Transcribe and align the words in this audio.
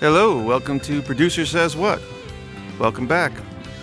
Hello, 0.00 0.42
welcome 0.42 0.80
to 0.80 1.02
Producer 1.02 1.44
Says 1.44 1.76
What. 1.76 2.00
Welcome 2.78 3.06
back. 3.06 3.32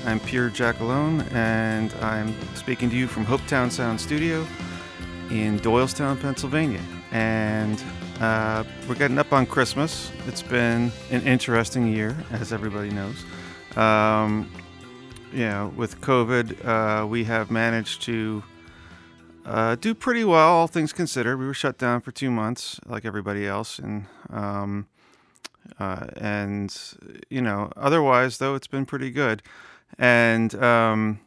I'm 0.04 0.20
Pierre 0.20 0.50
Jackalone, 0.50 1.32
and 1.32 1.94
I'm 2.02 2.34
speaking 2.56 2.90
to 2.90 2.96
you 2.96 3.06
from 3.06 3.24
Hopetown 3.24 3.72
Sound 3.72 4.02
Studio 4.02 4.44
in 5.30 5.60
Doylestown, 5.60 6.20
Pennsylvania. 6.20 6.82
And 7.12 7.80
uh, 8.20 8.64
we're 8.90 8.96
getting 8.96 9.20
up 9.20 9.32
on 9.32 9.46
Christmas. 9.46 10.12
It's 10.26 10.42
been 10.42 10.92
an 11.12 11.22
interesting 11.22 11.88
year, 11.94 12.18
as 12.32 12.52
everybody 12.52 12.90
knows. 12.90 13.24
Um, 13.78 14.52
you 15.32 15.46
know, 15.46 15.72
with 15.76 16.02
COVID, 16.02 16.66
uh, 16.66 17.06
we 17.06 17.26
have 17.26 17.52
managed 17.52 18.02
to 18.02 18.42
uh, 19.46 19.76
do 19.76 19.94
pretty 19.94 20.24
well, 20.24 20.50
all 20.50 20.68
things 20.68 20.94
considered. 20.94 21.38
We 21.38 21.46
were 21.46 21.54
shut 21.54 21.78
down 21.78 22.02
for 22.02 22.12
two 22.12 22.32
months, 22.32 22.80
like 22.88 23.06
everybody 23.06 23.46
else, 23.46 23.78
and 23.78 24.08
um, 24.32 24.88
uh, 25.80 26.08
and 26.18 26.76
you 27.30 27.42
know, 27.42 27.72
otherwise 27.76 28.38
though, 28.38 28.56
it's 28.56 28.68
been 28.68 28.86
pretty 28.86 29.12
good. 29.12 29.44
And 29.98 30.54
um, 30.56 31.20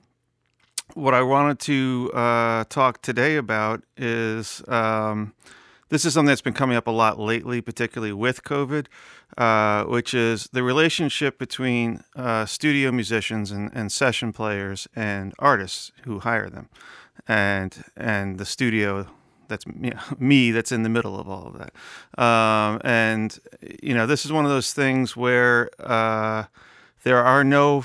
what 0.95 1.15
I 1.15 1.23
wanted 1.23 1.59
to 1.61 2.11
uh, 2.15 2.65
talk 2.69 3.03
today 3.03 3.37
about 3.37 3.83
is 3.97 4.63
um, 4.69 5.35
this 5.89 6.05
is 6.05 6.15
something 6.15 6.29
that's 6.29 6.41
been 6.41 6.53
coming 6.53 6.77
up 6.77 6.87
a 6.87 6.93
lot 6.93 7.19
lately, 7.19 7.61
particularly 7.61 8.13
with 8.13 8.45
COVID, 8.45 8.87
uh, 9.37 9.85
which 9.85 10.15
is 10.15 10.49
the 10.53 10.63
relationship 10.63 11.39
between 11.39 12.03
uh, 12.17 12.47
studio 12.47 12.93
musicians 12.93 13.51
and, 13.51 13.71
and 13.75 13.91
session 13.91 14.33
players 14.33 14.89
and 14.95 15.35
artists 15.39 15.93
who 16.05 16.21
hire 16.21 16.49
them, 16.49 16.69
and 17.27 17.85
and 17.97 18.39
the 18.39 18.45
studio 18.45 19.07
that's 19.51 19.67
me 20.19 20.51
that's 20.51 20.73
in 20.73 20.83
the 20.83 20.89
middle 20.89 21.21
of 21.21 21.29
all 21.29 21.49
of 21.49 21.59
that. 21.59 22.23
Um, 22.23 22.81
and 22.83 23.39
you 23.83 23.93
know, 23.93 24.07
this 24.07 24.25
is 24.25 24.33
one 24.33 24.47
of 24.47 24.51
those 24.51 24.73
things 24.73 25.15
where 25.15 25.69
uh, 25.79 26.45
there 27.03 27.19
are 27.19 27.45
no 27.45 27.85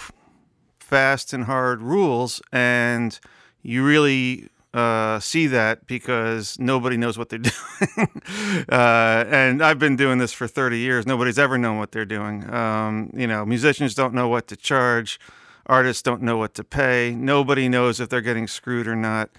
fast 0.80 1.34
and 1.34 1.44
hard 1.44 1.82
rules, 1.82 2.42
and 2.54 3.20
you 3.62 3.86
really 3.86 4.50
uh, 4.76 5.20
see 5.20 5.48
that 5.48 5.88
because 5.88 6.60
nobody 6.60 6.98
knows 6.98 7.18
what 7.18 7.30
they're 7.30 7.40
doing. 7.98 8.22
uh, 8.70 9.26
and 9.30 9.64
I've 9.64 9.80
been 9.80 9.96
doing 9.96 10.18
this 10.18 10.34
for 10.34 10.48
30 10.48 10.78
years. 10.78 11.08
Nobody's 11.08 11.40
ever 11.40 11.58
known 11.58 11.78
what 11.78 11.92
they're 11.92 12.06
doing. 12.06 12.54
Um, 12.54 13.10
you 13.14 13.26
know, 13.26 13.46
musicians 13.46 13.96
don't 13.96 14.14
know 14.14 14.28
what 14.28 14.48
to 14.50 14.56
charge. 14.56 15.20
Artists 15.68 16.04
don't 16.04 16.22
know 16.22 16.38
what 16.38 16.54
to 16.56 16.64
pay. 16.64 17.16
Nobody 17.18 17.70
knows 17.70 18.00
if 18.00 18.10
they're 18.10 18.22
getting 18.22 18.48
screwed 18.48 18.88
or 18.88 18.96
not. 18.96 19.30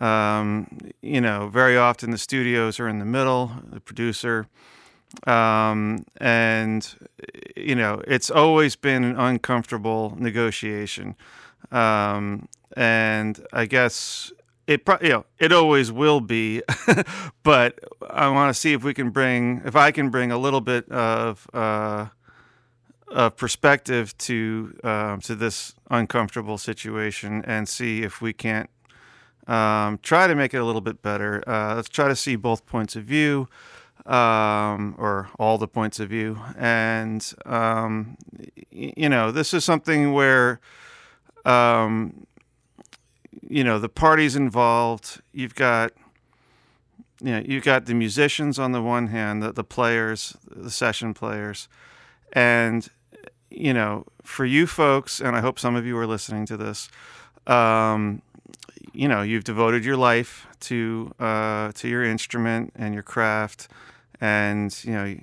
Um, 0.00 0.78
you 1.00 1.20
know, 1.20 1.48
very 1.48 1.76
often 1.76 2.10
the 2.10 2.18
studios 2.18 2.78
are 2.80 2.88
in 2.88 2.98
the 2.98 3.04
middle, 3.04 3.52
the 3.70 3.80
producer. 3.80 4.46
Um, 5.26 6.04
and, 6.18 6.86
you 7.56 7.74
know, 7.74 8.02
it's 8.06 8.30
always 8.30 8.76
been 8.76 9.04
an 9.04 9.16
uncomfortable 9.16 10.14
negotiation. 10.18 11.16
Um, 11.70 12.48
and 12.76 13.44
I 13.52 13.66
guess 13.66 14.32
it 14.66 14.82
you 15.00 15.08
know 15.08 15.24
it 15.38 15.52
always 15.52 15.92
will 15.92 16.20
be 16.20 16.60
but 17.42 17.78
i 18.10 18.28
want 18.28 18.52
to 18.52 18.54
see 18.54 18.72
if 18.72 18.82
we 18.82 18.92
can 18.92 19.10
bring 19.10 19.62
if 19.64 19.76
i 19.76 19.90
can 19.90 20.10
bring 20.10 20.32
a 20.32 20.38
little 20.38 20.60
bit 20.60 20.88
of 20.90 21.46
uh, 21.54 22.06
of 23.08 23.36
perspective 23.36 24.16
to 24.18 24.76
um, 24.82 25.20
to 25.20 25.34
this 25.34 25.74
uncomfortable 25.90 26.58
situation 26.58 27.44
and 27.46 27.68
see 27.68 28.02
if 28.02 28.20
we 28.20 28.32
can't 28.32 28.68
um, 29.46 29.98
try 30.02 30.26
to 30.26 30.34
make 30.34 30.54
it 30.54 30.58
a 30.58 30.64
little 30.64 30.80
bit 30.80 31.02
better 31.02 31.42
uh, 31.48 31.74
let's 31.76 31.88
try 31.88 32.08
to 32.08 32.16
see 32.16 32.36
both 32.36 32.66
points 32.66 32.96
of 32.96 33.04
view 33.04 33.48
um, 34.06 34.94
or 34.98 35.28
all 35.38 35.58
the 35.58 35.68
points 35.68 35.98
of 35.98 36.08
view 36.08 36.38
and 36.56 37.34
um, 37.44 38.16
you 38.70 39.08
know 39.08 39.30
this 39.30 39.52
is 39.54 39.64
something 39.64 40.12
where 40.12 40.60
um, 41.44 42.26
you 43.48 43.64
know 43.64 43.78
the 43.78 43.88
parties 43.88 44.36
involved. 44.36 45.22
You've 45.32 45.54
got 45.54 45.92
you 47.20 47.32
know 47.32 47.42
you've 47.44 47.64
got 47.64 47.86
the 47.86 47.94
musicians 47.94 48.58
on 48.58 48.72
the 48.72 48.82
one 48.82 49.08
hand, 49.08 49.42
the, 49.42 49.52
the 49.52 49.64
players, 49.64 50.36
the 50.50 50.70
session 50.70 51.14
players, 51.14 51.68
and 52.32 52.88
you 53.50 53.72
know 53.72 54.04
for 54.22 54.44
you 54.44 54.66
folks, 54.66 55.20
and 55.20 55.36
I 55.36 55.40
hope 55.40 55.58
some 55.58 55.76
of 55.76 55.86
you 55.86 55.96
are 55.98 56.06
listening 56.06 56.46
to 56.46 56.56
this. 56.56 56.88
Um, 57.46 58.22
you 58.92 59.08
know 59.08 59.22
you've 59.22 59.44
devoted 59.44 59.84
your 59.84 59.96
life 59.96 60.46
to 60.60 61.12
uh, 61.18 61.72
to 61.72 61.88
your 61.88 62.04
instrument 62.04 62.72
and 62.76 62.94
your 62.94 63.02
craft, 63.02 63.68
and 64.20 64.76
you 64.84 64.92
know 64.92 65.16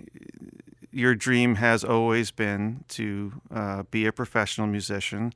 your 0.92 1.16
dream 1.16 1.56
has 1.56 1.84
always 1.84 2.30
been 2.30 2.84
to 2.88 3.34
uh, 3.52 3.84
be 3.90 4.06
a 4.06 4.12
professional 4.12 4.68
musician 4.68 5.34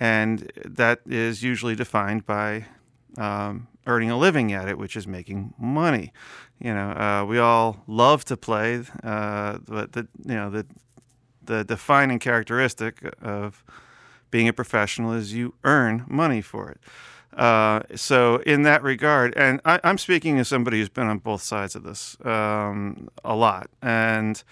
and 0.00 0.50
that 0.64 1.00
is 1.06 1.42
usually 1.42 1.74
defined 1.74 2.24
by 2.26 2.66
um, 3.16 3.66
earning 3.86 4.10
a 4.10 4.16
living 4.18 4.52
at 4.52 4.68
it, 4.68 4.78
which 4.78 4.96
is 4.96 5.06
making 5.06 5.54
money. 5.58 6.12
You 6.60 6.74
know, 6.74 6.90
uh, 6.90 7.24
we 7.26 7.38
all 7.38 7.82
love 7.86 8.24
to 8.26 8.36
play, 8.36 8.84
uh, 9.02 9.58
but 9.66 9.92
the 9.92 10.06
you 10.24 10.34
know 10.34 10.50
the 10.50 10.66
the 11.42 11.64
defining 11.64 12.18
characteristic 12.18 13.02
of 13.22 13.64
being 14.30 14.48
a 14.48 14.52
professional 14.52 15.12
is 15.12 15.32
you 15.32 15.54
earn 15.64 16.04
money 16.06 16.42
for 16.42 16.70
it. 16.70 16.80
Uh, 17.36 17.82
so 17.94 18.36
in 18.38 18.62
that 18.62 18.82
regard, 18.82 19.34
and 19.36 19.60
I, 19.64 19.80
am 19.84 19.98
speaking 19.98 20.38
as 20.38 20.48
somebody 20.48 20.78
who's 20.78 20.88
been 20.88 21.06
on 21.06 21.18
both 21.18 21.42
sides 21.42 21.76
of 21.76 21.84
this 21.84 22.16
um, 22.24 23.08
a 23.24 23.36
lot, 23.36 23.70
and 23.80 24.42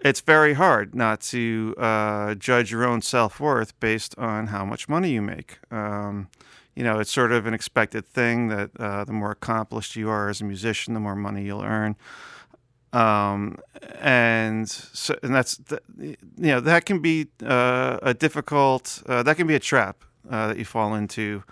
it's 0.00 0.20
very 0.20 0.54
hard 0.54 0.94
not 0.94 1.20
to 1.20 1.74
uh, 1.78 2.34
judge 2.34 2.70
your 2.70 2.84
own 2.84 3.02
self 3.02 3.40
worth 3.40 3.78
based 3.80 4.18
on 4.18 4.48
how 4.48 4.64
much 4.64 4.88
money 4.88 5.10
you 5.10 5.22
make. 5.22 5.58
Um, 5.70 6.28
you 6.74 6.82
know, 6.82 6.98
it's 6.98 7.12
sort 7.12 7.30
of 7.32 7.46
an 7.46 7.54
expected 7.54 8.04
thing 8.04 8.48
that 8.48 8.70
uh, 8.78 9.04
the 9.04 9.12
more 9.12 9.30
accomplished 9.30 9.94
you 9.96 10.10
are 10.10 10.28
as 10.28 10.40
a 10.40 10.44
musician, 10.44 10.94
the 10.94 11.00
more 11.00 11.14
money 11.14 11.44
you'll 11.44 11.62
earn. 11.62 11.96
Um, 12.92 13.58
and 14.00 14.68
so, 14.68 15.16
and 15.22 15.34
that's 15.34 15.60
you 15.98 16.16
know 16.36 16.60
that 16.60 16.84
can 16.84 17.00
be 17.00 17.26
uh, 17.44 17.98
a 18.02 18.14
difficult 18.14 19.02
uh, 19.06 19.22
that 19.24 19.36
can 19.36 19.48
be 19.48 19.56
a 19.56 19.60
trap 19.60 20.04
uh, 20.30 20.48
that 20.48 20.58
you 20.58 20.64
fall 20.64 20.94
into, 20.94 21.42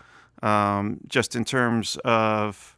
um, 0.42 1.00
just 1.06 1.34
in 1.36 1.44
terms 1.44 1.96
of 2.04 2.76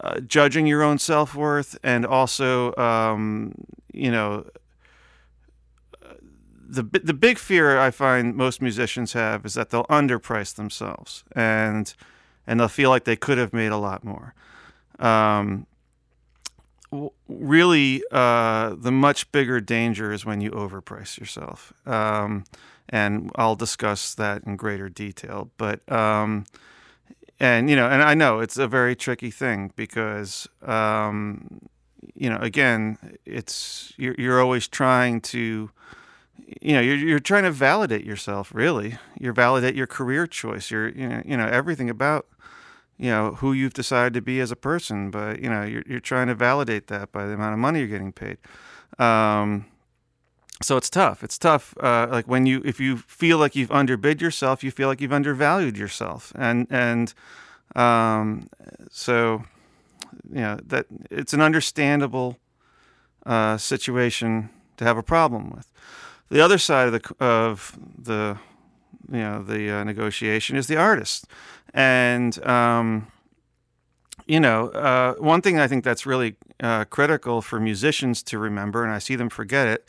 uh, 0.00 0.20
judging 0.20 0.66
your 0.66 0.82
own 0.82 0.98
self 0.98 1.34
worth 1.34 1.78
and 1.82 2.04
also, 2.04 2.74
um, 2.76 3.54
you 3.92 4.10
know, 4.10 4.44
the 6.68 6.82
the 6.82 7.14
big 7.14 7.38
fear 7.38 7.78
I 7.78 7.90
find 7.90 8.34
most 8.34 8.60
musicians 8.60 9.12
have 9.12 9.46
is 9.46 9.54
that 9.54 9.70
they'll 9.70 9.84
underprice 9.84 10.54
themselves 10.54 11.24
and 11.32 11.94
and 12.46 12.58
they'll 12.58 12.68
feel 12.68 12.90
like 12.90 13.04
they 13.04 13.16
could 13.16 13.38
have 13.38 13.52
made 13.52 13.72
a 13.72 13.76
lot 13.76 14.04
more. 14.04 14.34
Um, 14.98 15.66
really, 17.28 18.02
uh, 18.10 18.74
the 18.76 18.92
much 18.92 19.30
bigger 19.32 19.60
danger 19.60 20.12
is 20.12 20.24
when 20.24 20.40
you 20.40 20.50
overprice 20.52 21.18
yourself. 21.18 21.72
Um, 21.86 22.44
and 22.88 23.30
I'll 23.36 23.56
discuss 23.56 24.14
that 24.14 24.44
in 24.44 24.56
greater 24.56 24.88
detail. 24.88 25.50
But 25.56 25.90
um, 25.90 26.44
and 27.38 27.68
you 27.68 27.76
know, 27.76 27.88
and 27.88 28.02
I 28.02 28.14
know 28.14 28.40
it's 28.40 28.56
a 28.56 28.68
very 28.68 28.96
tricky 28.96 29.30
thing 29.30 29.72
because 29.76 30.48
um, 30.62 31.60
you 32.14 32.30
know, 32.30 32.38
again, 32.38 32.98
it's 33.24 33.92
you're, 33.96 34.14
you're 34.18 34.40
always 34.40 34.68
trying 34.68 35.20
to, 35.20 35.70
you 36.60 36.74
know, 36.74 36.80
you're, 36.80 36.96
you're 36.96 37.18
trying 37.18 37.44
to 37.44 37.50
validate 37.50 38.04
yourself. 38.04 38.54
Really, 38.54 38.96
you're 39.18 39.32
validate 39.32 39.74
your 39.74 39.86
career 39.86 40.26
choice. 40.26 40.70
You're 40.70 40.88
you 40.88 41.08
know, 41.08 41.22
you 41.24 41.36
know 41.36 41.46
everything 41.46 41.90
about 41.90 42.26
you 42.98 43.10
know 43.10 43.34
who 43.34 43.52
you've 43.52 43.74
decided 43.74 44.14
to 44.14 44.22
be 44.22 44.40
as 44.40 44.50
a 44.50 44.56
person. 44.56 45.10
But 45.10 45.40
you 45.40 45.50
know, 45.50 45.62
you're 45.62 45.82
you're 45.86 46.00
trying 46.00 46.28
to 46.28 46.34
validate 46.34 46.86
that 46.88 47.12
by 47.12 47.26
the 47.26 47.34
amount 47.34 47.54
of 47.54 47.58
money 47.58 47.80
you're 47.80 47.88
getting 47.88 48.12
paid. 48.12 48.38
Um, 48.98 49.66
so 50.62 50.76
it's 50.76 50.88
tough. 50.88 51.22
It's 51.22 51.38
tough. 51.38 51.74
Uh, 51.78 52.08
like 52.10 52.26
when 52.26 52.46
you, 52.46 52.62
if 52.64 52.80
you 52.80 52.96
feel 52.96 53.38
like 53.38 53.54
you've 53.54 53.70
underbid 53.70 54.22
yourself, 54.22 54.64
you 54.64 54.70
feel 54.70 54.88
like 54.88 55.00
you've 55.00 55.12
undervalued 55.12 55.76
yourself, 55.76 56.32
and 56.34 56.66
and 56.70 57.12
um, 57.74 58.48
so 58.90 59.44
you 60.30 60.40
know 60.40 60.58
that 60.66 60.86
it's 61.10 61.34
an 61.34 61.42
understandable 61.42 62.38
uh, 63.26 63.56
situation 63.58 64.48
to 64.78 64.84
have 64.84 64.96
a 64.96 65.02
problem 65.02 65.50
with. 65.50 65.70
The 66.30 66.40
other 66.40 66.58
side 66.58 66.88
of 66.88 66.92
the 66.92 67.24
of 67.24 67.78
the 67.98 68.38
you 69.10 69.18
know 69.18 69.42
the 69.42 69.70
uh, 69.70 69.84
negotiation 69.84 70.56
is 70.56 70.66
the 70.68 70.76
artist, 70.76 71.26
and 71.74 72.44
um, 72.46 73.08
you 74.26 74.40
know 74.40 74.68
uh, 74.68 75.14
one 75.14 75.42
thing 75.42 75.58
I 75.58 75.68
think 75.68 75.84
that's 75.84 76.06
really 76.06 76.36
uh, 76.60 76.84
critical 76.86 77.42
for 77.42 77.60
musicians 77.60 78.22
to 78.24 78.38
remember, 78.38 78.84
and 78.84 78.92
I 78.92 78.98
see 78.98 79.16
them 79.16 79.28
forget 79.28 79.68
it, 79.68 79.86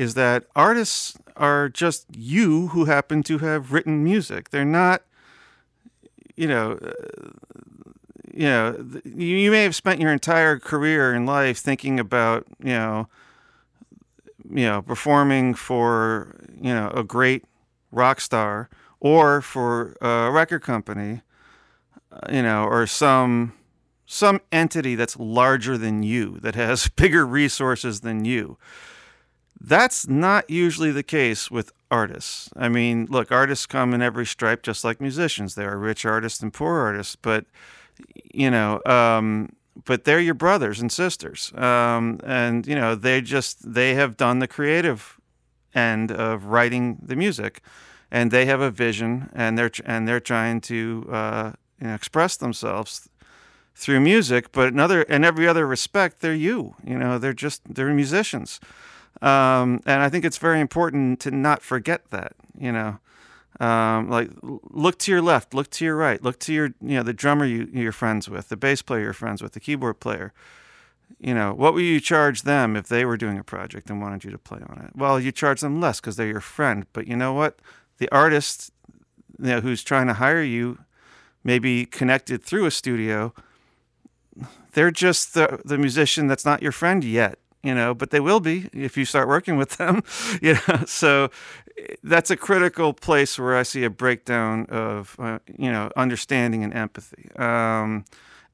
is 0.00 0.14
that 0.14 0.46
artists 0.56 1.14
are 1.36 1.68
just 1.68 2.06
you 2.16 2.68
who 2.68 2.86
happen 2.86 3.22
to 3.22 3.36
have 3.36 3.70
written 3.70 4.02
music. 4.02 4.48
They're 4.48 4.64
not, 4.64 5.02
you 6.36 6.48
know, 6.48 6.78
uh, 6.80 7.28
you 8.32 8.46
know, 8.46 8.86
you 9.04 9.50
may 9.50 9.62
have 9.62 9.76
spent 9.76 10.00
your 10.00 10.10
entire 10.10 10.58
career 10.58 11.12
in 11.12 11.26
life 11.26 11.58
thinking 11.58 12.00
about, 12.00 12.46
you 12.64 12.72
know, 12.72 13.08
you 14.48 14.64
know, 14.64 14.80
performing 14.80 15.52
for, 15.52 16.34
you 16.58 16.72
know, 16.72 16.90
a 16.94 17.04
great 17.04 17.44
rock 17.92 18.22
star 18.22 18.70
or 19.00 19.42
for 19.42 19.98
a 20.00 20.30
record 20.30 20.62
company, 20.62 21.20
uh, 22.10 22.20
you 22.32 22.42
know, 22.42 22.64
or 22.64 22.86
some 22.86 23.52
some 24.06 24.40
entity 24.50 24.94
that's 24.94 25.18
larger 25.18 25.76
than 25.76 26.02
you, 26.02 26.38
that 26.40 26.54
has 26.54 26.88
bigger 26.96 27.26
resources 27.26 28.00
than 28.00 28.24
you. 28.24 28.56
That's 29.60 30.08
not 30.08 30.48
usually 30.48 30.90
the 30.90 31.02
case 31.02 31.50
with 31.50 31.72
artists. 31.90 32.48
I 32.56 32.68
mean, 32.68 33.06
look, 33.10 33.30
artists 33.30 33.66
come 33.66 33.92
in 33.92 34.00
every 34.00 34.24
stripe, 34.24 34.62
just 34.62 34.84
like 34.84 35.00
musicians. 35.00 35.54
There 35.54 35.70
are 35.70 35.78
rich 35.78 36.04
artists 36.06 36.40
and 36.40 36.52
poor 36.52 36.78
artists, 36.78 37.16
but 37.16 37.44
you 38.32 38.50
know, 38.50 38.80
um, 38.86 39.50
but 39.84 40.04
they're 40.04 40.20
your 40.20 40.34
brothers 40.34 40.80
and 40.80 40.90
sisters, 40.90 41.52
um, 41.54 42.20
and 42.24 42.66
you 42.66 42.74
know, 42.74 42.94
they 42.94 43.20
just 43.20 43.74
they 43.74 43.94
have 43.94 44.16
done 44.16 44.38
the 44.38 44.48
creative 44.48 45.18
end 45.74 46.10
of 46.10 46.46
writing 46.46 46.98
the 47.02 47.16
music, 47.16 47.60
and 48.10 48.30
they 48.30 48.46
have 48.46 48.60
a 48.60 48.70
vision, 48.70 49.30
and 49.34 49.58
they're 49.58 49.70
and 49.84 50.08
they're 50.08 50.20
trying 50.20 50.60
to 50.62 51.06
uh, 51.10 51.52
you 51.80 51.88
know, 51.88 51.94
express 51.94 52.36
themselves 52.36 53.08
through 53.74 54.00
music. 54.00 54.52
But 54.52 54.68
in 54.68 54.80
other 54.80 55.02
in 55.02 55.24
every 55.24 55.46
other 55.46 55.66
respect, 55.66 56.20
they're 56.20 56.34
you. 56.34 56.76
You 56.84 56.98
know, 56.98 57.18
they're 57.18 57.34
just 57.34 57.62
they're 57.74 57.92
musicians. 57.92 58.58
Um, 59.22 59.80
and 59.84 60.02
I 60.02 60.08
think 60.08 60.24
it's 60.24 60.38
very 60.38 60.60
important 60.60 61.20
to 61.20 61.30
not 61.30 61.62
forget 61.62 62.10
that, 62.10 62.32
you 62.58 62.72
know. 62.72 62.98
Um, 63.58 64.08
like 64.08 64.30
look 64.42 64.98
to 65.00 65.12
your 65.12 65.20
left, 65.20 65.52
look 65.52 65.68
to 65.70 65.84
your 65.84 65.96
right, 65.96 66.22
look 66.22 66.38
to 66.40 66.52
your 66.52 66.66
you 66.80 66.96
know 66.96 67.02
the 67.02 67.12
drummer 67.12 67.44
you, 67.44 67.68
you're 67.72 67.92
friends 67.92 68.26
with, 68.26 68.48
the 68.48 68.56
bass 68.56 68.80
player 68.80 69.02
you're 69.02 69.12
friends 69.12 69.42
with, 69.42 69.52
the 69.52 69.60
keyboard 69.60 70.00
player. 70.00 70.32
You 71.18 71.34
know, 71.34 71.52
what 71.52 71.74
would 71.74 71.82
you 71.82 72.00
charge 72.00 72.42
them 72.42 72.74
if 72.74 72.88
they 72.88 73.04
were 73.04 73.18
doing 73.18 73.36
a 73.36 73.44
project 73.44 73.90
and 73.90 74.00
wanted 74.00 74.24
you 74.24 74.30
to 74.30 74.38
play 74.38 74.60
on 74.66 74.78
it? 74.78 74.96
Well, 74.96 75.20
you 75.20 75.32
charge 75.32 75.60
them 75.60 75.78
less 75.78 76.00
because 76.00 76.16
they're 76.16 76.26
your 76.26 76.40
friend. 76.40 76.86
But 76.94 77.06
you 77.06 77.16
know 77.16 77.34
what? 77.34 77.58
The 77.98 78.08
artist, 78.10 78.72
you 79.38 79.48
know, 79.48 79.60
who's 79.60 79.82
trying 79.82 80.06
to 80.06 80.14
hire 80.14 80.42
you, 80.42 80.78
maybe 81.44 81.84
connected 81.84 82.42
through 82.42 82.64
a 82.64 82.70
studio. 82.70 83.34
They're 84.72 84.92
just 84.92 85.34
the 85.34 85.60
the 85.66 85.76
musician 85.76 86.28
that's 86.28 86.46
not 86.46 86.62
your 86.62 86.72
friend 86.72 87.04
yet 87.04 87.39
you 87.62 87.74
know, 87.74 87.94
but 87.94 88.10
they 88.10 88.20
will 88.20 88.40
be 88.40 88.68
if 88.72 88.96
you 88.96 89.04
start 89.04 89.28
working 89.28 89.56
with 89.56 89.76
them, 89.76 90.02
you 90.42 90.54
know. 90.54 90.84
So 90.86 91.30
that's 92.02 92.30
a 92.30 92.36
critical 92.36 92.92
place 92.92 93.38
where 93.38 93.56
I 93.56 93.62
see 93.62 93.84
a 93.84 93.90
breakdown 93.90 94.66
of, 94.66 95.16
uh, 95.18 95.38
you 95.58 95.70
know, 95.70 95.90
understanding 95.96 96.64
and 96.64 96.74
empathy. 96.74 97.30
Um, 97.36 98.04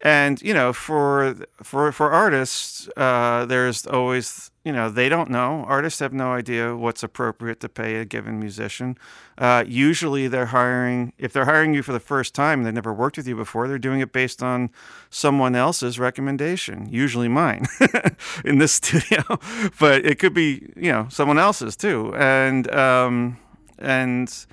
and 0.06 0.40
you 0.40 0.54
know, 0.54 0.72
for 0.72 1.34
for 1.64 1.90
for 1.90 2.12
artists, 2.12 2.88
uh, 2.96 3.44
there's 3.44 3.84
always 3.88 4.52
you 4.64 4.70
know 4.72 4.88
they 4.88 5.08
don't 5.08 5.28
know. 5.28 5.64
Artists 5.66 5.98
have 5.98 6.12
no 6.12 6.30
idea 6.30 6.76
what's 6.76 7.02
appropriate 7.02 7.58
to 7.58 7.68
pay 7.68 7.96
a 7.96 8.04
given 8.04 8.38
musician. 8.38 8.96
Uh, 9.36 9.64
usually, 9.66 10.28
they're 10.28 10.46
hiring 10.54 11.12
if 11.18 11.32
they're 11.32 11.46
hiring 11.46 11.74
you 11.74 11.82
for 11.82 11.92
the 11.92 11.98
first 11.98 12.36
time 12.36 12.62
they've 12.62 12.72
never 12.72 12.92
worked 12.92 13.16
with 13.16 13.26
you 13.26 13.34
before. 13.34 13.66
They're 13.66 13.80
doing 13.80 13.98
it 13.98 14.12
based 14.12 14.44
on 14.44 14.70
someone 15.10 15.56
else's 15.56 15.98
recommendation, 15.98 16.86
usually 16.88 17.26
mine 17.26 17.66
in 18.44 18.58
this 18.58 18.74
studio, 18.74 19.24
but 19.80 20.06
it 20.06 20.20
could 20.20 20.34
be 20.34 20.72
you 20.76 20.92
know 20.92 21.08
someone 21.10 21.38
else's 21.38 21.74
too. 21.74 22.14
And 22.14 22.72
um, 22.72 23.38
and 23.76 24.46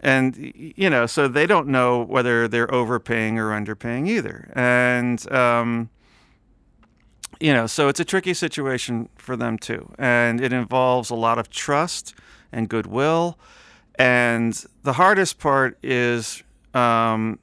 and 0.00 0.52
you 0.54 0.88
know 0.88 1.06
so 1.06 1.28
they 1.28 1.46
don't 1.46 1.68
know 1.68 2.02
whether 2.02 2.48
they're 2.48 2.72
overpaying 2.72 3.38
or 3.38 3.50
underpaying 3.50 4.08
either. 4.08 4.50
And 4.54 5.30
um, 5.32 5.90
you 7.40 7.52
know 7.52 7.66
so 7.66 7.88
it's 7.88 8.00
a 8.00 8.04
tricky 8.04 8.34
situation 8.34 9.08
for 9.16 9.36
them 9.36 9.58
too. 9.58 9.92
And 9.98 10.40
it 10.40 10.52
involves 10.52 11.10
a 11.10 11.14
lot 11.14 11.38
of 11.38 11.50
trust 11.50 12.14
and 12.52 12.68
goodwill. 12.68 13.38
And 13.96 14.64
the 14.84 14.92
hardest 14.92 15.40
part 15.40 15.76
is 15.82 16.42
um, 16.72 17.40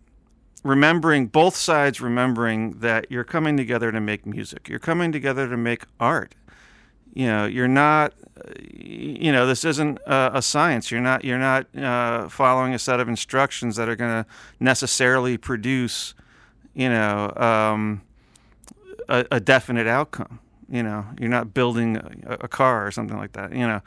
remembering 0.64 1.28
both 1.28 1.56
sides 1.56 2.00
remembering 2.00 2.80
that 2.80 3.12
you're 3.12 3.26
coming 3.26 3.58
together 3.58 3.92
to 3.92 4.00
make 4.00 4.26
music. 4.26 4.70
You're 4.70 4.80
coming 4.80 5.12
together 5.12 5.48
to 5.50 5.58
make 5.58 5.84
art 6.00 6.34
you 7.16 7.26
know 7.26 7.46
you're 7.46 7.68
not 7.68 8.14
you 8.72 9.32
know 9.32 9.48
this 9.48 9.66
isn't 9.66 9.98
a, 10.06 10.32
a 10.36 10.42
science. 10.42 10.92
You're 10.92 11.02
not 11.02 11.24
you're 11.24 11.40
not 11.40 11.76
uh, 11.76 12.30
following 12.30 12.74
a 12.74 12.80
set 12.80 13.00
of 13.00 13.10
instructions 13.10 13.78
that 13.78 13.90
are 13.90 13.96
going 13.96 14.24
to 14.24 14.30
necessarily 14.60 15.38
produce 15.38 16.14
you 16.76 16.90
know 16.90 17.34
um, 17.36 18.02
a, 19.10 19.26
a, 19.32 19.40
definite 19.40 19.88
outcome 19.88 20.40
you 20.70 20.84
know. 20.84 21.06
You're 21.18 21.30
not 21.30 21.54
building 21.54 21.98
a, 21.98 22.38
a 22.42 22.48
car 22.48 22.86
or 22.86 22.92
something 22.92 23.18
like 23.18 23.32
that 23.32 23.54
you 23.54 23.66
know. 23.66 23.82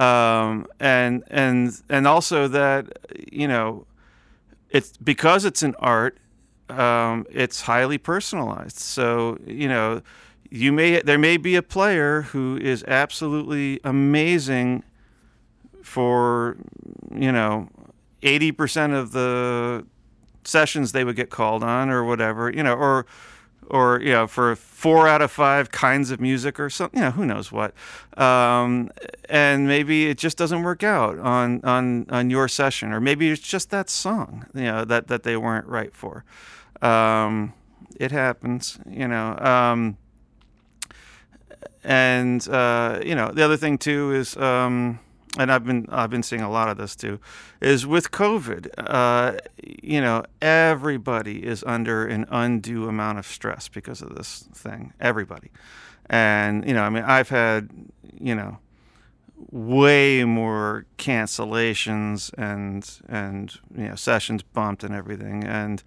Um, 0.00 0.66
and 0.78 1.24
and 1.28 1.78
and 1.88 2.06
also 2.06 2.46
that 2.48 2.86
you 3.30 3.48
know 3.48 3.86
it's 4.70 4.96
because 4.98 5.44
it's 5.44 5.62
an 5.64 5.74
art 5.80 6.18
um, 6.68 7.26
it's 7.30 7.62
highly 7.62 7.98
personalized. 7.98 8.78
So 8.78 9.38
you 9.46 9.68
know 9.68 10.02
you 10.50 10.72
may 10.72 11.00
there 11.02 11.18
may 11.18 11.36
be 11.36 11.56
a 11.56 11.62
player 11.62 12.22
who 12.22 12.56
is 12.56 12.84
absolutely 12.84 13.80
amazing 13.84 14.82
for 15.82 16.56
you 17.14 17.32
know 17.32 17.68
80% 18.22 18.98
of 18.98 19.12
the 19.12 19.86
sessions 20.44 20.92
they 20.92 21.04
would 21.04 21.16
get 21.16 21.30
called 21.30 21.62
on 21.62 21.90
or 21.90 22.04
whatever 22.04 22.50
you 22.50 22.62
know 22.62 22.74
or 22.74 23.06
or 23.70 24.00
you 24.00 24.12
know 24.12 24.26
for 24.26 24.56
four 24.56 25.06
out 25.06 25.20
of 25.20 25.30
five 25.30 25.70
kinds 25.70 26.10
of 26.10 26.20
music 26.20 26.58
or 26.58 26.70
something 26.70 26.98
you 26.98 27.04
know 27.04 27.10
who 27.10 27.26
knows 27.26 27.52
what. 27.52 27.74
Um, 28.16 28.90
and 29.28 29.66
maybe 29.66 30.06
it 30.06 30.18
just 30.18 30.38
doesn't 30.38 30.62
work 30.62 30.82
out 30.82 31.18
on 31.18 31.60
on 31.64 32.06
on 32.08 32.30
your 32.30 32.48
session 32.48 32.92
or 32.92 33.00
maybe 33.00 33.30
it's 33.30 33.42
just 33.42 33.70
that 33.70 33.90
song 33.90 34.46
you 34.54 34.62
know 34.62 34.84
that 34.84 35.08
that 35.08 35.22
they 35.22 35.36
weren't 35.36 35.66
right 35.66 35.94
for. 35.94 36.24
Um, 36.80 37.52
it 37.96 38.12
happens 38.12 38.78
you 38.88 39.08
know 39.08 39.36
um, 39.38 39.98
and 41.84 42.46
uh, 42.48 43.00
you 43.04 43.14
know 43.14 43.30
the 43.30 43.44
other 43.44 43.56
thing 43.56 43.78
too 43.78 44.12
is 44.12 44.36
um, 44.36 44.98
and 45.38 45.52
I've 45.52 45.64
been 45.64 45.86
I've 45.90 46.10
been 46.10 46.22
seeing 46.22 46.42
a 46.42 46.50
lot 46.50 46.68
of 46.68 46.76
this 46.76 46.96
too 46.96 47.20
is 47.60 47.86
with 47.86 48.10
COVID 48.10 48.70
uh, 48.78 49.38
you 49.82 50.00
know 50.00 50.24
everybody 50.40 51.44
is 51.44 51.64
under 51.66 52.06
an 52.06 52.26
undue 52.30 52.88
amount 52.88 53.18
of 53.18 53.26
stress 53.26 53.68
because 53.68 54.02
of 54.02 54.14
this 54.14 54.48
thing 54.54 54.92
everybody. 55.00 55.50
And 56.10 56.66
you 56.66 56.74
know 56.74 56.82
I 56.82 56.90
mean 56.90 57.04
I've 57.04 57.28
had 57.28 57.70
you 58.18 58.34
know 58.34 58.58
way 59.50 60.24
more 60.24 60.84
cancellations 60.98 62.32
and 62.36 62.88
and 63.08 63.58
you 63.76 63.88
know 63.88 63.94
sessions 63.94 64.42
bumped 64.42 64.84
and 64.84 64.94
everything. 64.94 65.44
And 65.44 65.82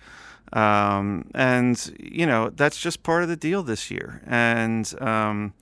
um, 0.54 1.30
and 1.34 1.96
you 2.00 2.26
know 2.26 2.50
that's 2.50 2.80
just 2.80 3.04
part 3.04 3.24
of 3.24 3.30
the 3.30 3.36
deal 3.36 3.64
this 3.64 3.90
year 3.90 4.22
and 4.28 4.94
um, 5.02 5.54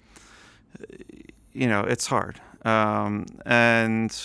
you 1.53 1.67
know, 1.67 1.81
it's 1.81 2.08
hard. 2.08 2.39
Um, 2.65 3.25
and 3.46 4.15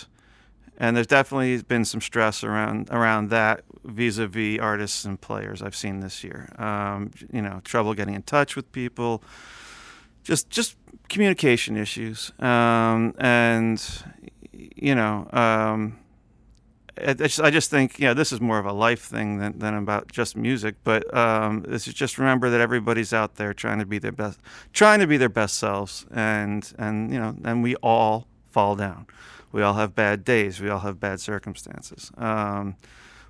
and 0.77 0.97
there's 0.97 1.07
definitely 1.07 1.63
been 1.63 1.85
some 1.85 2.01
stress 2.01 2.43
around 2.43 2.89
around 2.91 3.31
that 3.31 3.65
vis-a-vis 3.85 4.59
artists 4.59 5.05
and 5.05 5.21
players 5.21 5.63
I've 5.63 5.77
seen 5.77 6.01
this 6.01 6.25
year. 6.25 6.49
Um, 6.59 7.11
you 7.33 7.43
know, 7.43 7.61
trouble 7.65 7.95
getting 7.95 8.15
in 8.15 8.23
touch 8.23 8.57
with 8.57 8.71
people, 8.73 9.23
just 10.23 10.51
just 10.51 10.77
communication 11.09 11.77
issues, 11.77 12.33
um, 12.41 13.15
and 13.19 13.83
you 14.53 14.95
know, 14.95 15.29
um, 15.33 15.99
I 16.97 17.15
just, 17.15 17.41
I 17.41 17.51
just 17.51 17.71
think 17.71 17.99
know 17.99 18.15
this 18.15 18.33
is 18.33 18.41
more 18.41 18.59
of 18.59 18.67
a 18.67 18.73
life 18.73 19.03
thing 19.03 19.39
than, 19.39 19.59
than 19.59 19.75
about 19.75 20.11
just 20.11 20.37
music. 20.37 20.77
But 20.85 21.13
um, 21.15 21.63
this 21.67 21.89
is 21.89 21.95
just 21.95 22.19
remember 22.19 22.51
that 22.51 22.61
everybody's 22.61 23.13
out 23.13 23.37
there 23.37 23.53
trying 23.53 23.79
to 23.81 23.87
be 23.87 23.99
their 23.99 24.13
best, 24.13 24.39
trying 24.73 25.01
to 25.01 25.07
be 25.07 25.17
their 25.17 25.29
best 25.29 25.59
selves, 25.59 26.07
and 26.11 26.73
and 26.79 27.13
you 27.13 27.19
know, 27.19 27.37
and 27.45 27.63
we 27.63 27.75
all 27.77 28.27
fall 28.51 28.77
down. 28.77 29.07
We 29.53 29.63
all 29.63 29.75
have 29.75 29.95
bad 29.95 30.25
days. 30.25 30.61
We 30.61 30.69
all 30.69 30.81
have 30.81 30.99
bad 30.99 31.21
circumstances. 31.21 32.11
Um, 32.17 32.77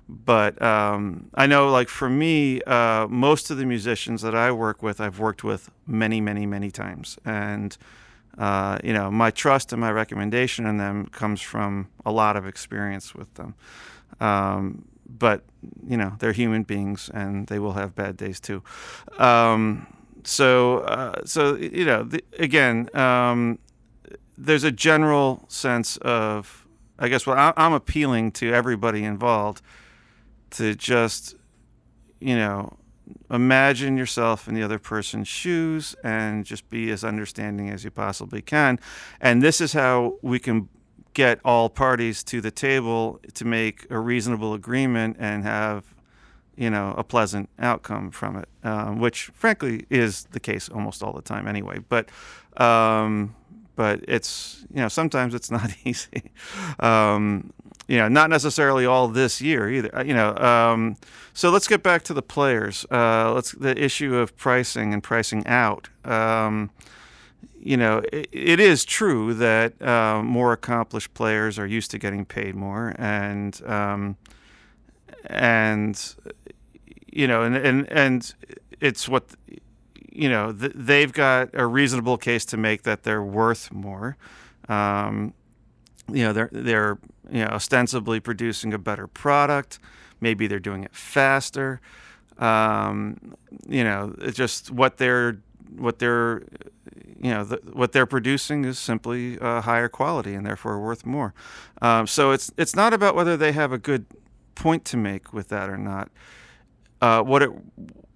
but 0.07 0.61
um, 0.61 1.29
I 1.33 1.47
know, 1.47 1.69
like 1.69 1.89
for 1.89 2.09
me, 2.09 2.61
uh, 2.63 3.07
most 3.07 3.49
of 3.49 3.57
the 3.57 3.65
musicians 3.65 4.21
that 4.21 4.35
I 4.35 4.51
work 4.51 4.83
with, 4.83 5.01
I've 5.01 5.19
worked 5.19 5.43
with 5.43 5.71
many, 5.87 6.21
many, 6.21 6.45
many 6.45 6.69
times, 6.69 7.17
and 7.25 7.75
uh, 8.37 8.79
you 8.83 8.93
know, 8.93 9.09
my 9.09 9.31
trust 9.31 9.71
and 9.71 9.79
my 9.79 9.91
recommendation 9.91 10.65
in 10.65 10.77
them 10.77 11.07
comes 11.07 11.41
from 11.41 11.87
a 12.05 12.11
lot 12.11 12.35
of 12.35 12.45
experience 12.45 13.15
with 13.15 13.33
them. 13.35 13.55
Um, 14.19 14.85
but 15.07 15.43
you 15.87 15.97
know, 15.97 16.13
they're 16.19 16.33
human 16.33 16.63
beings, 16.63 17.09
and 17.13 17.47
they 17.47 17.59
will 17.59 17.73
have 17.73 17.95
bad 17.95 18.17
days 18.17 18.39
too. 18.39 18.63
Um, 19.17 19.87
so, 20.23 20.79
uh, 20.79 21.21
so 21.25 21.55
you 21.55 21.85
know, 21.85 22.03
the, 22.03 22.23
again, 22.39 22.89
um, 22.95 23.59
there's 24.37 24.63
a 24.63 24.71
general 24.71 25.45
sense 25.47 25.97
of, 25.97 26.65
I 26.99 27.07
guess, 27.07 27.25
what 27.25 27.37
I'm 27.37 27.73
appealing 27.73 28.31
to 28.33 28.53
everybody 28.53 29.03
involved 29.03 29.61
to 30.51 30.75
just, 30.75 31.35
you 32.19 32.35
know, 32.35 32.77
imagine 33.29 33.97
yourself 33.97 34.47
in 34.47 34.53
the 34.53 34.63
other 34.63 34.79
person's 34.79 35.27
shoes 35.27 35.95
and 36.03 36.45
just 36.45 36.69
be 36.69 36.91
as 36.91 37.03
understanding 37.03 37.69
as 37.69 37.83
you 37.83 37.91
possibly 37.91 38.41
can. 38.41 38.79
And 39.19 39.41
this 39.41 39.61
is 39.61 39.73
how 39.73 40.15
we 40.21 40.39
can 40.39 40.69
get 41.13 41.39
all 41.45 41.69
parties 41.69 42.23
to 42.25 42.41
the 42.41 42.51
table 42.51 43.19
to 43.33 43.45
make 43.45 43.87
a 43.89 43.97
reasonable 43.97 44.53
agreement 44.53 45.15
and 45.19 45.43
have 45.43 45.95
you 46.57 46.69
know 46.69 46.93
a 46.97 47.03
pleasant 47.03 47.49
outcome 47.59 48.11
from 48.11 48.35
it 48.35 48.47
um, 48.63 48.99
which 48.99 49.25
frankly 49.33 49.85
is 49.89 50.25
the 50.31 50.39
case 50.39 50.69
almost 50.69 51.01
all 51.01 51.13
the 51.13 51.21
time 51.21 51.47
anyway 51.47 51.79
but 51.89 52.09
um, 52.61 53.35
but 53.75 54.01
it's 54.07 54.65
you 54.73 54.81
know 54.81 54.87
sometimes 54.87 55.33
it's 55.33 55.49
not 55.49 55.69
easy 55.85 56.31
um, 56.79 57.51
you 57.87 57.97
know 57.97 58.07
not 58.07 58.29
necessarily 58.29 58.85
all 58.85 59.07
this 59.07 59.41
year 59.41 59.69
either 59.69 59.95
uh, 59.95 60.03
you 60.03 60.13
know 60.13 60.35
um, 60.37 60.95
so 61.33 61.49
let's 61.49 61.67
get 61.67 61.83
back 61.83 62.03
to 62.03 62.13
the 62.13 62.21
players 62.21 62.85
uh, 62.91 63.31
let's 63.33 63.51
the 63.51 63.77
issue 63.81 64.15
of 64.15 64.35
pricing 64.37 64.93
and 64.93 65.03
pricing 65.03 65.45
out 65.47 65.89
um, 66.03 66.69
you 67.65 67.77
know, 67.77 68.03
it, 68.13 68.29
it 68.31 68.59
is 68.59 68.85
true 68.85 69.33
that 69.33 69.81
uh, 69.81 70.21
more 70.21 70.53
accomplished 70.53 71.15
players 71.15 71.57
are 71.57 71.65
used 71.65 71.89
to 71.91 71.97
getting 71.97 72.23
paid 72.23 72.53
more, 72.53 72.93
and 72.99 73.59
um, 73.65 74.17
and 75.25 76.15
you 77.11 77.27
know, 77.27 77.41
and 77.41 77.55
and 77.55 77.91
and 77.91 78.35
it's 78.79 79.09
what 79.09 79.25
you 80.11 80.29
know. 80.29 80.53
Th- 80.53 80.73
they've 80.75 81.11
got 81.11 81.49
a 81.53 81.65
reasonable 81.65 82.19
case 82.19 82.45
to 82.45 82.57
make 82.57 82.83
that 82.83 83.01
they're 83.01 83.23
worth 83.23 83.71
more. 83.73 84.15
Um, 84.69 85.33
you 86.11 86.23
know, 86.23 86.33
they're 86.33 86.49
they're 86.51 86.97
you 87.29 87.43
know 87.43 87.49
ostensibly 87.51 88.19
producing 88.19 88.73
a 88.73 88.77
better 88.77 89.07
product. 89.07 89.79
Maybe 90.21 90.47
they're 90.47 90.59
doing 90.59 90.83
it 90.83 90.95
faster. 90.95 91.81
Um, 92.37 93.35
you 93.67 93.83
know, 93.83 94.15
it's 94.19 94.37
just 94.37 94.71
what 94.71 94.97
they're 94.97 95.37
what 95.77 95.99
they're 95.99 96.43
you 97.21 97.31
know 97.31 97.43
the, 97.43 97.59
what 97.73 97.91
they're 97.91 98.05
producing 98.05 98.65
is 98.65 98.77
simply 98.77 99.39
uh, 99.39 99.61
higher 99.61 99.89
quality 99.89 100.33
and 100.33 100.45
therefore 100.45 100.79
worth 100.79 101.05
more. 101.05 101.33
Um, 101.81 102.07
so 102.07 102.31
it's 102.31 102.51
it's 102.57 102.75
not 102.75 102.93
about 102.93 103.15
whether 103.15 103.37
they 103.37 103.51
have 103.51 103.71
a 103.71 103.77
good 103.77 104.05
point 104.55 104.85
to 104.85 104.97
make 104.97 105.33
with 105.33 105.49
that 105.49 105.69
or 105.69 105.77
not. 105.77 106.09
Uh, 107.01 107.21
what 107.21 107.41
it 107.41 107.51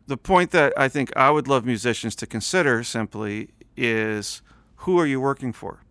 the 0.07 0.17
point 0.17 0.51
that 0.51 0.73
I 0.77 0.89
think 0.89 1.15
I 1.15 1.29
would 1.29 1.47
love 1.47 1.65
musicians 1.65 2.15
to 2.17 2.25
consider 2.25 2.83
simply 2.83 3.49
is 3.77 4.41
who 4.77 4.99
are 4.99 5.05
you 5.05 5.21
working 5.21 5.53
for, 5.53 5.83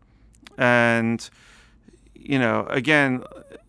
and 0.57 1.29
you 2.19 2.39
know 2.39 2.67
again, 2.69 3.23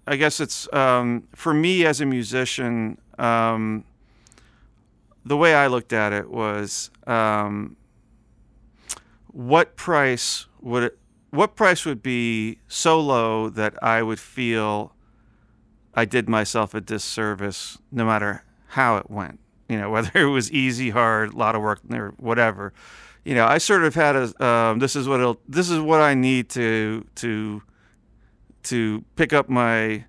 I 0.07 0.15
guess 0.15 0.39
it's 0.39 0.71
um, 0.73 1.27
for 1.35 1.53
me 1.53 1.85
as 1.85 2.01
a 2.01 2.05
musician. 2.05 2.97
Um, 3.17 3.83
the 5.25 5.37
way 5.37 5.53
I 5.53 5.67
looked 5.67 5.93
at 5.93 6.13
it 6.13 6.31
was 6.31 6.89
um, 7.05 7.75
what 9.27 9.75
price 9.75 10.47
would 10.61 10.83
it, 10.83 10.97
what 11.29 11.55
price 11.55 11.85
would 11.85 12.01
be 12.01 12.59
so 12.67 12.99
low 12.99 13.49
that 13.49 13.81
I 13.83 14.01
would 14.01 14.19
feel 14.19 14.93
I 15.93 16.05
did 16.05 16.29
myself 16.29 16.73
a 16.73 16.81
disservice 16.81 17.77
no 17.91 18.05
matter 18.05 18.43
how 18.67 18.97
it 18.97 19.09
went. 19.09 19.39
You 19.67 19.77
know, 19.79 19.89
whether 19.91 20.11
it 20.15 20.29
was 20.29 20.51
easy, 20.51 20.89
hard, 20.89 21.33
a 21.33 21.37
lot 21.37 21.55
of 21.55 21.61
work, 21.61 21.81
or 21.91 22.13
whatever. 22.17 22.73
You 23.23 23.35
know, 23.35 23.45
I 23.45 23.57
sort 23.57 23.83
of 23.83 23.95
had 23.95 24.15
a 24.15 24.43
um, 24.45 24.79
this 24.79 24.95
is 24.95 25.07
what 25.07 25.37
this 25.47 25.69
is 25.69 25.79
what 25.79 26.01
I 26.01 26.13
need 26.13 26.49
to 26.49 27.05
to 27.15 27.61
to 28.63 29.03
pick 29.15 29.33
up 29.33 29.49
my 29.49 30.05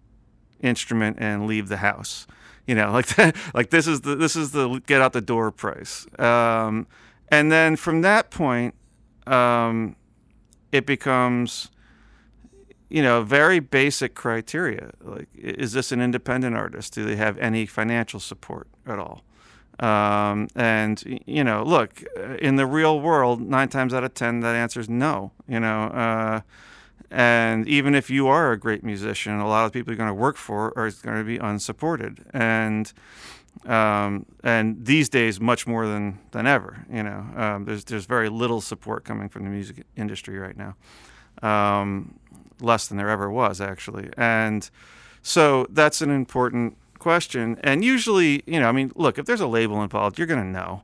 instrument 0.60 1.16
and 1.20 1.46
leave 1.46 1.68
the 1.68 1.78
house. 1.78 2.26
You 2.66 2.74
know, 2.74 2.92
like 2.92 3.06
that, 3.16 3.36
like 3.54 3.70
this 3.70 3.86
is 3.86 4.02
the 4.02 4.16
this 4.16 4.36
is 4.36 4.52
the 4.52 4.80
get 4.86 5.00
out 5.00 5.12
the 5.12 5.20
door 5.20 5.50
price. 5.50 6.06
Um, 6.18 6.86
and 7.28 7.50
then 7.50 7.76
from 7.76 8.02
that 8.02 8.30
point, 8.30 8.74
um, 9.26 9.96
it 10.72 10.86
becomes 10.86 11.70
you 12.88 13.02
know 13.02 13.22
very 13.22 13.60
basic 13.60 14.14
criteria 14.14 14.90
like 15.00 15.28
is 15.34 15.72
this 15.72 15.92
an 15.92 16.00
independent 16.00 16.56
artist 16.56 16.92
do 16.92 17.04
they 17.04 17.16
have 17.16 17.38
any 17.38 17.64
financial 17.64 18.20
support 18.20 18.66
at 18.84 18.98
all 18.98 19.22
um, 19.78 20.48
and 20.56 21.22
you 21.24 21.44
know 21.44 21.62
look 21.62 22.02
in 22.40 22.56
the 22.56 22.66
real 22.66 23.00
world 23.00 23.40
nine 23.40 23.68
times 23.68 23.94
out 23.94 24.04
of 24.04 24.12
ten 24.12 24.40
that 24.40 24.54
answer 24.56 24.80
is 24.80 24.88
no 24.88 25.30
you 25.48 25.60
know 25.60 25.84
uh, 25.84 26.40
and 27.10 27.66
even 27.66 27.94
if 27.94 28.08
you 28.10 28.28
are 28.28 28.52
a 28.52 28.58
great 28.58 28.84
musician 28.84 29.38
a 29.40 29.48
lot 29.48 29.64
of 29.66 29.72
people 29.72 29.92
you're 29.92 29.98
going 29.98 30.08
to 30.08 30.14
work 30.14 30.36
for 30.36 30.72
are 30.76 30.90
going 31.02 31.18
to 31.18 31.24
be 31.24 31.38
unsupported 31.38 32.24
and 32.32 32.92
um, 33.66 34.26
and 34.42 34.84
these 34.84 35.08
days 35.08 35.40
much 35.40 35.66
more 35.66 35.86
than 35.86 36.18
than 36.30 36.46
ever. 36.46 36.84
You 36.90 37.02
know, 37.02 37.26
um, 37.36 37.64
there's 37.64 37.84
there's 37.84 38.06
very 38.06 38.28
little 38.28 38.60
support 38.60 39.04
coming 39.04 39.28
from 39.28 39.44
the 39.44 39.50
music 39.50 39.84
industry 39.96 40.38
right 40.38 40.56
now, 40.56 40.76
um, 41.42 42.18
less 42.60 42.88
than 42.88 42.96
there 42.96 43.08
ever 43.08 43.30
was 43.30 43.60
actually, 43.60 44.10
and 44.16 44.68
so 45.22 45.66
that's 45.70 46.00
an 46.00 46.10
important 46.10 46.76
question. 46.98 47.58
And 47.62 47.84
usually, 47.84 48.42
you 48.46 48.60
know, 48.60 48.68
I 48.68 48.72
mean, 48.72 48.92
look, 48.94 49.18
if 49.18 49.26
there's 49.26 49.40
a 49.40 49.46
label 49.46 49.82
involved, 49.82 50.18
you're 50.18 50.26
going 50.26 50.40
to 50.42 50.46
know. 50.46 50.82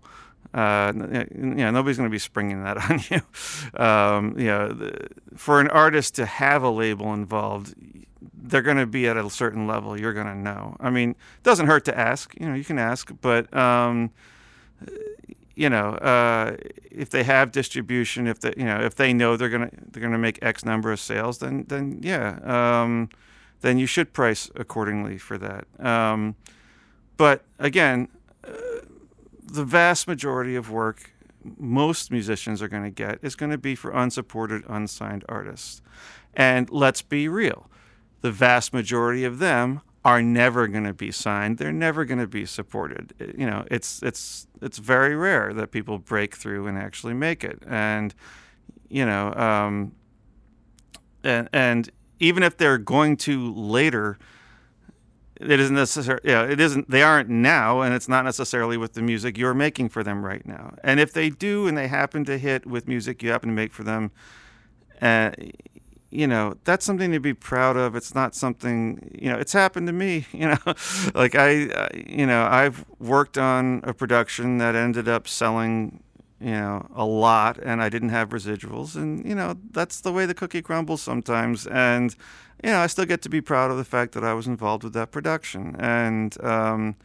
Uh, 0.54 0.92
nobody's 0.94 1.96
going 1.96 2.08
to 2.08 2.12
be 2.12 2.18
springing 2.18 2.62
that 2.64 2.76
on 2.90 3.00
you. 3.10 3.80
Um, 3.82 4.38
you 4.38 4.46
know, 4.46 4.68
the, 4.68 5.08
for 5.36 5.60
an 5.60 5.68
artist 5.68 6.14
to 6.16 6.26
have 6.26 6.62
a 6.62 6.70
label 6.70 7.12
involved, 7.12 7.74
they're 8.34 8.62
going 8.62 8.76
to 8.76 8.86
be 8.86 9.08
at 9.08 9.16
a 9.16 9.28
certain 9.30 9.66
level. 9.66 9.98
You're 9.98 10.14
going 10.14 10.26
to 10.26 10.34
know. 10.34 10.76
I 10.80 10.90
mean, 10.90 11.10
it 11.10 11.42
doesn't 11.42 11.66
hurt 11.66 11.84
to 11.86 11.98
ask. 11.98 12.34
You 12.38 12.48
know, 12.48 12.54
you 12.54 12.64
can 12.64 12.78
ask, 12.78 13.10
but 13.20 13.54
um, 13.56 14.10
you 15.56 15.70
know, 15.70 15.90
uh, 15.94 16.56
if 16.90 17.10
they 17.10 17.24
have 17.24 17.50
distribution, 17.50 18.26
if 18.26 18.40
they, 18.40 18.52
you 18.56 18.64
know, 18.64 18.78
if 18.80 18.94
they 18.94 19.12
know 19.12 19.36
they're 19.36 19.48
gonna 19.48 19.70
they're 19.90 20.02
gonna 20.02 20.18
make 20.18 20.38
X 20.42 20.64
number 20.64 20.92
of 20.92 21.00
sales, 21.00 21.38
then 21.38 21.64
then 21.68 21.98
yeah, 22.02 22.38
um, 22.44 23.08
then 23.62 23.78
you 23.78 23.86
should 23.86 24.12
price 24.12 24.50
accordingly 24.54 25.16
for 25.16 25.38
that. 25.38 25.66
Um, 25.80 26.36
but 27.16 27.42
again, 27.58 28.08
uh, 28.44 28.52
the 29.46 29.64
vast 29.64 30.06
majority 30.08 30.56
of 30.56 30.70
work 30.70 31.12
most 31.58 32.10
musicians 32.10 32.60
are 32.60 32.68
going 32.68 32.82
to 32.82 32.90
get 32.90 33.20
is 33.22 33.36
going 33.36 33.52
to 33.52 33.58
be 33.58 33.76
for 33.76 33.92
unsupported, 33.92 34.64
unsigned 34.68 35.24
artists. 35.28 35.80
And 36.34 36.68
let's 36.70 37.02
be 37.02 37.28
real 37.28 37.70
the 38.26 38.32
vast 38.32 38.72
majority 38.72 39.24
of 39.24 39.38
them 39.38 39.80
are 40.04 40.22
never 40.22 40.66
going 40.66 40.84
to 40.84 40.92
be 40.92 41.10
signed. 41.10 41.58
They're 41.58 41.72
never 41.72 42.04
going 42.04 42.18
to 42.18 42.26
be 42.26 42.44
supported. 42.46 43.12
You 43.38 43.46
know, 43.46 43.64
it's 43.70 44.02
it's 44.02 44.46
it's 44.62 44.78
very 44.78 45.14
rare 45.14 45.52
that 45.54 45.70
people 45.70 45.98
break 45.98 46.34
through 46.34 46.66
and 46.66 46.76
actually 46.78 47.14
make 47.14 47.44
it. 47.44 47.62
And 47.66 48.14
you 48.88 49.04
know, 49.04 49.32
um, 49.34 49.92
and 51.22 51.48
and 51.52 51.90
even 52.18 52.42
if 52.42 52.56
they're 52.56 52.78
going 52.78 53.16
to 53.18 53.54
later, 53.54 54.18
it 55.40 55.60
isn't 55.60 55.74
necessarily. 55.74 56.22
Yeah, 56.24 56.44
it 56.44 56.60
isn't. 56.60 56.90
They 56.90 57.02
aren't 57.02 57.28
now, 57.28 57.80
and 57.80 57.94
it's 57.94 58.08
not 58.08 58.24
necessarily 58.24 58.76
with 58.76 58.94
the 58.94 59.02
music 59.02 59.36
you're 59.36 59.54
making 59.54 59.90
for 59.90 60.02
them 60.02 60.24
right 60.24 60.44
now. 60.46 60.74
And 60.82 61.00
if 61.00 61.12
they 61.12 61.30
do, 61.30 61.66
and 61.66 61.76
they 61.76 61.88
happen 61.88 62.24
to 62.24 62.38
hit 62.38 62.66
with 62.66 62.88
music 62.88 63.22
you 63.22 63.30
happen 63.30 63.48
to 63.48 63.54
make 63.54 63.72
for 63.72 63.82
them, 63.82 64.10
uh, 65.02 65.32
you 66.10 66.26
know 66.26 66.56
that's 66.64 66.84
something 66.84 67.12
to 67.12 67.20
be 67.20 67.34
proud 67.34 67.76
of 67.76 67.94
it's 67.94 68.14
not 68.14 68.34
something 68.34 69.10
you 69.20 69.28
know 69.28 69.36
it's 69.36 69.52
happened 69.52 69.86
to 69.86 69.92
me 69.92 70.26
you 70.32 70.48
know 70.48 70.74
like 71.14 71.34
I, 71.34 71.90
you 71.94 72.26
know 72.26 72.46
i've 72.50 72.84
worked 72.98 73.36
on 73.36 73.80
a 73.84 73.92
production 73.92 74.58
that 74.58 74.74
ended 74.74 75.08
up 75.08 75.28
selling 75.28 76.02
you 76.40 76.52
know 76.52 76.86
a 76.94 77.04
lot 77.04 77.58
and 77.58 77.82
i 77.82 77.88
didn't 77.88 78.10
have 78.10 78.30
residuals 78.30 78.94
and 78.94 79.26
you 79.26 79.34
know 79.34 79.56
that's 79.72 80.00
the 80.00 80.12
way 80.12 80.26
the 80.26 80.34
cookie 80.34 80.62
crumbles 80.62 81.02
sometimes 81.02 81.66
and 81.66 82.14
you 82.62 82.70
know 82.70 82.80
i 82.80 82.86
still 82.86 83.04
get 83.04 83.22
to 83.22 83.28
be 83.28 83.40
proud 83.40 83.70
of 83.70 83.76
the 83.76 83.84
fact 83.84 84.12
that 84.12 84.24
i 84.24 84.32
was 84.32 84.46
involved 84.46 84.84
with 84.84 84.92
that 84.92 85.10
production 85.10 85.76
and 85.78 86.42
um, 86.44 86.96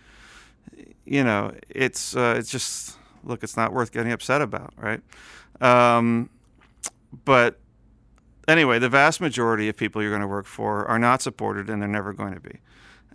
you 1.05 1.23
know 1.23 1.53
it's 1.69 2.15
uh, 2.15 2.35
it's 2.37 2.49
just 2.49 2.97
look 3.23 3.43
it's 3.43 3.57
not 3.57 3.73
worth 3.73 3.91
getting 3.91 4.11
upset 4.11 4.41
about 4.41 4.73
right 4.77 5.01
um, 5.61 6.29
but 7.25 7.59
anyway, 8.47 8.79
the 8.79 8.89
vast 8.89 9.21
majority 9.21 9.69
of 9.69 9.77
people 9.77 10.01
you're 10.01 10.11
going 10.11 10.21
to 10.21 10.27
work 10.27 10.45
for 10.45 10.85
are 10.87 10.99
not 10.99 11.21
supported 11.21 11.69
and 11.69 11.81
they're 11.81 11.89
never 11.89 12.13
going 12.13 12.33
to 12.33 12.39
be. 12.39 12.59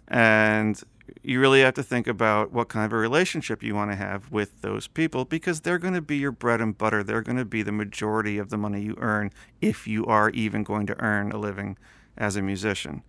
And 0.08 0.80
you 1.22 1.40
really 1.40 1.60
have 1.60 1.74
to 1.74 1.82
think 1.82 2.06
about 2.06 2.52
what 2.52 2.68
kind 2.68 2.84
of 2.84 2.92
a 2.92 2.96
relationship 2.96 3.62
you 3.62 3.74
want 3.74 3.90
to 3.90 3.96
have 3.96 4.30
with 4.30 4.62
those 4.62 4.86
people 4.86 5.24
because 5.24 5.60
they're 5.60 5.78
going 5.78 5.94
to 5.94 6.02
be 6.02 6.16
your 6.16 6.32
bread 6.32 6.60
and 6.60 6.76
butter. 6.76 7.02
They're 7.02 7.22
going 7.22 7.38
to 7.38 7.44
be 7.44 7.62
the 7.62 7.72
majority 7.72 8.38
of 8.38 8.50
the 8.50 8.56
money 8.56 8.82
you 8.82 8.96
earn 8.98 9.32
if 9.60 9.86
you 9.86 10.06
are 10.06 10.30
even 10.30 10.62
going 10.62 10.86
to 10.86 11.00
earn 11.00 11.32
a 11.32 11.38
living 11.38 11.76
as 12.16 12.36
a 12.36 12.42
musician. 12.42 13.02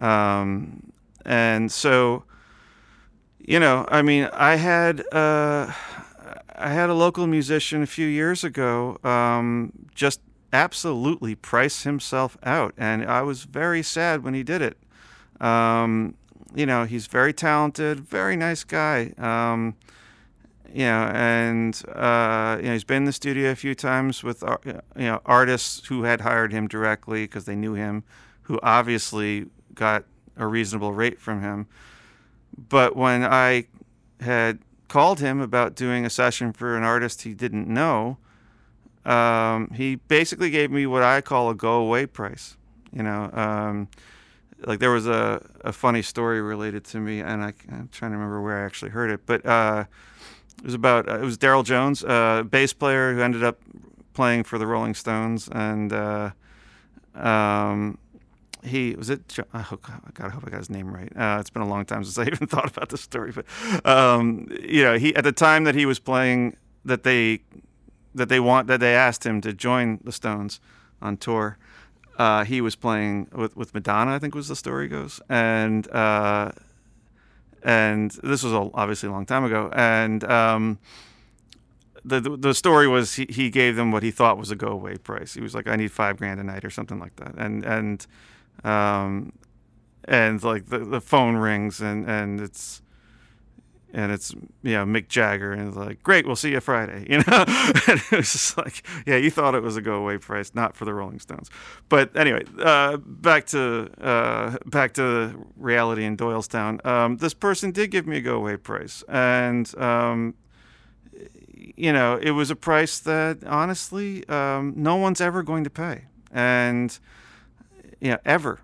Um, 0.00 0.92
and 1.24 1.70
so, 1.70 2.24
you 3.38 3.58
know, 3.58 3.86
I 3.88 4.02
mean, 4.02 4.28
I 4.32 4.56
had 4.56 5.00
uh, 5.12 5.72
I 6.54 6.70
had 6.70 6.90
a 6.90 6.94
local 6.94 7.26
musician 7.26 7.82
a 7.82 7.86
few 7.86 8.06
years 8.06 8.44
ago 8.44 8.98
um, 9.04 9.72
just 9.94 10.20
absolutely 10.52 11.34
price 11.34 11.82
himself 11.82 12.36
out. 12.42 12.74
And 12.76 13.04
I 13.04 13.22
was 13.22 13.44
very 13.44 13.82
sad 13.82 14.22
when 14.22 14.34
he 14.34 14.42
did 14.42 14.62
it. 14.62 14.78
Um, 15.40 16.14
you 16.54 16.66
know, 16.66 16.84
he's 16.84 17.06
very 17.06 17.32
talented, 17.32 18.00
very 18.00 18.36
nice 18.36 18.64
guy. 18.64 19.12
Um, 19.18 19.76
you 20.72 20.84
know, 20.84 21.10
and 21.14 21.80
uh, 21.94 22.56
you 22.60 22.66
know 22.66 22.72
he's 22.72 22.84
been 22.84 22.98
in 22.98 23.04
the 23.04 23.12
studio 23.12 23.50
a 23.50 23.54
few 23.54 23.74
times 23.74 24.22
with 24.22 24.42
uh, 24.42 24.58
you 24.66 24.82
know 24.96 25.20
artists 25.24 25.86
who 25.86 26.02
had 26.02 26.20
hired 26.20 26.52
him 26.52 26.68
directly 26.68 27.24
because 27.24 27.46
they 27.46 27.56
knew 27.56 27.74
him, 27.74 28.04
who 28.48 28.58
obviously 28.62 29.46
got 29.74 30.04
a 30.36 30.46
reasonable 30.46 30.92
rate 30.92 31.20
from 31.20 31.42
him. 31.42 31.66
But 32.56 32.96
when 32.96 33.22
I 33.22 33.66
had 34.20 34.58
called 34.88 35.20
him 35.20 35.40
about 35.40 35.74
doing 35.76 36.04
a 36.06 36.10
session 36.10 36.52
for 36.52 36.76
an 36.76 36.82
artist 36.82 37.22
he 37.22 37.34
didn't 37.34 37.68
know, 37.68 38.16
um, 39.04 39.70
he 39.74 39.96
basically 39.96 40.50
gave 40.50 40.70
me 40.70 40.86
what 40.86 41.02
I 41.02 41.20
call 41.20 41.50
a 41.50 41.54
go 41.54 41.74
away 41.74 42.06
price. 42.06 42.56
You 42.92 43.02
know, 43.02 43.30
um, 43.34 43.88
like 44.64 44.80
there 44.80 44.90
was 44.90 45.06
a, 45.06 45.44
a 45.60 45.72
funny 45.72 46.02
story 46.02 46.40
related 46.40 46.84
to 46.86 46.98
me, 46.98 47.20
and 47.20 47.44
I, 47.44 47.52
am 47.70 47.90
trying 47.92 48.12
to 48.12 48.16
remember 48.16 48.40
where 48.40 48.62
I 48.62 48.64
actually 48.64 48.90
heard 48.90 49.10
it, 49.10 49.20
but 49.26 49.44
uh, 49.44 49.84
it 50.58 50.64
was 50.64 50.74
about 50.74 51.06
uh, 51.08 51.18
it 51.18 51.24
was 51.24 51.36
Darryl 51.36 51.64
Jones, 51.64 52.02
a 52.02 52.10
uh, 52.10 52.42
bass 52.44 52.72
player 52.72 53.14
who 53.14 53.20
ended 53.20 53.44
up 53.44 53.60
playing 54.14 54.44
for 54.44 54.58
the 54.58 54.66
Rolling 54.66 54.94
Stones, 54.94 55.48
and 55.52 55.92
uh, 55.92 56.30
um, 57.14 57.98
he 58.64 58.94
was 58.94 59.10
it. 59.10 59.38
Oh 59.54 59.78
God, 59.82 60.00
I 60.20 60.28
hope 60.28 60.44
I 60.46 60.50
got 60.50 60.58
his 60.58 60.70
name 60.70 60.92
right. 60.92 61.12
Uh, 61.16 61.38
it's 61.40 61.50
been 61.50 61.62
a 61.62 61.68
long 61.68 61.84
time 61.84 62.04
since 62.08 62.18
I 62.18 62.30
even 62.30 62.46
thought 62.46 62.68
about 62.68 62.88
this 62.88 63.00
story, 63.00 63.32
but 63.32 63.44
um, 63.86 64.48
you 64.62 64.82
know, 64.82 64.98
he 64.98 65.14
at 65.16 65.24
the 65.24 65.32
time 65.32 65.64
that 65.64 65.74
he 65.74 65.86
was 65.86 65.98
playing, 65.98 66.56
that 66.84 67.02
they 67.02 67.40
that 68.14 68.28
they 68.28 68.40
want 68.40 68.66
that 68.68 68.80
they 68.80 68.94
asked 68.94 69.24
him 69.24 69.40
to 69.42 69.52
join 69.52 70.00
the 70.04 70.12
Stones 70.12 70.60
on 71.00 71.16
tour. 71.16 71.58
Uh, 72.18 72.44
he 72.44 72.60
was 72.60 72.74
playing 72.74 73.28
with, 73.32 73.56
with 73.56 73.72
Madonna, 73.72 74.12
I 74.12 74.18
think 74.18 74.34
was 74.34 74.48
the 74.48 74.56
story 74.56 74.88
goes, 74.88 75.20
and 75.28 75.88
uh, 75.92 76.50
and 77.62 78.10
this 78.22 78.42
was 78.42 78.52
a, 78.52 78.70
obviously 78.74 79.08
a 79.08 79.12
long 79.12 79.24
time 79.24 79.44
ago, 79.44 79.70
and 79.72 80.24
um, 80.24 80.78
the, 82.04 82.20
the, 82.20 82.36
the 82.36 82.54
story 82.54 82.88
was 82.88 83.14
he, 83.14 83.26
he 83.28 83.50
gave 83.50 83.76
them 83.76 83.92
what 83.92 84.02
he 84.02 84.10
thought 84.10 84.36
was 84.36 84.50
a 84.50 84.56
go 84.56 84.68
away 84.68 84.96
price. 84.96 85.34
He 85.34 85.40
was 85.40 85.54
like, 85.54 85.68
I 85.68 85.76
need 85.76 85.92
five 85.92 86.16
grand 86.16 86.40
a 86.40 86.42
night 86.42 86.64
or 86.64 86.70
something 86.70 86.98
like 86.98 87.14
that, 87.16 87.34
and 87.36 87.64
and 87.64 88.04
um, 88.64 89.32
and 90.04 90.42
like 90.42 90.66
the, 90.66 90.78
the 90.78 91.00
phone 91.00 91.36
rings 91.36 91.80
and 91.80 92.08
and 92.08 92.40
it's 92.40 92.82
and 93.92 94.12
it's 94.12 94.34
you 94.62 94.72
know 94.72 94.84
Mick 94.84 95.08
Jagger 95.08 95.52
and 95.52 95.68
it's 95.68 95.76
like 95.76 96.02
great 96.02 96.26
we'll 96.26 96.36
see 96.36 96.50
you 96.50 96.60
Friday 96.60 97.06
you 97.10 97.18
know? 97.18 97.44
And 97.88 98.00
it 98.00 98.12
was 98.12 98.32
just 98.32 98.56
like 98.56 98.82
yeah 99.06 99.16
you 99.16 99.30
thought 99.30 99.54
it 99.54 99.62
was 99.62 99.76
a 99.76 99.82
go 99.82 99.94
away 99.94 100.18
price 100.18 100.54
not 100.54 100.76
for 100.76 100.84
the 100.84 100.94
Rolling 100.94 101.20
Stones. 101.20 101.50
But 101.88 102.14
anyway 102.16 102.44
uh, 102.58 102.96
back 102.98 103.46
to 103.46 103.90
uh, 104.00 104.56
back 104.66 104.94
to 104.94 105.46
reality 105.56 106.04
in 106.04 106.16
Doylestown. 106.16 106.84
Um, 106.84 107.16
this 107.18 107.34
person 107.34 107.70
did 107.70 107.90
give 107.90 108.06
me 108.06 108.18
a 108.18 108.20
go 108.20 108.36
away 108.36 108.56
price 108.56 109.02
and 109.08 109.72
um, 109.78 110.34
you 111.76 111.92
know 111.92 112.18
it 112.20 112.32
was 112.32 112.50
a 112.50 112.56
price 112.56 112.98
that 113.00 113.44
honestly 113.44 114.26
um, 114.28 114.74
no 114.76 114.96
one's 114.96 115.20
ever 115.20 115.42
going 115.42 115.64
to 115.64 115.70
pay. 115.70 116.04
And 116.30 116.98
you 118.00 118.10
know 118.10 118.18
ever 118.24 118.60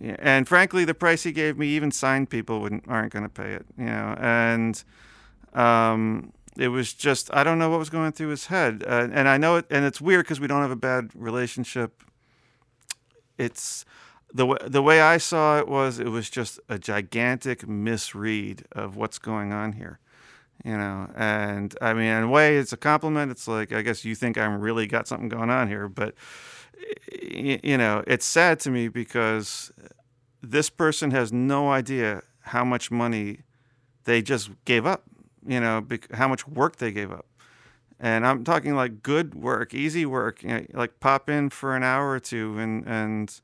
yeah, 0.00 0.16
and 0.18 0.46
frankly, 0.46 0.84
the 0.84 0.94
price 0.94 1.22
he 1.22 1.32
gave 1.32 1.58
me, 1.58 1.68
even 1.68 1.90
signed 1.90 2.30
people 2.30 2.60
wouldn't 2.60 2.84
aren't 2.88 3.12
going 3.12 3.24
to 3.24 3.28
pay 3.28 3.52
it. 3.52 3.66
You 3.76 3.86
know, 3.86 4.16
and 4.18 4.82
um, 5.54 6.32
it 6.56 6.68
was 6.68 6.92
just 6.92 7.34
I 7.34 7.42
don't 7.42 7.58
know 7.58 7.70
what 7.70 7.78
was 7.78 7.90
going 7.90 8.12
through 8.12 8.28
his 8.28 8.46
head, 8.46 8.84
uh, 8.86 9.08
and 9.12 9.28
I 9.28 9.38
know 9.38 9.56
it, 9.56 9.66
and 9.70 9.84
it's 9.84 10.00
weird 10.00 10.24
because 10.24 10.40
we 10.40 10.46
don't 10.46 10.62
have 10.62 10.70
a 10.70 10.76
bad 10.76 11.10
relationship. 11.14 12.02
It's 13.38 13.84
the 14.32 14.46
way 14.46 14.58
the 14.64 14.82
way 14.82 15.00
I 15.00 15.18
saw 15.18 15.58
it 15.58 15.68
was 15.68 15.98
it 15.98 16.08
was 16.08 16.30
just 16.30 16.60
a 16.68 16.78
gigantic 16.78 17.66
misread 17.66 18.66
of 18.72 18.94
what's 18.94 19.18
going 19.18 19.52
on 19.52 19.72
here, 19.72 19.98
you 20.64 20.76
know. 20.76 21.10
And 21.16 21.74
I 21.80 21.92
mean, 21.94 22.06
in 22.06 22.24
a 22.24 22.28
way, 22.28 22.56
it's 22.56 22.72
a 22.72 22.76
compliment. 22.76 23.32
It's 23.32 23.48
like 23.48 23.72
I 23.72 23.82
guess 23.82 24.04
you 24.04 24.14
think 24.14 24.38
I'm 24.38 24.60
really 24.60 24.86
got 24.86 25.08
something 25.08 25.28
going 25.28 25.50
on 25.50 25.66
here, 25.66 25.88
but 25.88 26.14
you 27.22 27.76
know, 27.76 28.02
it's 28.06 28.26
sad 28.26 28.60
to 28.60 28.70
me 28.70 28.88
because 28.88 29.72
this 30.42 30.70
person 30.70 31.10
has 31.10 31.32
no 31.32 31.70
idea 31.70 32.22
how 32.40 32.64
much 32.64 32.90
money 32.90 33.40
they 34.04 34.22
just 34.22 34.50
gave 34.64 34.86
up, 34.86 35.04
you 35.46 35.60
know, 35.60 35.86
how 36.12 36.28
much 36.28 36.46
work 36.46 36.76
they 36.76 36.90
gave 36.90 37.12
up. 37.12 37.26
And 38.00 38.26
I'm 38.26 38.44
talking 38.44 38.74
like 38.74 39.02
good 39.02 39.34
work, 39.34 39.74
easy 39.74 40.06
work, 40.06 40.42
you 40.42 40.48
know, 40.48 40.66
like 40.72 41.00
pop 41.00 41.28
in 41.28 41.50
for 41.50 41.74
an 41.74 41.82
hour 41.82 42.10
or 42.10 42.20
two 42.20 42.56
and, 42.58 42.86
and, 42.86 43.40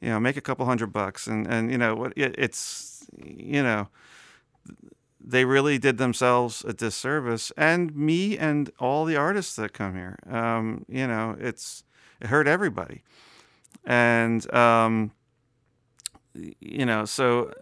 you 0.00 0.08
know, 0.08 0.20
make 0.20 0.36
a 0.36 0.40
couple 0.40 0.64
hundred 0.64 0.92
bucks. 0.92 1.26
And, 1.26 1.46
and, 1.46 1.70
you 1.70 1.78
know, 1.78 1.96
what 1.96 2.12
it's, 2.16 3.06
you 3.16 3.62
know, 3.62 3.88
they 5.22 5.44
really 5.44 5.76
did 5.76 5.98
themselves 5.98 6.64
a 6.64 6.72
disservice 6.72 7.52
and 7.56 7.94
me 7.94 8.38
and 8.38 8.70
all 8.78 9.04
the 9.04 9.16
artists 9.16 9.56
that 9.56 9.72
come 9.72 9.96
here. 9.96 10.18
Um, 10.28 10.84
you 10.88 11.06
know, 11.06 11.36
it's, 11.38 11.84
it 12.20 12.26
hurt 12.26 12.46
everybody. 12.46 13.02
And, 13.84 14.52
um, 14.54 15.12
you 16.34 16.84
know, 16.84 17.04
so, 17.04 17.52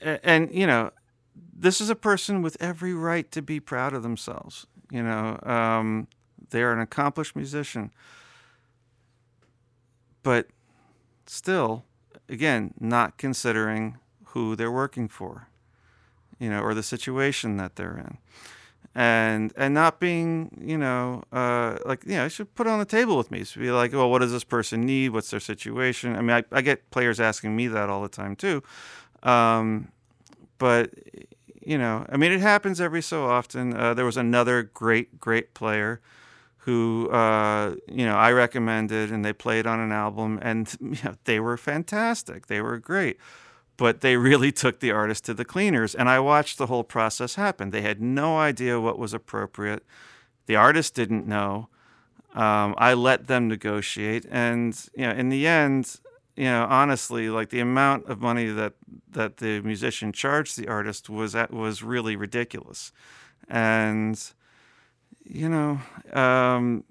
and, 0.00 0.52
you 0.52 0.66
know, 0.66 0.92
this 1.52 1.80
is 1.80 1.90
a 1.90 1.94
person 1.94 2.42
with 2.42 2.56
every 2.60 2.94
right 2.94 3.30
to 3.32 3.42
be 3.42 3.60
proud 3.60 3.92
of 3.92 4.02
themselves. 4.02 4.66
You 4.90 5.02
know, 5.02 5.38
um, 5.42 6.08
they're 6.50 6.72
an 6.72 6.80
accomplished 6.80 7.36
musician. 7.36 7.90
But 10.22 10.48
still, 11.26 11.84
again, 12.28 12.74
not 12.78 13.18
considering 13.18 13.98
who 14.26 14.54
they're 14.56 14.70
working 14.70 15.08
for, 15.08 15.48
you 16.38 16.50
know, 16.50 16.60
or 16.60 16.74
the 16.74 16.82
situation 16.82 17.56
that 17.56 17.76
they're 17.76 17.96
in 17.96 18.18
and 18.94 19.52
and 19.56 19.72
not 19.72 20.00
being 20.00 20.50
you 20.60 20.76
know 20.76 21.22
uh, 21.32 21.78
like 21.84 22.04
you 22.04 22.16
know 22.16 22.24
I 22.24 22.28
should 22.28 22.54
put 22.54 22.66
it 22.66 22.70
on 22.70 22.78
the 22.78 22.84
table 22.84 23.16
with 23.16 23.30
me. 23.30 23.44
So 23.44 23.60
be 23.60 23.70
like 23.70 23.92
well 23.92 24.10
what 24.10 24.18
does 24.20 24.32
this 24.32 24.44
person 24.44 24.82
need? 24.82 25.10
What's 25.10 25.30
their 25.30 25.40
situation? 25.40 26.16
I 26.16 26.20
mean 26.20 26.30
i, 26.30 26.44
I 26.52 26.60
get 26.60 26.90
players 26.90 27.20
asking 27.20 27.54
me 27.54 27.68
that 27.68 27.88
all 27.88 28.02
the 28.02 28.08
time 28.08 28.36
too. 28.36 28.62
Um, 29.22 29.88
but 30.58 30.90
you 31.62 31.76
know 31.76 32.06
i 32.08 32.16
mean 32.16 32.32
it 32.32 32.40
happens 32.40 32.80
every 32.80 33.02
so 33.02 33.26
often. 33.26 33.76
Uh, 33.76 33.94
there 33.94 34.04
was 34.04 34.16
another 34.16 34.62
great 34.62 35.20
great 35.20 35.54
player 35.54 36.00
who 36.64 37.08
uh, 37.10 37.74
you 37.86 38.04
know 38.04 38.16
i 38.16 38.32
recommended 38.32 39.10
and 39.10 39.24
they 39.24 39.32
played 39.32 39.66
on 39.66 39.80
an 39.80 39.92
album 39.92 40.38
and 40.42 40.76
you 40.80 40.98
know, 41.04 41.14
they 41.24 41.38
were 41.38 41.56
fantastic. 41.56 42.48
They 42.48 42.60
were 42.60 42.78
great 42.78 43.18
but 43.80 44.02
they 44.02 44.18
really 44.18 44.52
took 44.52 44.80
the 44.80 44.90
artist 44.90 45.24
to 45.24 45.32
the 45.32 45.44
cleaners. 45.44 45.94
And 45.94 46.06
I 46.06 46.20
watched 46.20 46.58
the 46.58 46.66
whole 46.66 46.84
process 46.84 47.36
happen. 47.36 47.70
They 47.70 47.80
had 47.80 47.98
no 48.02 48.36
idea 48.36 48.78
what 48.78 48.98
was 48.98 49.14
appropriate. 49.14 49.82
The 50.44 50.54
artist 50.54 50.94
didn't 50.94 51.26
know. 51.26 51.70
Um, 52.34 52.74
I 52.76 52.92
let 52.92 53.26
them 53.26 53.48
negotiate, 53.48 54.26
and 54.30 54.78
you 54.94 55.06
know, 55.06 55.12
in 55.12 55.30
the 55.30 55.46
end, 55.46 55.96
you 56.36 56.44
know, 56.44 56.66
honestly, 56.68 57.30
like 57.30 57.48
the 57.48 57.58
amount 57.60 58.06
of 58.06 58.20
money 58.20 58.46
that 58.46 58.74
that 59.12 59.38
the 59.38 59.62
musician 59.62 60.12
charged 60.12 60.56
the 60.58 60.68
artist 60.68 61.08
was 61.08 61.34
at, 61.34 61.50
was 61.50 61.82
really 61.82 62.16
ridiculous, 62.16 62.92
and 63.48 64.22
you 65.24 65.48
know, 65.48 65.80
um, 66.12 66.84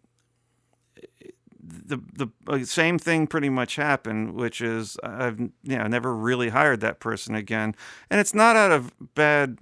the 1.70 1.98
the 2.14 2.28
uh, 2.48 2.64
same 2.66 2.98
thing 3.00 3.28
pretty 3.28 3.50
much 3.50 3.76
happened, 3.76 4.34
which 4.34 4.62
is 4.62 4.98
I've 5.04 5.40
you 5.40 5.52
know 5.64 5.88
never 5.88 6.16
really 6.16 6.50
hired 6.50 6.82
that 6.82 7.00
person 7.00 7.36
again, 7.36 7.76
and 8.10 8.20
it's 8.20 8.34
not 8.34 8.56
out 8.56 8.72
of 8.72 8.92
bad 9.16 9.58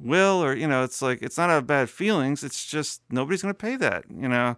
will 0.00 0.42
or 0.44 0.54
you 0.54 0.68
know 0.68 0.84
it's 0.84 1.02
like 1.02 1.22
it's 1.22 1.36
not 1.36 1.50
out 1.50 1.58
of 1.58 1.66
bad 1.66 1.90
feelings. 1.90 2.44
It's 2.44 2.66
just 2.66 3.02
nobody's 3.10 3.42
going 3.42 3.54
to 3.54 3.58
pay 3.58 3.76
that, 3.76 4.04
you 4.10 4.28
know, 4.28 4.56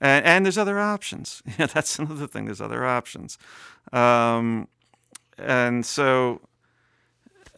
and, 0.00 0.24
and 0.24 0.46
there's 0.46 0.58
other 0.58 0.80
options. 0.80 1.42
Yeah, 1.58 1.66
that's 1.66 1.98
another 1.98 2.26
thing. 2.26 2.46
There's 2.46 2.60
other 2.60 2.84
options, 2.84 3.38
um, 3.92 4.68
and 5.38 5.86
so 5.86 6.40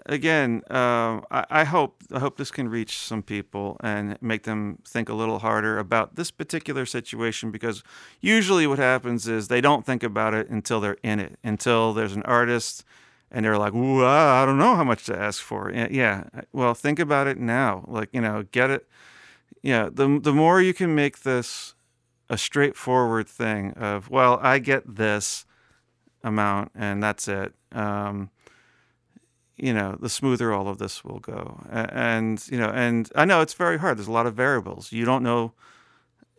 again, 0.09 0.63
uh, 0.71 1.21
I, 1.31 1.45
I, 1.51 1.65
hope 1.65 2.03
I 2.13 2.19
hope 2.19 2.37
this 2.37 2.51
can 2.51 2.69
reach 2.69 2.99
some 2.99 3.23
people 3.23 3.77
and 3.81 4.21
make 4.21 4.43
them 4.43 4.79
think 4.87 5.09
a 5.09 5.15
little 5.15 5.39
harder 5.39 5.79
about 5.79 6.17
this 6.17 6.31
particular 6.31 6.87
situation 6.87 7.51
because 7.51 7.83
usually 8.21 8.67
what 8.67 8.79
happens 8.79 9.29
is 9.29 9.49
they 9.49 9.61
don't 9.61 9.87
think 9.87 10.03
about 10.03 10.35
it 10.35 10.49
until 10.49 10.81
they're 10.81 10.97
in 11.03 11.21
it, 11.21 11.39
until 11.45 11.93
there's 11.93 12.15
an 12.15 12.23
artist 12.23 12.85
and 13.31 13.45
they're 13.45 13.59
like, 13.59 13.75
"Ooh, 13.75 14.05
I 14.05 14.47
don't 14.47 14.59
know 14.59 14.75
how 14.75 14.85
much 14.85 15.05
to 15.05 15.17
ask 15.17 15.43
for." 15.43 15.71
Yeah, 15.71 16.25
well, 16.53 16.75
think 16.75 16.99
about 16.99 17.27
it 17.27 17.39
now. 17.39 17.85
Like 17.87 18.09
you 18.13 18.23
know, 18.23 18.45
get 18.51 18.71
it. 18.71 18.89
Yeah, 19.63 19.91
the 19.93 20.19
the 20.21 20.33
more 20.33 20.63
you 20.63 20.73
can 20.73 20.95
make 20.95 21.21
this 21.21 21.75
a 22.31 22.39
straightforward 22.39 23.29
thing 23.29 23.73
of, 23.73 24.11
well, 24.11 24.39
I 24.43 24.59
get 24.59 24.97
this 24.97 25.47
amount 26.23 26.71
and 26.75 27.03
that's 27.03 27.29
it. 27.29 27.55
Um, 27.73 28.31
you 29.59 29.75
know, 29.75 29.97
the 30.01 30.09
smoother 30.09 30.53
all 30.53 30.69
of 30.69 30.79
this 30.79 31.05
will 31.05 31.19
go. 31.19 31.61
And, 31.71 32.43
you 32.49 32.59
know, 32.59 32.71
and 32.71 33.11
I 33.15 33.25
know 33.25 33.41
it's 33.41 33.55
very 33.55 33.79
hard. 33.79 33.99
There's 33.99 34.09
a 34.09 34.13
lot 34.13 34.27
of 34.27 34.35
variables. 34.35 34.93
You 34.93 35.05
don't 35.05 35.23
know 35.23 35.53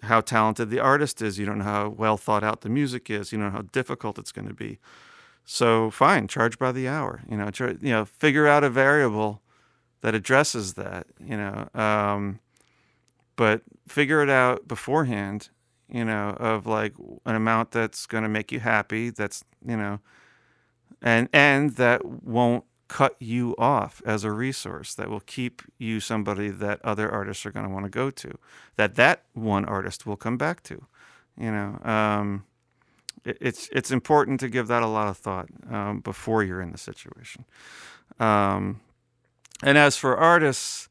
how 0.03 0.21
talented 0.21 0.69
the 0.69 0.79
artist 0.79 1.21
is. 1.21 1.37
You 1.37 1.45
don't 1.45 1.59
know 1.59 1.65
how 1.65 1.89
well 1.89 2.17
thought 2.17 2.43
out 2.43 2.61
the 2.61 2.69
music 2.69 3.09
is. 3.09 3.31
You 3.31 3.39
don't 3.39 3.47
know 3.47 3.57
how 3.57 3.65
difficult 3.73 4.17
it's 4.17 4.31
going 4.31 4.47
to 4.47 4.53
be. 4.53 4.79
So 5.43 5.89
fine, 5.89 6.27
charge 6.27 6.57
by 6.57 6.71
the 6.71 6.87
hour. 6.87 7.23
You 7.29 7.37
know, 7.37 7.49
you 7.59 7.89
know, 7.89 8.05
figure 8.05 8.47
out 8.47 8.63
a 8.63 8.69
variable 8.69 9.41
that 10.01 10.15
addresses 10.15 10.75
that. 10.75 11.07
You 11.19 11.37
know, 11.37 11.67
um, 11.73 12.39
but 13.35 13.63
figure 13.87 14.21
it 14.21 14.29
out 14.29 14.67
beforehand. 14.67 15.49
You 15.91 16.05
know, 16.05 16.37
of 16.39 16.67
like 16.67 16.93
an 17.25 17.35
amount 17.35 17.71
that's 17.71 18.05
going 18.05 18.21
to 18.21 18.29
make 18.29 18.51
you 18.51 18.59
happy. 18.59 19.09
That's 19.09 19.43
you 19.65 19.75
know, 19.75 19.99
and 21.01 21.27
and 21.33 21.71
that 21.77 22.05
won't 22.05 22.63
cut 22.89 23.15
you 23.19 23.55
off 23.57 24.01
as 24.05 24.25
a 24.25 24.31
resource 24.31 24.93
that 24.95 25.09
will 25.09 25.21
keep 25.21 25.61
you 25.77 26.01
somebody 26.01 26.49
that 26.49 26.81
other 26.83 27.09
artists 27.09 27.45
are 27.45 27.51
going 27.51 27.65
to 27.65 27.71
want 27.71 27.85
to 27.85 27.89
go 27.89 28.09
to 28.09 28.37
that 28.75 28.95
that 28.95 29.23
one 29.33 29.63
artist 29.63 30.05
will 30.05 30.17
come 30.17 30.37
back 30.37 30.61
to 30.63 30.85
you 31.39 31.51
know? 31.51 31.79
Um, 31.83 32.43
it, 33.25 33.37
it's 33.41 33.69
it's 33.71 33.91
important 33.91 34.39
to 34.41 34.49
give 34.49 34.67
that 34.67 34.83
a 34.83 34.87
lot 34.87 35.07
of 35.07 35.17
thought 35.17 35.47
um, 35.69 36.01
before 36.01 36.43
you're 36.43 36.61
in 36.61 36.71
the 36.71 36.77
situation. 36.77 37.45
Um, 38.19 38.81
and 39.63 39.77
as 39.77 39.95
for 39.95 40.17
artists 40.17 40.89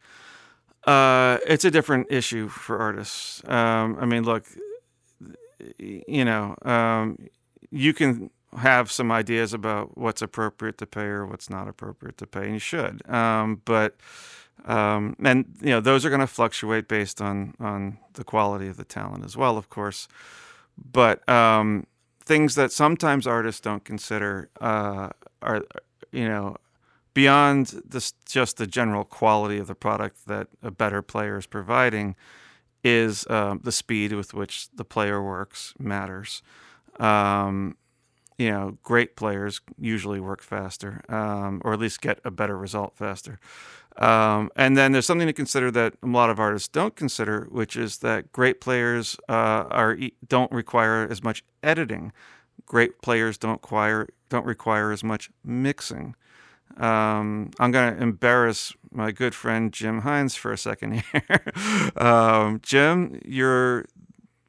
uh, 0.86 1.38
it's 1.46 1.64
a 1.64 1.70
different 1.70 2.06
issue 2.10 2.48
for 2.48 2.78
artists. 2.78 3.42
Um, 3.48 3.98
i 4.00 4.06
mean 4.06 4.24
look 4.24 4.44
you 5.78 6.24
know 6.24 6.56
um, 6.62 7.18
you 7.70 7.92
can 7.92 8.30
have 8.56 8.90
some 8.90 9.12
ideas 9.12 9.52
about 9.52 9.96
what's 9.98 10.22
appropriate 10.22 10.78
to 10.78 10.86
pay 10.86 11.04
or 11.04 11.26
what's 11.26 11.50
not 11.50 11.68
appropriate 11.68 12.16
to 12.18 12.26
pay, 12.26 12.44
and 12.44 12.54
you 12.54 12.58
should. 12.58 13.08
Um, 13.10 13.62
but 13.64 13.96
um, 14.64 15.16
and 15.22 15.46
you 15.60 15.70
know 15.70 15.80
those 15.80 16.04
are 16.04 16.10
going 16.10 16.20
to 16.20 16.26
fluctuate 16.26 16.88
based 16.88 17.20
on 17.20 17.54
on 17.60 17.98
the 18.14 18.24
quality 18.24 18.68
of 18.68 18.76
the 18.76 18.84
talent 18.84 19.24
as 19.24 19.36
well, 19.36 19.56
of 19.58 19.68
course. 19.68 20.08
But 20.92 21.28
um, 21.28 21.86
things 22.24 22.54
that 22.54 22.72
sometimes 22.72 23.26
artists 23.26 23.60
don't 23.60 23.84
consider 23.84 24.50
uh, 24.60 25.10
are 25.42 25.64
you 26.12 26.28
know 26.28 26.56
beyond 27.14 27.82
this 27.84 28.12
just 28.26 28.56
the 28.56 28.66
general 28.66 29.04
quality 29.04 29.58
of 29.58 29.66
the 29.66 29.74
product 29.74 30.26
that 30.26 30.48
a 30.62 30.70
better 30.70 31.02
player 31.02 31.36
is 31.38 31.46
providing 31.46 32.14
is 32.84 33.26
um, 33.28 33.60
the 33.64 33.72
speed 33.72 34.12
with 34.12 34.34
which 34.34 34.68
the 34.74 34.84
player 34.84 35.22
works 35.22 35.74
matters. 35.78 36.42
Um, 37.00 37.76
you 38.38 38.50
know, 38.50 38.78
great 38.84 39.16
players 39.16 39.60
usually 39.78 40.20
work 40.20 40.42
faster, 40.42 41.02
um, 41.08 41.60
or 41.64 41.72
at 41.72 41.80
least 41.80 42.00
get 42.00 42.20
a 42.24 42.30
better 42.30 42.56
result 42.56 42.96
faster. 42.96 43.38
Um, 43.98 44.50
and 44.54 44.76
then 44.76 44.92
there's 44.92 45.06
something 45.06 45.26
to 45.26 45.32
consider 45.32 45.72
that 45.72 45.94
a 46.04 46.06
lot 46.06 46.30
of 46.30 46.38
artists 46.38 46.68
don't 46.68 46.94
consider, 46.94 47.48
which 47.50 47.76
is 47.76 47.98
that 47.98 48.32
great 48.32 48.60
players 48.60 49.16
uh, 49.28 49.66
are 49.70 49.98
don't 50.28 50.52
require 50.52 51.06
as 51.10 51.22
much 51.22 51.42
editing. 51.64 52.12
Great 52.64 53.02
players 53.02 53.36
don't 53.36 53.52
require 53.54 54.08
don't 54.28 54.46
require 54.46 54.92
as 54.92 55.02
much 55.02 55.30
mixing. 55.44 56.14
Um, 56.76 57.50
I'm 57.58 57.72
going 57.72 57.96
to 57.96 58.00
embarrass 58.00 58.72
my 58.92 59.10
good 59.10 59.34
friend 59.34 59.72
Jim 59.72 60.02
Hines 60.02 60.36
for 60.36 60.52
a 60.52 60.58
second 60.58 61.02
here. 61.12 61.92
um, 61.96 62.60
Jim, 62.62 63.20
you're 63.24 63.84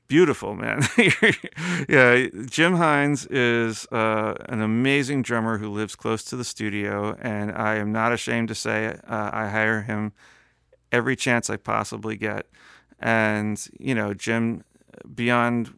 beautiful, 0.09 0.55
man. 0.55 0.81
yeah, 1.87 2.27
Jim 2.47 2.75
Hines 2.75 3.25
is 3.27 3.85
uh, 3.91 4.33
an 4.49 4.61
amazing 4.61 5.21
drummer 5.21 5.59
who 5.59 5.69
lives 5.69 5.95
close 5.95 6.23
to 6.25 6.35
the 6.35 6.43
studio, 6.43 7.15
and 7.21 7.51
I 7.51 7.75
am 7.75 7.93
not 7.93 8.11
ashamed 8.11 8.49
to 8.49 8.55
say 8.55 8.97
uh, 9.07 9.29
I 9.31 9.47
hire 9.47 9.83
him 9.83 10.11
every 10.91 11.15
chance 11.15 11.49
I 11.49 11.55
possibly 11.55 12.17
get. 12.17 12.47
And 12.99 13.65
you 13.79 13.95
know, 13.95 14.13
Jim, 14.13 14.65
beyond 15.15 15.73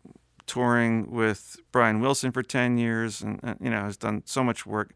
touring 0.47 1.11
with 1.11 1.57
Brian 1.71 1.99
Wilson 1.99 2.31
for 2.31 2.41
ten 2.41 2.77
years, 2.77 3.21
and, 3.21 3.39
you 3.61 3.69
know, 3.69 3.81
has 3.81 3.97
done 3.97 4.23
so 4.25 4.43
much 4.43 4.65
work. 4.65 4.95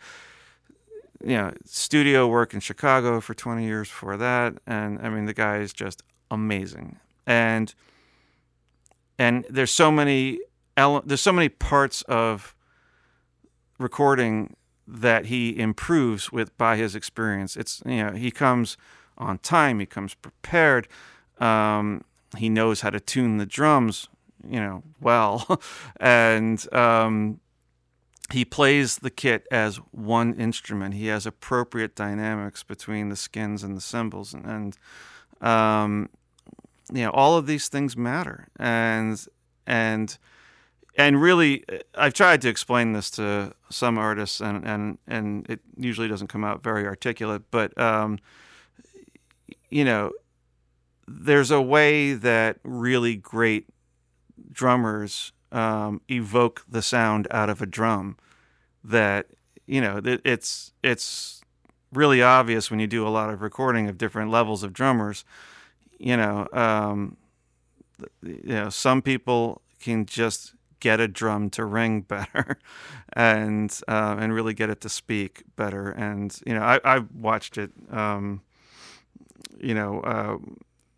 You 1.24 1.38
know, 1.38 1.54
studio 1.66 2.28
work 2.28 2.54
in 2.54 2.60
Chicago 2.60 3.20
for 3.20 3.34
20 3.34 3.66
years 3.66 3.88
before 3.88 4.16
that. 4.18 4.54
And 4.68 5.00
I 5.00 5.10
mean, 5.10 5.26
the 5.26 5.34
guy 5.34 5.58
is 5.58 5.74
just 5.74 6.04
amazing. 6.30 7.00
And 7.26 7.74
and 9.18 9.46
there's 9.50 9.72
so 9.72 9.92
many 9.92 10.40
ele- 10.78 11.04
there's 11.06 11.22
so 11.22 11.34
many 11.34 11.50
parts 11.50 12.02
of 12.04 12.56
recording 13.80 14.56
that 14.88 15.26
he 15.26 15.58
improves 15.58 16.32
with 16.32 16.56
by 16.58 16.78
his 16.78 16.96
experience. 16.96 17.56
It's 17.56 17.82
you 17.86 18.04
know 18.04 18.12
he 18.12 18.32
comes 18.32 18.78
on 19.18 19.38
time, 19.40 19.80
he 19.80 19.86
comes 19.86 20.14
prepared, 20.14 20.88
um, 21.40 22.04
he 22.38 22.50
knows 22.50 22.82
how 22.82 22.90
to 22.90 23.00
tune 23.00 23.38
the 23.38 23.46
drums, 23.46 24.10
you 24.48 24.60
know, 24.60 24.84
well, 25.00 25.62
and 26.00 26.74
um, 26.74 27.40
he 28.32 28.44
plays 28.44 28.98
the 28.98 29.10
kit 29.10 29.48
as 29.52 29.78
one 29.92 30.34
instrument. 30.34 30.96
He 30.96 31.08
has 31.08 31.26
appropriate 31.26 31.96
dynamics 31.96 32.64
between 32.64 33.10
the 33.10 33.16
skins 33.16 33.64
and 33.64 33.78
the 33.78 33.82
cymbals, 33.82 34.34
and, 34.34 34.46
and 34.46 35.48
um, 35.48 36.10
you 36.94 37.04
know 37.04 37.12
all 37.12 37.38
of 37.38 37.48
these 37.48 37.68
things 37.68 37.96
matter. 37.98 38.48
And 38.58 39.24
and 39.68 40.18
and 40.98 41.22
really 41.22 41.64
i've 41.96 42.14
tried 42.14 42.42
to 42.42 42.50
explain 42.50 42.94
this 42.94 43.10
to 43.12 43.54
some 43.70 43.98
artists 43.98 44.42
and 44.42 44.66
and 44.66 44.98
and 45.08 45.46
it 45.50 45.60
usually 45.78 46.08
doesn't 46.08 46.28
come 46.28 46.44
out 46.44 46.64
very 46.64 46.86
articulate 46.86 47.44
but 47.52 47.78
um, 47.80 48.18
you 49.70 49.84
know 49.84 50.12
there's 51.08 51.52
a 51.52 51.62
way 51.62 52.14
that 52.14 52.58
really 52.64 53.16
great 53.16 53.68
drummers 54.52 55.32
um, 55.52 56.02
evoke 56.10 56.64
the 56.68 56.82
sound 56.82 57.28
out 57.32 57.50
of 57.50 57.62
a 57.62 57.66
drum 57.66 58.18
that 58.84 59.28
you 59.66 59.82
know 59.82 60.02
it's 60.04 60.72
it's 60.84 61.42
really 61.94 62.22
obvious 62.22 62.70
when 62.70 62.80
you 62.80 62.88
do 62.88 63.08
a 63.08 63.10
lot 63.10 63.30
of 63.30 63.42
recording 63.42 63.88
of 63.88 63.98
different 63.98 64.30
levels 64.32 64.64
of 64.64 64.74
drummers 64.74 65.24
you 66.00 66.18
know, 66.18 66.48
um, 66.54 67.18
you 68.22 68.44
know, 68.44 68.70
some 68.70 69.02
people 69.02 69.62
can 69.80 70.06
just 70.06 70.54
get 70.80 71.00
a 71.00 71.08
drum 71.08 71.50
to 71.52 71.66
ring 71.66 72.02
better, 72.16 72.60
and 73.14 73.80
uh, 73.88 74.16
and 74.20 74.34
really 74.34 74.54
get 74.54 74.70
it 74.70 74.82
to 74.82 74.90
speak 74.90 75.44
better. 75.56 75.92
And 75.92 76.38
you 76.46 76.54
know, 76.54 76.62
I 76.62 76.80
I 76.84 77.00
watched 77.14 77.58
it. 77.58 77.72
Um, 77.92 78.42
you 79.60 79.74
know, 79.74 80.02
uh, 80.02 80.38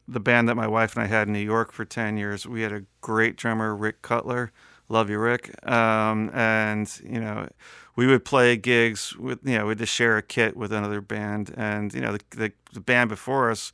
the 0.07 0.19
band 0.19 0.49
that 0.49 0.55
my 0.55 0.67
wife 0.67 0.95
and 0.95 1.03
I 1.03 1.07
had 1.07 1.27
in 1.27 1.33
New 1.33 1.39
York 1.39 1.71
for 1.71 1.85
ten 1.85 2.17
years, 2.17 2.45
we 2.47 2.61
had 2.61 2.71
a 2.71 2.83
great 3.01 3.35
drummer, 3.35 3.75
Rick 3.75 4.01
Cutler. 4.01 4.51
Love 4.89 5.09
you, 5.09 5.19
Rick. 5.19 5.53
Um, 5.69 6.31
and 6.33 6.89
you 7.03 7.19
know, 7.19 7.49
we 7.97 8.07
would 8.07 8.23
play 8.23 8.55
gigs 8.55 9.15
with 9.17 9.39
you 9.43 9.57
know, 9.57 9.65
we'd 9.67 9.79
just 9.79 9.93
share 9.93 10.17
a 10.17 10.21
kit 10.21 10.55
with 10.55 10.71
another 10.71 11.01
band, 11.01 11.53
and 11.57 11.93
you 11.93 12.01
know, 12.01 12.13
the, 12.13 12.21
the, 12.31 12.51
the 12.73 12.79
band 12.79 13.09
before 13.09 13.51
us 13.51 13.73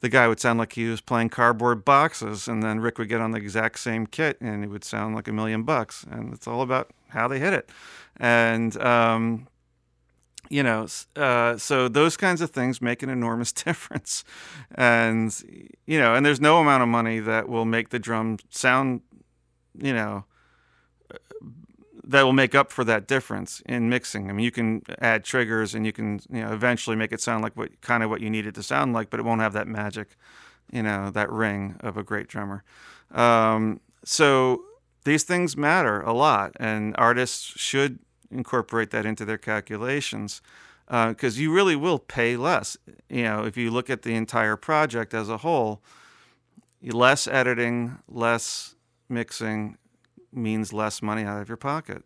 the 0.00 0.08
guy 0.08 0.26
would 0.26 0.40
sound 0.40 0.58
like 0.58 0.72
he 0.72 0.86
was 0.86 1.00
playing 1.00 1.28
cardboard 1.28 1.84
boxes, 1.84 2.48
and 2.48 2.62
then 2.62 2.80
Rick 2.80 2.98
would 2.98 3.08
get 3.08 3.20
on 3.20 3.32
the 3.32 3.38
exact 3.38 3.78
same 3.78 4.06
kit, 4.06 4.38
and 4.40 4.64
it 4.64 4.68
would 4.68 4.84
sound 4.84 5.14
like 5.14 5.28
a 5.28 5.32
million 5.32 5.62
bucks. 5.62 6.04
And 6.10 6.32
it's 6.32 6.46
all 6.46 6.62
about 6.62 6.90
how 7.08 7.28
they 7.28 7.38
hit 7.38 7.52
it, 7.52 7.70
and 8.16 8.76
um, 8.82 9.46
you 10.48 10.62
know, 10.62 10.86
uh, 11.16 11.56
so 11.56 11.88
those 11.88 12.16
kinds 12.16 12.40
of 12.40 12.50
things 12.50 12.82
make 12.82 13.02
an 13.02 13.08
enormous 13.08 13.52
difference. 13.64 14.24
And 14.74 15.34
you 15.86 15.98
know, 15.98 16.14
and 16.14 16.26
there's 16.26 16.40
no 16.40 16.58
amount 16.58 16.82
of 16.82 16.88
money 16.88 17.20
that 17.20 17.48
will 17.48 17.64
make 17.64 17.90
the 17.90 17.98
drum 17.98 18.38
sound, 18.50 19.02
you 19.78 19.94
know, 19.94 20.24
that 22.10 22.24
will 22.24 22.32
make 22.32 22.56
up 22.56 22.72
for 22.72 22.82
that 22.82 23.06
difference 23.06 23.62
in 23.66 23.88
mixing. 23.88 24.28
I 24.28 24.32
mean, 24.32 24.44
you 24.44 24.50
can 24.50 24.82
add 24.98 25.22
triggers 25.22 25.76
and 25.76 25.86
you 25.86 25.92
can, 25.92 26.20
you 26.28 26.40
know, 26.40 26.52
eventually 26.52 26.96
make 26.96 27.12
it 27.12 27.20
sound 27.20 27.44
like 27.44 27.56
what 27.56 27.80
kind 27.82 28.02
of 28.02 28.10
what 28.10 28.20
you 28.20 28.28
need 28.28 28.46
it 28.46 28.54
to 28.56 28.64
sound 28.64 28.92
like, 28.92 29.10
but 29.10 29.20
it 29.20 29.22
won't 29.22 29.40
have 29.40 29.52
that 29.52 29.68
magic, 29.68 30.16
you 30.72 30.82
know, 30.82 31.10
that 31.10 31.30
ring 31.30 31.76
of 31.80 31.96
a 31.96 32.02
great 32.02 32.26
drummer. 32.26 32.64
Um, 33.12 33.80
so 34.04 34.60
these 35.04 35.22
things 35.22 35.56
matter 35.56 36.00
a 36.00 36.12
lot, 36.12 36.52
and 36.58 36.96
artists 36.98 37.44
should 37.44 38.00
incorporate 38.28 38.90
that 38.90 39.06
into 39.06 39.24
their 39.24 39.38
calculations 39.38 40.42
because 40.86 41.38
uh, 41.38 41.40
you 41.40 41.52
really 41.52 41.76
will 41.76 42.00
pay 42.00 42.36
less. 42.36 42.76
You 43.08 43.22
know, 43.22 43.44
if 43.44 43.56
you 43.56 43.70
look 43.70 43.88
at 43.88 44.02
the 44.02 44.16
entire 44.16 44.56
project 44.56 45.14
as 45.14 45.28
a 45.28 45.38
whole, 45.38 45.80
less 46.82 47.28
editing, 47.28 47.98
less 48.08 48.74
mixing, 49.08 49.76
means 50.32 50.72
less 50.72 51.02
money 51.02 51.24
out 51.24 51.40
of 51.40 51.48
your 51.48 51.56
pocket, 51.56 52.02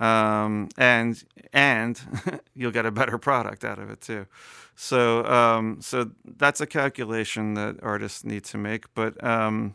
um, 0.00 0.68
and 0.76 1.22
and 1.52 2.00
you'll 2.54 2.72
get 2.72 2.86
a 2.86 2.90
better 2.90 3.18
product 3.18 3.64
out 3.64 3.78
of 3.78 3.90
it 3.90 4.00
too. 4.00 4.26
So 4.74 5.24
um, 5.26 5.78
so 5.80 6.10
that's 6.24 6.60
a 6.60 6.66
calculation 6.66 7.54
that 7.54 7.76
artists 7.82 8.24
need 8.24 8.44
to 8.44 8.58
make, 8.58 8.92
but. 8.94 9.22
Um, 9.24 9.74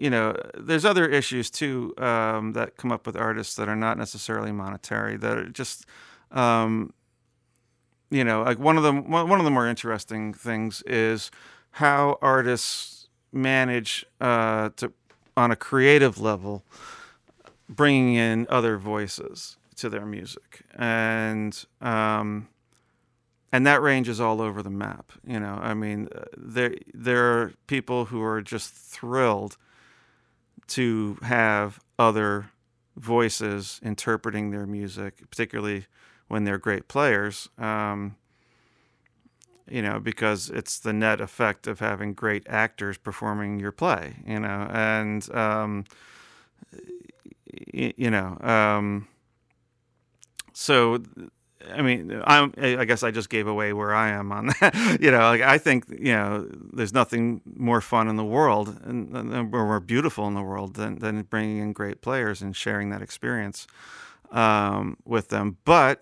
you 0.00 0.10
know, 0.10 0.32
there's 0.56 0.84
other 0.84 1.08
issues 1.08 1.50
too 1.50 1.92
um, 1.98 2.52
that 2.52 2.76
come 2.76 2.92
up 2.92 3.04
with 3.04 3.16
artists 3.16 3.56
that 3.56 3.68
are 3.68 3.74
not 3.74 3.98
necessarily 3.98 4.52
monetary. 4.52 5.16
That 5.16 5.36
are 5.36 5.48
just, 5.48 5.86
um, 6.30 6.92
you 8.08 8.22
know, 8.22 8.42
like 8.42 8.60
one 8.60 8.76
of 8.76 8.84
the 8.84 8.92
one 8.92 9.40
of 9.40 9.44
the 9.44 9.50
more 9.50 9.66
interesting 9.66 10.32
things 10.32 10.82
is 10.86 11.32
how 11.72 12.16
artists 12.22 13.08
manage 13.32 14.06
uh, 14.20 14.70
to 14.76 14.92
on 15.38 15.50
a 15.50 15.56
creative 15.56 16.20
level, 16.20 16.64
bringing 17.68 18.14
in 18.14 18.46
other 18.50 18.76
voices 18.76 19.56
to 19.76 19.88
their 19.88 20.04
music. 20.06 20.62
And, 20.74 21.64
um, 21.80 22.48
and 23.52 23.66
that 23.66 23.80
range 23.80 24.08
is 24.08 24.20
all 24.20 24.40
over 24.40 24.62
the 24.62 24.70
map. 24.70 25.12
You 25.26 25.40
know, 25.40 25.58
I 25.62 25.74
mean, 25.74 26.08
uh, 26.14 26.24
there 26.36 26.74
there 26.92 27.24
are 27.32 27.52
people 27.66 28.06
who 28.06 28.22
are 28.22 28.42
just 28.42 28.74
thrilled 28.74 29.56
to 30.68 31.16
have 31.22 31.80
other 31.98 32.50
voices 32.96 33.80
interpreting 33.82 34.50
their 34.50 34.66
music, 34.66 35.30
particularly 35.30 35.86
when 36.26 36.44
they're 36.44 36.58
great 36.58 36.88
players. 36.88 37.48
Um, 37.56 38.16
you 39.70 39.82
know, 39.82 40.00
because 40.00 40.50
it's 40.50 40.78
the 40.80 40.92
net 40.92 41.20
effect 41.20 41.66
of 41.66 41.80
having 41.80 42.14
great 42.14 42.46
actors 42.48 42.98
performing 42.98 43.60
your 43.60 43.72
play. 43.72 44.16
You 44.26 44.40
know, 44.40 44.68
and 44.72 45.28
um, 45.34 45.84
y- 47.74 47.94
you 47.96 48.10
know, 48.10 48.38
um, 48.40 49.08
so 50.52 51.02
I 51.72 51.82
mean, 51.82 52.22
I'm, 52.24 52.54
I 52.56 52.84
guess 52.84 53.02
I 53.02 53.10
just 53.10 53.30
gave 53.30 53.46
away 53.46 53.72
where 53.72 53.94
I 53.94 54.10
am 54.10 54.32
on 54.32 54.46
that. 54.60 54.98
you 55.00 55.10
know, 55.10 55.18
like 55.18 55.42
I 55.42 55.58
think, 55.58 55.86
you 55.90 56.12
know, 56.12 56.48
there's 56.72 56.92
nothing 56.94 57.40
more 57.56 57.80
fun 57.80 58.08
in 58.08 58.16
the 58.16 58.24
world 58.24 58.78
and, 58.84 59.14
and 59.14 59.50
more 59.50 59.80
beautiful 59.80 60.26
in 60.28 60.34
the 60.34 60.42
world 60.42 60.74
than, 60.74 61.00
than 61.00 61.22
bringing 61.22 61.58
in 61.58 61.72
great 61.72 62.00
players 62.00 62.42
and 62.42 62.54
sharing 62.54 62.90
that 62.90 63.02
experience 63.02 63.66
um, 64.30 64.96
with 65.04 65.28
them. 65.28 65.58
But 65.64 66.00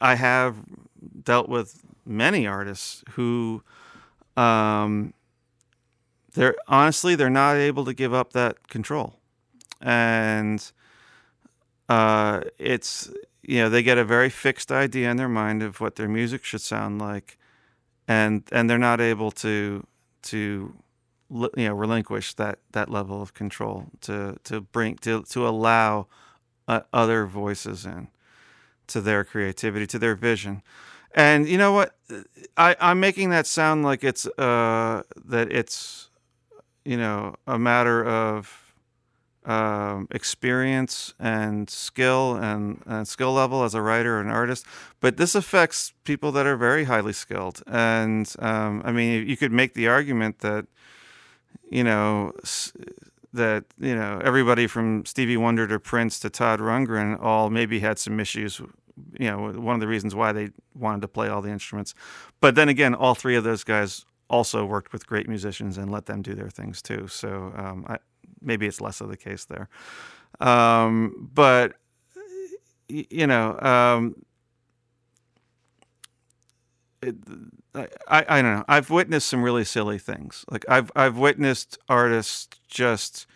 I 0.00 0.14
have 0.14 0.56
dealt 1.22 1.48
with 1.48 1.82
many 2.06 2.46
artists 2.46 3.04
who, 3.10 3.62
um, 4.36 5.12
they're 6.34 6.56
honestly, 6.68 7.14
they're 7.14 7.30
not 7.30 7.56
able 7.56 7.84
to 7.84 7.94
give 7.94 8.14
up 8.14 8.32
that 8.32 8.68
control. 8.68 9.14
And 9.80 10.70
uh, 11.88 12.42
it's, 12.58 13.10
you 13.42 13.58
know 13.58 13.68
they 13.68 13.82
get 13.82 13.96
a 13.96 14.04
very 14.04 14.28
fixed 14.28 14.72
idea 14.72 15.10
in 15.10 15.16
their 15.16 15.28
mind 15.28 15.62
of 15.62 15.80
what 15.80 15.94
their 15.94 16.08
music 16.08 16.44
should 16.44 16.60
sound 16.60 16.98
like 16.98 17.38
and 18.08 18.42
and 18.52 18.68
they're 18.68 18.78
not 18.78 19.00
able 19.00 19.30
to 19.30 19.86
to 20.22 20.74
you 21.30 21.50
know 21.56 21.74
relinquish 21.74 22.34
that 22.34 22.58
that 22.72 22.90
level 22.90 23.22
of 23.22 23.34
control 23.34 23.86
to 24.00 24.36
to 24.44 24.60
bring 24.60 24.96
to 24.96 25.22
to 25.24 25.46
allow 25.46 26.06
uh, 26.68 26.80
other 26.92 27.26
voices 27.26 27.86
in 27.86 28.08
to 28.86 29.00
their 29.00 29.24
creativity 29.24 29.86
to 29.86 29.98
their 29.98 30.14
vision 30.14 30.62
and 31.16 31.48
you 31.48 31.58
know 31.58 31.72
what 31.72 31.94
i 32.56 32.76
i'm 32.80 33.00
making 33.00 33.30
that 33.30 33.46
sound 33.46 33.82
like 33.82 34.04
it's 34.04 34.26
uh 34.38 35.02
that 35.24 35.50
it's 35.50 36.08
you 36.84 36.96
know 36.96 37.34
a 37.46 37.58
matter 37.58 38.04
of 38.04 38.66
um, 39.46 40.08
experience 40.10 41.14
and 41.20 41.70
skill 41.70 42.34
and, 42.34 42.82
and, 42.84 43.06
skill 43.06 43.32
level 43.32 43.62
as 43.62 43.74
a 43.74 43.80
writer 43.80 44.16
or 44.16 44.20
an 44.20 44.28
artist, 44.28 44.66
but 45.00 45.16
this 45.16 45.36
affects 45.36 45.92
people 46.02 46.32
that 46.32 46.46
are 46.46 46.56
very 46.56 46.84
highly 46.84 47.12
skilled. 47.12 47.62
And 47.66 48.32
um, 48.40 48.82
I 48.84 48.90
mean, 48.90 49.26
you 49.28 49.36
could 49.36 49.52
make 49.52 49.74
the 49.74 49.86
argument 49.86 50.40
that 50.40 50.66
you 51.70 51.84
know 51.84 52.32
that 53.32 53.64
you 53.78 53.94
know 53.94 54.20
everybody 54.24 54.66
from 54.66 55.04
Stevie 55.04 55.36
Wonder 55.36 55.66
to 55.68 55.78
Prince 55.78 56.18
to 56.20 56.30
Todd 56.30 56.60
Rundgren 56.60 57.20
all 57.22 57.50
maybe 57.50 57.80
had 57.80 57.98
some 57.98 58.18
issues. 58.18 58.60
You 59.18 59.30
know, 59.30 59.52
one 59.52 59.74
of 59.74 59.80
the 59.80 59.88
reasons 59.88 60.14
why 60.14 60.32
they 60.32 60.50
wanted 60.74 61.02
to 61.02 61.08
play 61.08 61.28
all 61.28 61.42
the 61.42 61.50
instruments, 61.50 61.94
but 62.40 62.54
then 62.54 62.68
again, 62.68 62.94
all 62.94 63.14
three 63.14 63.36
of 63.36 63.44
those 63.44 63.64
guys 63.64 64.04
also 64.28 64.64
worked 64.64 64.92
with 64.92 65.06
great 65.06 65.28
musicians 65.28 65.78
and 65.78 65.90
let 65.90 66.06
them 66.06 66.22
do 66.22 66.34
their 66.34 66.50
things 66.50 66.82
too. 66.82 67.06
So 67.08 67.52
um, 67.56 67.84
I, 67.88 67.98
maybe 68.40 68.66
it's 68.66 68.80
less 68.80 69.00
of 69.00 69.08
the 69.08 69.16
case 69.16 69.44
there. 69.44 69.68
Um, 70.40 71.30
but 71.32 71.74
you 72.88 73.26
know, 73.26 73.58
um, 73.60 74.16
it, 77.02 77.16
I, 77.74 78.24
I 78.28 78.42
don't 78.42 78.56
know. 78.56 78.64
I've 78.68 78.90
witnessed 78.90 79.28
some 79.28 79.42
really 79.42 79.64
silly 79.64 79.98
things. 79.98 80.44
Like 80.50 80.64
I've 80.68 80.90
I've 80.96 81.16
witnessed 81.16 81.78
artists 81.88 82.48
just 82.68 83.26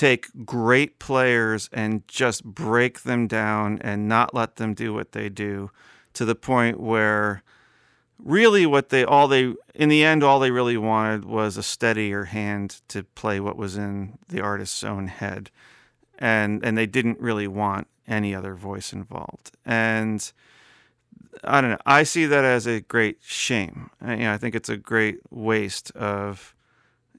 take 0.00 0.46
great 0.46 0.98
players 0.98 1.68
and 1.74 2.08
just 2.08 2.42
break 2.42 3.02
them 3.02 3.26
down 3.26 3.78
and 3.82 4.08
not 4.08 4.32
let 4.32 4.56
them 4.56 4.72
do 4.72 4.94
what 4.94 5.12
they 5.12 5.28
do 5.28 5.70
to 6.14 6.24
the 6.24 6.34
point 6.34 6.80
where 6.80 7.42
really 8.18 8.64
what 8.64 8.88
they 8.88 9.04
all 9.04 9.28
they 9.28 9.52
in 9.74 9.90
the 9.90 10.02
end 10.02 10.24
all 10.24 10.40
they 10.40 10.50
really 10.50 10.78
wanted 10.78 11.26
was 11.26 11.58
a 11.58 11.62
steadier 11.62 12.24
hand 12.24 12.80
to 12.88 13.02
play 13.02 13.40
what 13.40 13.58
was 13.58 13.76
in 13.76 14.16
the 14.26 14.40
artist's 14.40 14.82
own 14.82 15.06
head. 15.06 15.50
And 16.18 16.64
and 16.64 16.78
they 16.78 16.86
didn't 16.86 17.20
really 17.20 17.46
want 17.46 17.86
any 18.08 18.34
other 18.34 18.54
voice 18.54 18.94
involved. 18.94 19.52
And 19.66 20.32
i 21.44 21.60
don't 21.60 21.70
know 21.70 21.78
i 21.86 22.02
see 22.02 22.24
that 22.24 22.44
as 22.44 22.66
a 22.66 22.80
great 22.80 23.18
shame. 23.20 23.90
I, 24.00 24.12
you 24.14 24.22
know, 24.22 24.32
I 24.32 24.38
think 24.38 24.54
it's 24.54 24.70
a 24.70 24.78
great 24.78 25.18
waste 25.30 25.90
of 25.90 26.54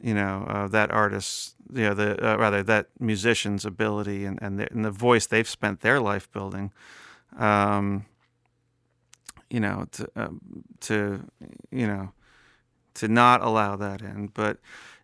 you 0.01 0.13
know 0.13 0.45
uh, 0.47 0.67
that 0.67 0.91
artist's 0.91 1.55
you 1.73 1.83
know 1.83 1.93
the 1.93 2.33
uh, 2.33 2.37
rather 2.37 2.63
that 2.63 2.87
musician's 2.99 3.65
ability 3.65 4.25
and 4.25 4.39
and 4.41 4.59
the, 4.59 4.71
and 4.71 4.83
the 4.83 4.91
voice 4.91 5.25
they've 5.27 5.49
spent 5.49 5.81
their 5.81 5.99
life 5.99 6.31
building 6.31 6.71
um, 7.37 8.05
you 9.51 9.59
know, 9.59 9.85
to 9.91 10.09
um, 10.15 10.41
to 10.79 11.23
you 11.69 11.85
know, 11.85 12.11
to 12.95 13.07
not 13.07 13.41
allow 13.41 13.75
that 13.75 14.01
in. 14.01 14.27
But 14.33 14.57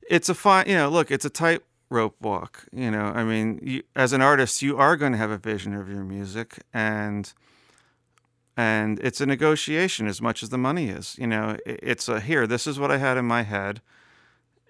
it's 0.09 0.29
a 0.29 0.33
fine, 0.33 0.67
you 0.67 0.75
know, 0.75 0.89
look, 0.89 1.11
it's 1.11 1.25
a 1.25 1.29
tight 1.29 1.61
rope 1.89 2.15
walk. 2.21 2.65
You 2.71 2.89
know, 2.89 3.11
I 3.13 3.23
mean, 3.23 3.59
you, 3.61 3.83
as 3.95 4.13
an 4.13 4.21
artist, 4.21 4.61
you 4.61 4.77
are 4.77 4.95
going 4.95 5.11
to 5.11 5.17
have 5.17 5.31
a 5.31 5.37
vision 5.37 5.73
of 5.73 5.89
your 5.89 6.03
music, 6.03 6.59
and 6.73 7.31
and 8.55 8.99
it's 8.99 9.21
a 9.21 9.25
negotiation 9.25 10.07
as 10.07 10.21
much 10.21 10.41
as 10.41 10.49
the 10.49 10.57
money 10.57 10.87
is. 10.87 11.17
You 11.19 11.27
know, 11.27 11.57
it's 11.65 12.07
a 12.07 12.21
here. 12.21 12.47
This 12.47 12.65
is 12.65 12.79
what 12.79 12.89
I 12.89 12.97
had 12.97 13.17
in 13.17 13.25
my 13.25 13.43
head, 13.43 13.81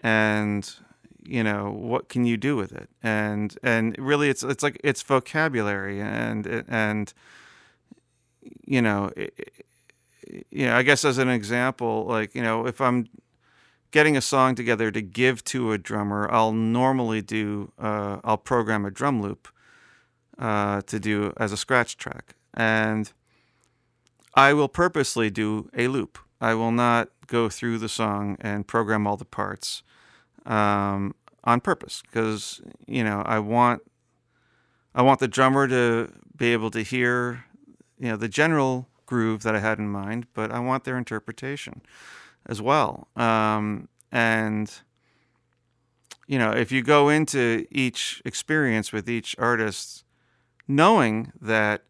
and 0.04 0.76
you 1.24 1.44
know 1.44 1.70
what 1.72 2.08
can 2.08 2.26
you 2.26 2.38
do 2.38 2.56
with 2.56 2.72
it 2.72 2.90
and 3.04 3.58
and 3.62 3.98
really 4.00 4.30
it's 4.30 4.44
it's 4.44 4.64
like 4.64 4.80
it's 4.84 5.02
vocabulary 5.02 6.00
and 6.02 6.48
and 6.70 7.14
you 8.66 8.82
know 8.82 9.12
you 10.50 10.66
know, 10.66 10.76
I 10.76 10.84
guess 10.84 11.06
as 11.06 11.18
an 11.18 11.30
example, 11.30 12.06
like, 12.06 12.36
you 12.36 12.42
know, 12.42 12.66
if 12.66 12.82
I'm 12.82 13.08
getting 13.92 14.18
a 14.18 14.22
song 14.22 14.56
together 14.56 14.92
to 14.92 15.02
give 15.02 15.44
to 15.46 15.72
a 15.72 15.78
drummer, 15.78 16.30
I'll 16.32 16.52
normally 16.52 17.22
do, 17.22 17.72
uh, 17.80 18.18
I'll 18.24 18.38
program 18.38 18.86
a 18.86 18.92
drum 18.92 19.22
loop 19.22 19.48
uh, 20.38 20.82
to 20.84 21.00
do 21.00 21.34
as 21.38 21.52
a 21.52 21.58
scratch 21.58 21.98
track. 21.98 22.36
And 22.54 23.12
I 24.34 24.54
will 24.54 24.68
purposely 24.68 25.30
do 25.30 25.70
a 25.76 25.88
loop. 25.88 26.20
I 26.40 26.54
will 26.54 26.72
not 26.72 27.10
go 27.28 27.50
through 27.50 27.80
the 27.80 27.90
song 27.90 28.38
and 28.40 28.68
program 28.68 29.08
all 29.08 29.18
the 29.18 29.26
parts 29.26 29.84
um, 30.46 31.16
on 31.44 31.62
purpose 31.62 32.02
because, 32.06 32.62
you 32.86 33.04
know, 33.04 33.22
I 33.26 33.40
want. 33.40 33.82
I 34.96 35.04
want 35.04 35.20
the 35.20 35.28
drummer 35.28 35.68
to 35.68 36.12
be 36.36 36.54
able 36.54 36.72
to 36.72 36.82
hear, 36.82 37.46
you 38.00 38.08
know, 38.08 38.18
the 38.18 38.28
general 38.28 38.88
groove 39.06 39.44
that 39.44 39.56
I 39.56 39.60
had 39.60 39.78
in 39.78 39.90
mind, 39.90 40.26
but 40.34 40.52
I 40.52 40.58
want 40.58 40.86
their 40.86 40.98
interpretation 40.98 41.84
as 42.48 42.64
well. 42.64 43.08
Um, 43.16 43.90
and 44.12 44.74
you 46.28 46.38
know, 46.38 46.52
if 46.52 46.72
you 46.72 46.84
go 46.84 47.10
into 47.10 47.66
each 47.72 48.22
experience 48.26 48.92
with 48.92 49.10
each 49.10 49.36
artist, 49.40 50.04
knowing 50.68 51.32
that 51.42 51.84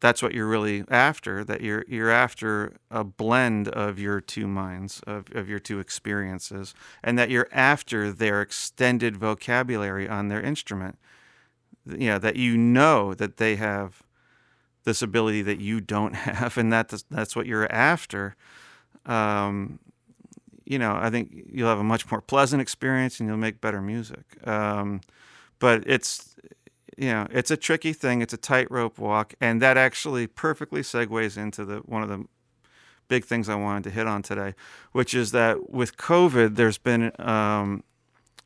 that's 0.00 0.22
what 0.22 0.34
you're 0.34 0.46
really 0.46 0.84
after, 0.88 1.44
that 1.44 1.60
you're 1.60 1.84
you're 1.88 2.10
after 2.10 2.74
a 2.90 3.04
blend 3.04 3.68
of 3.68 3.98
your 3.98 4.20
two 4.20 4.46
minds, 4.46 5.00
of, 5.06 5.26
of 5.34 5.48
your 5.48 5.58
two 5.58 5.78
experiences, 5.80 6.74
and 7.02 7.18
that 7.18 7.30
you're 7.30 7.48
after 7.52 8.12
their 8.12 8.42
extended 8.42 9.16
vocabulary 9.16 10.08
on 10.08 10.28
their 10.28 10.40
instrument. 10.40 10.98
You 11.86 12.08
know, 12.10 12.18
that 12.18 12.36
you 12.36 12.56
know 12.56 13.14
that 13.14 13.36
they 13.36 13.56
have 13.56 14.02
this 14.84 15.02
ability 15.02 15.42
that 15.42 15.60
you 15.60 15.80
don't 15.80 16.14
have, 16.14 16.58
and 16.58 16.72
that's 16.72 17.04
that's 17.10 17.34
what 17.34 17.46
you're 17.46 17.70
after. 17.72 18.36
Um, 19.06 19.78
you 20.64 20.78
know, 20.78 20.96
I 20.96 21.10
think 21.10 21.46
you'll 21.50 21.68
have 21.68 21.78
a 21.78 21.84
much 21.84 22.10
more 22.10 22.20
pleasant 22.20 22.62
experience, 22.62 23.20
and 23.20 23.28
you'll 23.28 23.38
make 23.38 23.60
better 23.60 23.80
music. 23.80 24.24
Um, 24.46 25.00
but 25.58 25.84
it's 25.86 26.36
you 26.96 27.10
know, 27.10 27.26
it's 27.30 27.50
a 27.50 27.56
tricky 27.56 27.92
thing. 27.92 28.22
It's 28.22 28.32
a 28.32 28.38
tightrope 28.38 28.98
walk, 28.98 29.34
and 29.40 29.60
that 29.62 29.76
actually 29.76 30.26
perfectly 30.26 30.82
segues 30.82 31.36
into 31.36 31.64
the 31.64 31.76
one 31.78 32.02
of 32.02 32.08
the 32.08 32.24
big 33.08 33.24
things 33.24 33.48
I 33.48 33.54
wanted 33.54 33.84
to 33.84 33.90
hit 33.90 34.06
on 34.06 34.22
today, 34.22 34.54
which 34.92 35.14
is 35.14 35.32
that 35.32 35.70
with 35.70 35.96
COVID, 35.96 36.56
there's 36.56 36.78
been 36.78 37.12
um, 37.18 37.84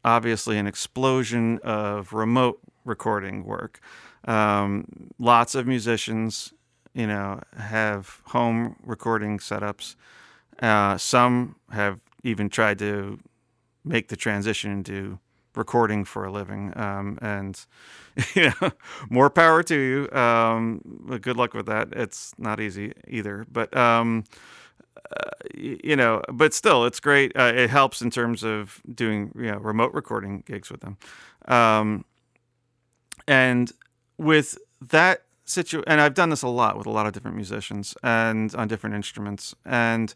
obviously 0.05 0.59
an 0.59 0.67
explosion 0.67 1.59
of 1.63 2.13
remote 2.13 2.61
recording 2.85 3.45
work. 3.45 3.81
Um, 4.25 5.11
lots 5.19 5.55
of 5.55 5.67
musicians, 5.67 6.53
you 6.95 7.07
know, 7.07 7.41
have 7.57 8.21
home 8.27 8.77
recording 8.83 9.39
setups. 9.39 9.95
Uh, 10.61 10.97
some 10.99 11.57
have 11.71 12.01
even 12.25 12.49
tried 12.49 12.79
to 12.81 13.21
make 13.85 14.09
the 14.09 14.17
transition 14.17 14.73
into 14.73 15.19
recording 15.59 16.05
for 16.05 16.25
a 16.25 16.33
living. 16.33 16.73
Um, 16.77 17.19
and 17.21 17.61
you 18.35 18.51
know, 18.61 18.71
more 19.11 19.29
power 19.29 19.63
to 19.65 19.75
you. 19.75 20.19
Um, 20.19 20.81
good 21.21 21.37
luck 21.37 21.53
with 21.53 21.67
that. 21.67 21.89
It's 21.93 22.33
not 22.39 22.61
easy 22.61 22.93
either, 23.07 23.47
but 23.51 23.77
um, 23.77 24.25
uh, 24.97 25.31
you 25.55 25.97
know, 25.97 26.23
but 26.33 26.55
still, 26.55 26.85
it's 26.85 27.01
great. 27.01 27.37
Uh, 27.37 27.53
it 27.55 27.71
helps 27.71 28.03
in 28.03 28.11
terms 28.11 28.43
of 28.43 28.81
doing 28.95 29.33
you 29.37 29.51
know 29.51 29.59
remote 29.59 29.93
recording 29.93 30.43
gigs 30.47 30.71
with 30.71 30.81
them. 30.81 30.97
Um, 31.47 32.05
and 33.27 33.71
with 34.17 34.59
that 34.89 35.25
situation, 35.45 35.85
and 35.87 36.01
I've 36.01 36.15
done 36.15 36.31
this 36.31 36.43
a 36.43 36.49
lot 36.49 36.77
with 36.77 36.87
a 36.87 36.91
lot 36.91 37.07
of 37.07 37.13
different 37.13 37.37
musicians 37.37 37.95
and 38.03 38.55
on 38.55 38.69
different 38.69 38.97
instruments, 38.97 39.55
and 39.65 40.13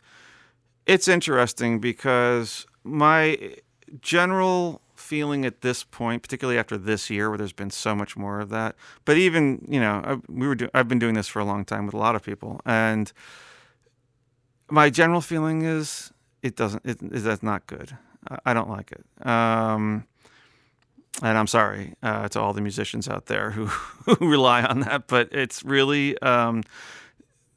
it's 0.86 1.08
interesting 1.08 1.78
because 1.78 2.66
my 2.84 3.56
general 4.00 4.80
feeling 5.02 5.44
at 5.44 5.60
this 5.60 5.84
point, 5.84 6.22
particularly 6.22 6.58
after 6.58 6.78
this 6.78 7.10
year, 7.10 7.28
where 7.28 7.38
there's 7.38 7.52
been 7.52 7.70
so 7.70 7.94
much 7.94 8.16
more 8.16 8.40
of 8.40 8.48
that. 8.50 8.76
But 9.04 9.16
even 9.16 9.66
you 9.68 9.80
know, 9.80 10.02
I, 10.04 10.32
we 10.32 10.46
were 10.46 10.54
do, 10.54 10.68
I've 10.72 10.88
been 10.88 10.98
doing 10.98 11.14
this 11.14 11.28
for 11.28 11.40
a 11.40 11.44
long 11.44 11.64
time 11.64 11.86
with 11.86 11.94
a 11.94 11.98
lot 11.98 12.16
of 12.16 12.22
people, 12.22 12.60
and 12.64 13.12
my 14.70 14.88
general 14.88 15.20
feeling 15.20 15.62
is 15.62 16.12
it 16.42 16.56
doesn't. 16.56 16.84
It, 16.84 17.02
it 17.02 17.20
that's 17.20 17.42
not 17.42 17.66
good. 17.66 17.96
I, 18.30 18.38
I 18.46 18.54
don't 18.54 18.70
like 18.70 18.92
it. 18.92 19.26
Um, 19.26 20.06
and 21.20 21.36
I'm 21.36 21.46
sorry 21.46 21.94
uh, 22.02 22.28
to 22.28 22.40
all 22.40 22.52
the 22.52 22.62
musicians 22.62 23.08
out 23.08 23.26
there 23.26 23.50
who, 23.50 23.66
who 24.06 24.16
rely 24.30 24.62
on 24.62 24.80
that, 24.80 25.08
but 25.08 25.28
it's 25.32 25.62
really 25.64 26.18
um, 26.22 26.62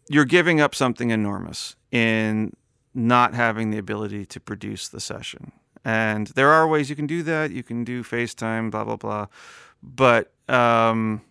you're 0.09 0.25
giving 0.25 0.59
up 0.59 0.75
something 0.75 1.09
enormous 1.09 1.75
in 1.91 2.53
not 2.93 3.33
having 3.33 3.71
the 3.71 3.77
ability 3.77 4.25
to 4.25 4.39
produce 4.39 4.87
the 4.87 4.99
session. 4.99 5.51
And 5.85 6.27
there 6.27 6.49
are 6.49 6.67
ways 6.67 6.89
you 6.89 6.95
can 6.95 7.07
do 7.07 7.23
that. 7.23 7.51
You 7.51 7.63
can 7.63 7.83
do 7.83 8.03
FaceTime, 8.03 8.71
blah 8.71 8.83
blah 8.83 8.95
blah, 8.97 9.27
but 9.83 10.33
um, 10.49 11.21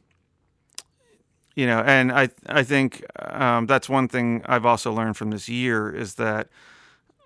you 1.56 1.66
know, 1.66 1.80
and 1.80 2.12
I 2.12 2.28
I 2.46 2.62
think 2.62 3.04
um, 3.18 3.66
that's 3.66 3.88
one 3.88 4.08
thing 4.08 4.42
I've 4.46 4.64
also 4.64 4.92
learned 4.92 5.16
from 5.16 5.30
this 5.30 5.48
year 5.48 5.90
is 5.90 6.14
that 6.14 6.48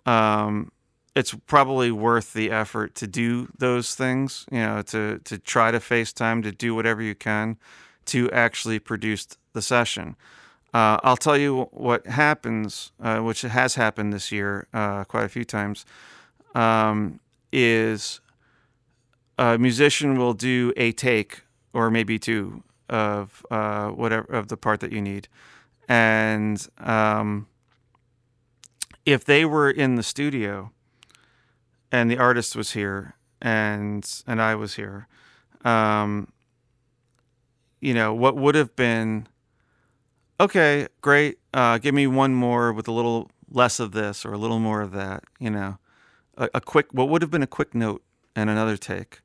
um, 0.06 0.72
it's 1.14 1.34
probably 1.46 1.92
worth 1.92 2.32
the 2.32 2.50
effort 2.50 2.94
to 2.96 3.06
do 3.06 3.48
those 3.58 3.94
things. 3.94 4.46
You 4.50 4.60
know, 4.60 4.82
to 4.82 5.20
to 5.24 5.38
try 5.38 5.70
to 5.70 5.78
FaceTime, 5.78 6.42
to 6.44 6.50
do 6.50 6.74
whatever 6.74 7.02
you 7.02 7.14
can 7.14 7.58
to 8.06 8.30
actually 8.30 8.78
produce 8.78 9.26
the 9.52 9.62
session. 9.62 10.16
Uh, 10.74 10.98
I'll 11.02 11.16
tell 11.16 11.36
you 11.36 11.68
what 11.72 12.06
happens, 12.06 12.92
uh, 13.02 13.18
which 13.18 13.42
has 13.42 13.74
happened 13.74 14.12
this 14.12 14.32
year 14.32 14.66
uh, 14.74 15.04
quite 15.04 15.24
a 15.24 15.28
few 15.28 15.44
times, 15.44 15.84
um, 16.58 17.20
is 17.52 18.20
a 19.38 19.56
musician 19.56 20.18
will 20.18 20.34
do 20.34 20.72
a 20.76 20.90
take 20.90 21.42
or 21.72 21.88
maybe 21.90 22.18
two 22.18 22.64
of 22.88 23.46
uh, 23.50 23.90
whatever 23.90 24.26
of 24.32 24.48
the 24.48 24.56
part 24.56 24.80
that 24.80 24.90
you 24.90 25.00
need, 25.00 25.28
and 25.88 26.66
um, 26.78 27.46
if 29.06 29.24
they 29.24 29.44
were 29.44 29.70
in 29.70 29.94
the 29.94 30.02
studio 30.02 30.72
and 31.92 32.10
the 32.10 32.18
artist 32.18 32.56
was 32.56 32.72
here 32.72 33.14
and 33.40 34.22
and 34.26 34.42
I 34.42 34.56
was 34.56 34.74
here, 34.74 35.06
um, 35.64 36.32
you 37.80 37.94
know 37.94 38.12
what 38.12 38.36
would 38.36 38.56
have 38.56 38.74
been 38.74 39.28
okay, 40.40 40.88
great. 41.02 41.38
Uh, 41.54 41.78
give 41.78 41.94
me 41.94 42.06
one 42.08 42.34
more 42.34 42.72
with 42.72 42.88
a 42.88 42.92
little 42.92 43.30
less 43.50 43.78
of 43.78 43.92
this 43.92 44.24
or 44.24 44.32
a 44.32 44.38
little 44.38 44.58
more 44.58 44.80
of 44.80 44.90
that. 44.92 45.22
You 45.38 45.50
know, 45.50 45.78
a, 46.38 46.48
a 46.54 46.60
quick 46.60 46.86
what 46.92 47.08
would 47.10 47.20
have 47.20 47.30
been 47.30 47.42
a 47.42 47.46
quick 47.46 47.74
note 47.74 48.02
and 48.34 48.48
another 48.48 48.76
take. 48.78 49.20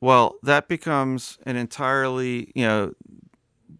Well, 0.00 0.36
that 0.42 0.68
becomes 0.68 1.38
an 1.44 1.56
entirely 1.56 2.52
you 2.54 2.64
know 2.66 2.92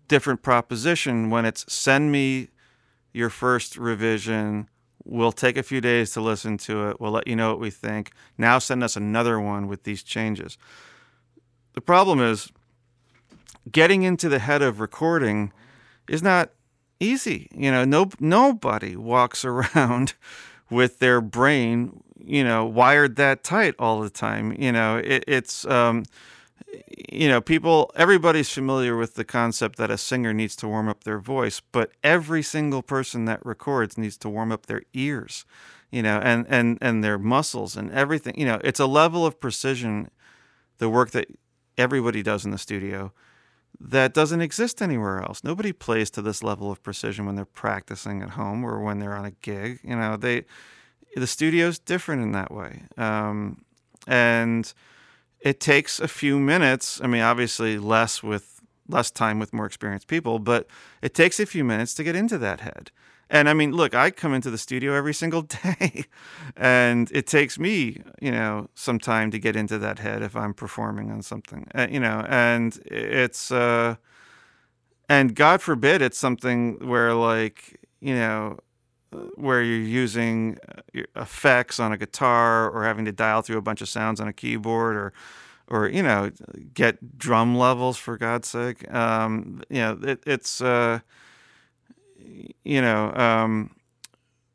different 0.09 0.43
proposition 0.43 1.31
when 1.31 1.45
it's 1.45 1.71
send 1.73 2.11
me 2.11 2.49
your 3.13 3.31
first 3.31 3.77
revision. 3.77 4.69
We'll 5.05 5.33
take 5.33 5.57
a 5.57 5.63
few 5.63 5.81
days 5.81 6.13
to 6.13 6.21
listen 6.21 6.59
to 6.59 6.89
it. 6.89 7.01
We'll 7.01 7.11
let 7.13 7.27
you 7.27 7.37
know 7.37 7.51
what 7.51 7.61
we 7.61 7.71
think. 7.71 8.13
Now 8.39 8.59
send 8.59 8.83
us 8.83 8.97
another 8.97 9.39
one 9.41 9.67
with 9.67 9.83
these 9.85 10.03
changes. 10.03 10.57
The 11.75 11.81
problem 11.81 12.21
is 12.21 12.51
getting 13.71 14.03
into 14.03 14.29
the 14.29 14.39
head 14.39 14.63
of 14.63 14.81
recording 14.81 15.53
is 16.09 16.23
not 16.23 16.51
easy. 17.01 17.49
You 17.55 17.71
know, 17.71 17.85
no 17.85 18.11
nobody 18.21 18.97
walks 18.97 19.45
around 19.45 20.15
with 20.71 20.99
their 20.99 21.21
brain, 21.21 22.03
you 22.19 22.45
know, 22.45 22.65
wired 22.65 23.17
that 23.17 23.45
tight 23.45 23.75
all 23.79 24.01
the 24.01 24.11
time. 24.11 24.55
You 24.59 24.73
know, 24.73 24.99
it, 24.99 25.25
it's 25.27 25.65
um, 25.67 26.05
you 27.13 27.29
know, 27.29 27.41
people, 27.41 27.91
everybody's 27.97 28.51
familiar 28.51 28.97
with 28.97 29.15
the 29.15 29.25
concept 29.25 29.77
that 29.77 29.91
a 29.91 29.99
singer 29.99 30.33
needs 30.33 30.57
to 30.57 30.69
warm 30.69 30.89
up 30.89 31.05
their 31.05 31.19
voice, 31.19 31.61
but 31.61 31.93
every 32.03 32.43
single 32.43 32.83
person 32.83 33.25
that 33.27 33.45
records 33.45 33.99
needs 33.99 34.17
to 34.19 34.29
warm 34.29 34.53
up 34.53 34.67
their 34.67 34.83
ears, 34.95 35.45
you 35.91 36.03
know, 36.03 36.19
and, 36.19 36.47
and, 36.49 36.79
and 36.81 37.05
their 37.05 37.19
muscles 37.19 37.77
and 37.77 37.91
everything. 37.93 38.35
You 38.39 38.47
know, 38.47 38.61
it's 38.65 38.81
a 38.81 38.87
level 38.87 39.27
of 39.27 39.41
precision, 39.41 40.11
the 40.79 40.89
work 40.89 41.11
that 41.11 41.27
everybody 41.77 42.23
does 42.23 42.45
in 42.45 42.51
the 42.51 42.59
studio 42.59 43.13
that 43.89 44.15
doesn't 44.15 44.41
exist 44.41 44.81
anywhere 44.81 45.21
else. 45.21 45.43
Nobody 45.43 45.73
plays 45.73 46.11
to 46.13 46.23
this 46.23 46.43
level 46.43 46.71
of 46.71 46.83
precision 46.83 47.27
when 47.27 47.37
they're 47.37 47.45
practicing 47.45 48.23
at 48.23 48.31
home 48.31 48.65
or 48.65 48.81
when 48.81 48.99
they're 48.99 49.17
on 49.17 49.25
a 49.25 49.33
gig. 49.43 49.81
You 49.83 49.97
know, 49.97 50.17
they, 50.17 50.45
the 51.17 51.27
studio's 51.27 51.79
different 51.79 52.23
in 52.23 52.33
that 52.33 52.53
way. 52.53 52.85
Um, 52.97 53.65
and, 54.07 54.73
it 55.43 55.59
takes 55.59 56.01
a 56.01 56.09
few 56.09 56.39
minutes. 56.39 57.01
I 57.03 57.09
mean, 57.09 57.23
obviously 57.23 57.79
less 57.79 58.23
with 58.23 58.61
less 58.89 59.11
time 59.11 59.39
with 59.39 59.53
more 59.53 59.67
experienced 59.67 60.07
people, 60.07 60.39
but 60.39 60.67
it 61.01 61.15
takes 61.15 61.41
a 61.41 61.47
few 61.47 61.65
minutes 61.65 61.95
to 61.95 62.05
get 62.05 62.17
into 62.17 62.39
that 62.39 62.61
head. 62.61 62.91
And 63.33 63.49
I 63.49 63.55
mean, 63.55 63.73
look, 63.73 63.95
I 63.95 64.11
come 64.11 64.35
into 64.35 64.51
the 64.51 64.59
studio 64.59 64.95
every 64.95 65.15
single 65.15 65.43
day, 65.65 66.05
and 66.55 67.11
it 67.13 67.27
takes 67.27 67.59
me, 67.59 68.03
you 68.21 68.31
know, 68.31 68.69
some 68.75 69.01
time 69.01 69.33
to 69.33 69.39
get 69.41 69.57
into 69.57 69.79
that 69.79 69.99
head 69.99 70.23
if 70.23 70.37
I'm 70.37 70.55
performing 70.55 71.11
on 71.11 71.23
something, 71.23 71.67
uh, 71.75 71.89
you 71.91 71.99
know, 71.99 72.27
and 72.29 72.79
it's, 72.87 73.51
uh, 73.51 73.97
and 75.09 75.35
God 75.35 75.63
forbid 75.63 76.03
it's 76.03 76.19
something 76.19 76.79
where, 76.87 77.15
like, 77.15 77.81
you 78.01 78.15
know, 78.15 78.59
where 79.37 79.63
you're 79.63 79.79
using 79.79 80.59
uh, 80.69 81.03
effects 81.17 81.81
on 81.81 81.93
a 81.93 81.99
guitar 81.99 82.71
or 82.71 82.85
having 82.85 83.05
to 83.07 83.13
dial 83.13 83.43
through 83.43 83.59
a 83.59 83.63
bunch 83.63 83.83
of 83.83 83.89
sounds 83.89 84.21
on 84.21 84.29
a 84.29 84.33
keyboard 84.33 84.97
or 84.97 85.13
or 85.69 85.89
you 85.89 86.03
know 86.03 86.31
get 86.75 87.19
drum 87.19 87.57
levels 87.57 87.99
for 87.99 88.17
God's 88.17 88.49
sake. 88.49 88.91
Um, 88.93 89.63
you 89.71 89.79
know 89.81 89.99
it, 90.03 90.23
it's 90.27 90.63
uh, 90.63 91.01
you 92.65 92.81
know 92.81 93.13
um, 93.15 93.75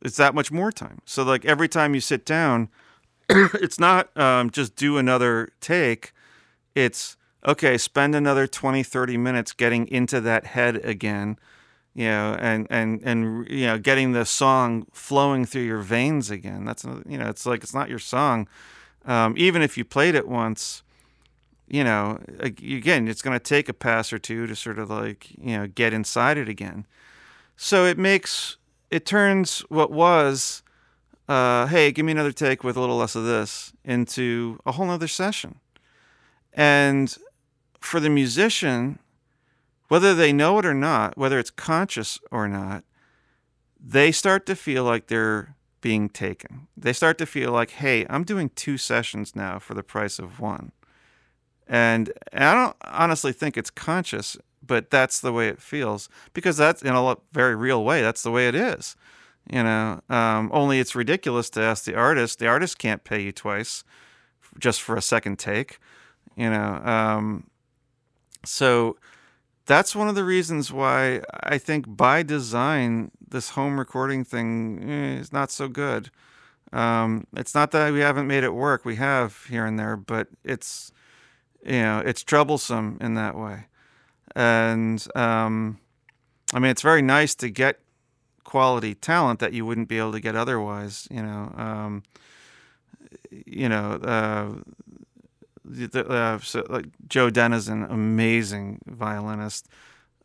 it's 0.01 0.17
that 0.17 0.35
much 0.35 0.51
more 0.51 0.71
time. 0.71 0.99
So 1.05 1.23
like 1.23 1.45
every 1.45 1.67
time 1.67 1.93
you 1.93 2.01
sit 2.01 2.25
down, 2.25 2.69
it's 3.29 3.79
not 3.79 4.15
um, 4.17 4.49
just 4.49 4.75
do 4.75 4.97
another 4.97 5.49
take. 5.59 6.13
It's 6.75 7.17
okay, 7.45 7.77
spend 7.77 8.15
another 8.15 8.45
20, 8.47 8.83
30 8.83 9.17
minutes 9.17 9.53
getting 9.53 9.87
into 9.87 10.21
that 10.21 10.47
head 10.47 10.83
again 10.85 11.37
you 11.97 12.05
know, 12.05 12.37
and 12.39 12.67
and 12.69 13.01
and 13.03 13.49
you 13.49 13.65
know, 13.65 13.79
getting 13.79 14.11
the 14.11 14.23
song 14.23 14.85
flowing 14.93 15.45
through 15.45 15.63
your 15.63 15.79
veins 15.79 16.29
again. 16.29 16.63
That's 16.63 16.83
you 16.83 17.17
know, 17.17 17.27
it's 17.27 17.43
like 17.43 17.63
it's 17.63 17.73
not 17.73 17.89
your 17.89 17.97
song. 17.97 18.47
Um, 19.03 19.33
even 19.35 19.63
if 19.63 19.79
you 19.79 19.83
played 19.83 20.13
it 20.13 20.27
once, 20.27 20.83
you 21.67 21.83
know, 21.83 22.19
again, 22.39 23.07
it's 23.07 23.23
going 23.23 23.33
to 23.37 23.43
take 23.43 23.67
a 23.67 23.73
pass 23.73 24.13
or 24.13 24.19
two 24.19 24.45
to 24.45 24.55
sort 24.55 24.77
of 24.77 24.91
like 24.91 25.31
you 25.39 25.57
know 25.57 25.65
get 25.65 25.91
inside 25.91 26.37
it 26.37 26.47
again. 26.47 26.85
So 27.57 27.85
it 27.85 27.97
makes 27.97 28.57
it 28.89 29.05
turns 29.05 29.59
what 29.69 29.91
was, 29.91 30.63
uh, 31.27 31.65
hey, 31.65 31.91
give 31.91 32.05
me 32.05 32.13
another 32.13 32.31
take 32.31 32.63
with 32.63 32.77
a 32.77 32.79
little 32.79 32.97
less 32.97 33.15
of 33.15 33.25
this, 33.25 33.73
into 33.83 34.59
a 34.65 34.71
whole 34.71 34.85
nother 34.85 35.07
session. 35.07 35.59
And 36.53 37.15
for 37.81 37.99
the 37.99 38.09
musician, 38.09 38.99
whether 39.89 40.13
they 40.13 40.31
know 40.31 40.59
it 40.59 40.65
or 40.65 40.73
not, 40.73 41.17
whether 41.17 41.39
it's 41.39 41.49
conscious 41.49 42.19
or 42.31 42.47
not, 42.47 42.83
they 43.79 44.11
start 44.11 44.45
to 44.45 44.55
feel 44.55 44.83
like 44.83 45.07
they're 45.07 45.55
being 45.81 46.09
taken. 46.09 46.67
They 46.75 46.93
start 46.93 47.17
to 47.19 47.25
feel 47.25 47.51
like, 47.51 47.71
hey, 47.71 48.05
I'm 48.09 48.23
doing 48.23 48.49
two 48.55 48.77
sessions 48.77 49.35
now 49.35 49.59
for 49.59 49.73
the 49.73 49.83
price 49.83 50.19
of 50.19 50.39
one. 50.39 50.71
And 51.67 52.11
I 52.33 52.53
don't 52.53 52.75
honestly 52.83 53.33
think 53.33 53.57
it's 53.57 53.69
conscious, 53.69 54.37
but 54.67 54.89
that's 54.89 55.19
the 55.19 55.33
way 55.33 55.47
it 55.47 55.61
feels 55.61 56.09
because 56.33 56.57
that's 56.57 56.81
in 56.81 56.93
a 56.93 57.15
very 57.31 57.55
real 57.55 57.83
way. 57.83 58.01
That's 58.01 58.23
the 58.23 58.31
way 58.31 58.47
it 58.47 58.55
is. 58.55 58.95
You 59.49 59.63
know, 59.63 60.01
um, 60.09 60.51
only 60.53 60.79
it's 60.79 60.93
ridiculous 60.95 61.49
to 61.51 61.61
ask 61.61 61.85
the 61.85 61.95
artist. 61.95 62.39
The 62.39 62.47
artist 62.47 62.77
can't 62.77 63.03
pay 63.03 63.21
you 63.21 63.31
twice 63.31 63.83
just 64.59 64.81
for 64.81 64.95
a 64.95 65.01
second 65.01 65.39
take. 65.39 65.79
You 66.35 66.49
know, 66.49 66.81
um, 66.83 67.49
so 68.43 68.97
that's 69.65 69.95
one 69.95 70.07
of 70.07 70.15
the 70.15 70.23
reasons 70.23 70.71
why 70.71 71.21
I 71.43 71.57
think 71.57 71.85
by 71.87 72.23
design 72.23 73.11
this 73.29 73.51
home 73.51 73.79
recording 73.79 74.23
thing 74.23 74.89
eh, 74.89 75.19
is 75.19 75.31
not 75.31 75.51
so 75.51 75.67
good. 75.67 76.09
Um, 76.73 77.27
it's 77.35 77.55
not 77.55 77.71
that 77.71 77.93
we 77.93 77.99
haven't 77.99 78.27
made 78.27 78.43
it 78.43 78.53
work. 78.53 78.85
We 78.85 78.95
have 78.97 79.45
here 79.49 79.65
and 79.65 79.79
there, 79.79 79.95
but 79.95 80.27
it's 80.43 80.91
you 81.65 81.81
know 81.81 82.01
it's 82.05 82.23
troublesome 82.23 82.97
in 83.01 83.13
that 83.15 83.37
way. 83.37 83.65
And 84.37 85.03
um, 85.15 85.79
I 86.53 86.59
mean, 86.59 86.69
it's 86.69 86.83
very 86.83 87.01
nice 87.01 87.33
to 87.35 87.49
get 87.49 87.79
quality 88.43 88.93
talent 88.93 89.39
that 89.39 89.51
you 89.51 89.65
wouldn't 89.65 89.89
be 89.89 89.97
able 89.97 90.11
to 90.11 90.19
get 90.19 90.35
otherwise. 90.35 91.07
You 91.09 91.23
know, 91.23 91.53
um, 91.57 92.03
you 93.31 93.67
know, 93.67 93.93
uh, 93.93 94.53
the, 95.65 96.07
uh, 96.07 96.37
so, 96.37 96.63
like 96.69 96.85
Joe 97.07 97.31
amazing 97.89 98.79
violinist, 98.85 99.67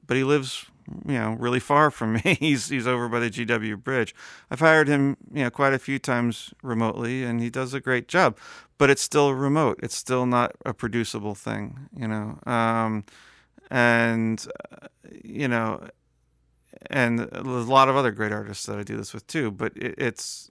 but 0.06 0.18
he 0.18 0.24
lives 0.24 0.66
you 1.06 1.14
know 1.14 1.36
really 1.38 1.60
far 1.60 1.90
from 1.90 2.12
me. 2.14 2.36
he's 2.38 2.68
he's 2.68 2.86
over 2.86 3.08
by 3.08 3.18
the 3.18 3.30
GW 3.30 3.82
Bridge. 3.82 4.14
I've 4.50 4.60
hired 4.60 4.88
him 4.88 5.16
you 5.32 5.44
know 5.44 5.50
quite 5.50 5.72
a 5.72 5.78
few 5.78 5.98
times 5.98 6.52
remotely, 6.62 7.24
and 7.24 7.40
he 7.40 7.48
does 7.48 7.72
a 7.72 7.80
great 7.80 8.08
job. 8.08 8.36
But 8.76 8.90
it's 8.90 9.02
still 9.02 9.32
remote. 9.32 9.80
It's 9.82 9.96
still 9.96 10.26
not 10.26 10.52
a 10.66 10.74
producible 10.74 11.34
thing. 11.34 11.88
You 11.96 12.08
know, 12.08 12.38
um, 12.44 13.04
and 13.72 14.46
uh, 14.70 14.88
you 15.24 15.48
know, 15.48 15.88
and 16.90 17.20
there's 17.20 17.66
a 17.66 17.72
lot 17.72 17.88
of 17.88 17.96
other 17.96 18.12
great 18.12 18.30
artists 18.30 18.66
that 18.66 18.78
I 18.78 18.82
do 18.82 18.96
this 18.96 19.14
with 19.14 19.26
too. 19.26 19.50
But 19.50 19.72
it, 19.76 19.94
it's 19.96 20.50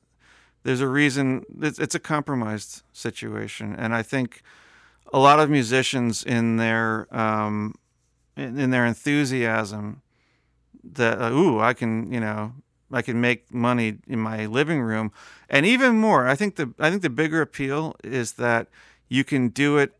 there's 0.63 0.81
a 0.81 0.87
reason. 0.87 1.45
It's, 1.61 1.79
it's 1.79 1.95
a 1.95 1.99
compromised 1.99 2.81
situation, 2.91 3.75
and 3.77 3.93
I 3.93 4.01
think 4.01 4.41
a 5.13 5.19
lot 5.19 5.39
of 5.39 5.49
musicians 5.49 6.23
in 6.23 6.57
their 6.57 7.07
um, 7.15 7.75
in, 8.35 8.59
in 8.59 8.71
their 8.71 8.85
enthusiasm 8.87 10.01
that 10.83 11.21
uh, 11.21 11.29
ooh 11.31 11.59
I 11.59 11.73
can 11.73 12.11
you 12.11 12.19
know 12.19 12.53
I 12.91 13.03
can 13.03 13.21
make 13.21 13.53
money 13.53 13.99
in 14.07 14.17
my 14.17 14.47
living 14.47 14.81
room 14.81 15.11
and 15.47 15.63
even 15.63 15.97
more 15.97 16.27
I 16.27 16.33
think 16.33 16.55
the 16.55 16.73
I 16.79 16.89
think 16.89 17.03
the 17.03 17.09
bigger 17.09 17.39
appeal 17.39 17.95
is 18.03 18.33
that 18.33 18.67
you 19.07 19.23
can 19.23 19.49
do 19.49 19.77
it 19.77 19.93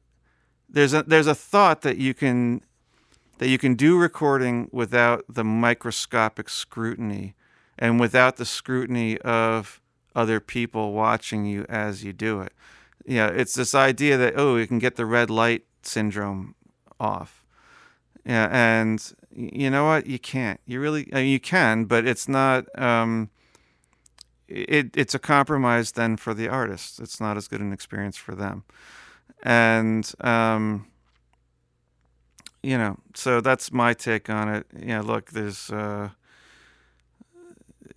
there's 0.67 0.93
a 0.93 1.03
there's 1.03 1.28
a 1.28 1.36
thought 1.36 1.82
that 1.82 1.97
you 1.97 2.15
can 2.15 2.61
that 3.41 3.49
you 3.49 3.57
can 3.57 3.73
do 3.73 3.97
recording 3.97 4.69
without 4.71 5.25
the 5.27 5.43
microscopic 5.43 6.47
scrutiny 6.47 7.33
and 7.79 7.99
without 7.99 8.37
the 8.37 8.45
scrutiny 8.45 9.17
of 9.17 9.81
other 10.15 10.39
people 10.39 10.93
watching 10.93 11.43
you 11.43 11.65
as 11.67 12.03
you 12.03 12.13
do 12.13 12.39
it. 12.41 12.53
Yeah, 13.03 13.29
it's 13.29 13.55
this 13.55 13.73
idea 13.73 14.15
that 14.15 14.35
oh, 14.37 14.57
you 14.57 14.67
can 14.67 14.77
get 14.77 14.95
the 14.95 15.07
red 15.07 15.31
light 15.31 15.63
syndrome 15.81 16.53
off. 16.99 17.43
Yeah, 18.27 18.47
and 18.51 19.11
you 19.35 19.71
know 19.71 19.85
what? 19.85 20.05
You 20.05 20.19
can't. 20.19 20.59
You 20.67 20.79
really, 20.79 21.09
I 21.11 21.23
mean, 21.23 21.31
you 21.31 21.39
can, 21.39 21.85
but 21.85 22.05
it's 22.05 22.27
not. 22.27 22.65
Um, 22.79 23.31
it 24.47 24.95
it's 24.95 25.15
a 25.15 25.19
compromise 25.19 25.93
then 25.93 26.15
for 26.15 26.35
the 26.35 26.47
artist. 26.47 26.99
It's 26.99 27.19
not 27.19 27.37
as 27.37 27.47
good 27.47 27.59
an 27.59 27.73
experience 27.73 28.17
for 28.17 28.35
them, 28.35 28.65
and 29.41 30.13
um, 30.19 30.90
you 32.64 32.78
know, 32.78 32.97
so 33.16 33.41
that's 33.41 33.72
my 33.72 33.93
take 33.93 34.30
on 34.30 34.49
it. 34.49 34.68
You 34.78 34.88
know, 34.88 35.01
look, 35.01 35.32
there's, 35.32 35.70
uh, 35.70 36.09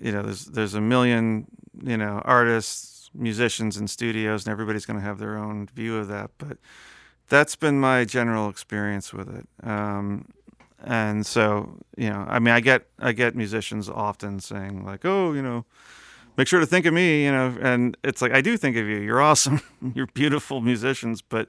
you 0.01 0.13
know, 0.13 0.23
there's 0.23 0.47
there's 0.47 0.75
a 0.75 0.81
million, 0.81 1.47
you 1.83 1.97
know, 1.97 2.23
artists, 2.25 3.11
musicians, 3.15 3.77
and 3.77 3.89
studios, 3.89 4.47
and 4.47 4.53
everybody's 4.53 4.87
going 4.87 4.99
to 4.99 5.05
have 5.05 5.19
their 5.19 5.37
own 5.37 5.69
view 5.75 5.97
of 5.99 6.09
that. 6.09 6.31
But 6.39 6.59
that's 7.29 7.57
been 7.57 7.79
my 7.79 8.05
general 8.05 8.49
experience 8.49 9.13
with 9.13 9.35
it. 9.35 9.47
Um, 9.67 10.27
and 10.83 11.25
so, 11.25 11.79
you 11.97 12.11
know, 12.11 12.27
I 12.29 12.39
mean, 12.39 12.55
I 12.55 12.61
get 12.61 12.87
I 12.99 13.13
get 13.13 13.35
musicians 13.35 13.89
often 13.89 14.41
saying 14.41 14.85
like, 14.85 15.05
oh, 15.05 15.33
you 15.33 15.43
know, 15.43 15.65
make 16.37 16.49
sure 16.49 16.61
to 16.61 16.67
think 16.67 16.87
of 16.87 16.93
me, 16.93 17.25
you 17.25 17.33
know, 17.33 17.57
and 17.61 17.97
it's 18.05 18.21
like 18.21 18.33
I 18.33 18.41
do 18.41 18.57
think 18.57 18.77
of 18.77 18.87
you. 18.87 18.99
You're 18.99 19.23
awesome. 19.23 19.61
You're 19.95 20.09
beautiful 20.09 20.61
musicians, 20.61 21.23
but 21.23 21.49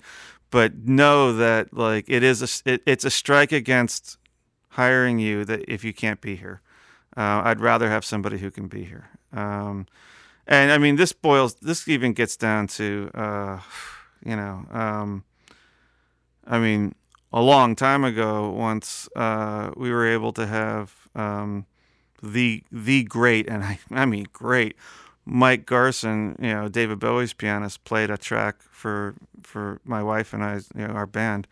but 0.52 0.76
know 0.78 1.34
that 1.34 1.74
like 1.74 2.06
it 2.08 2.24
is 2.24 2.42
a 2.42 2.72
it, 2.74 2.82
it's 2.86 3.06
a 3.06 3.10
strike 3.10 3.52
against 3.52 4.18
hiring 4.70 5.20
you 5.20 5.46
that 5.46 5.64
if 5.68 5.84
you 5.84 5.94
can't 5.94 6.22
be 6.22 6.36
here. 6.36 6.62
Uh, 7.18 7.42
I'd 7.46 7.62
rather 7.62 7.90
have 7.90 8.04
somebody 8.04 8.40
who 8.40 8.52
can 8.52 8.68
be 8.68 8.84
here. 8.84 9.10
Um, 9.32 9.88
and 10.48 10.72
I 10.72 10.78
mean, 10.78 10.98
this 10.98 11.14
boils. 11.14 11.56
This 11.56 11.88
even 11.88 12.14
gets 12.14 12.36
down 12.36 12.68
to, 12.68 13.10
uh, 13.16 13.60
you 14.24 14.36
know, 14.36 14.66
um, 14.70 15.24
I 16.46 16.60
mean, 16.60 16.94
a 17.32 17.42
long 17.42 17.76
time 17.76 18.04
ago, 18.04 18.50
once 18.50 19.10
uh, 19.16 19.72
we 19.76 19.92
were 19.92 20.06
able 20.06 20.34
to 20.34 20.46
have 20.46 20.94
um, 21.16 21.66
the 22.22 22.64
the 22.72 23.04
great, 23.04 23.48
and 23.48 23.64
I, 23.64 23.80
I 23.92 24.06
mean 24.06 24.28
great, 24.32 24.76
Mike 25.26 25.66
Garson, 25.66 26.36
you 26.40 26.54
know, 26.54 26.68
David 26.68 27.00
Bowie's 27.00 27.34
pianist, 27.34 27.84
played 27.84 28.10
a 28.10 28.18
track 28.18 28.62
for 28.62 29.16
for 29.42 29.82
my 29.84 30.04
wife 30.04 30.34
and 30.34 30.44
I, 30.44 30.56
you 30.76 30.88
know, 30.88 30.94
our 30.94 31.08
band. 31.08 31.48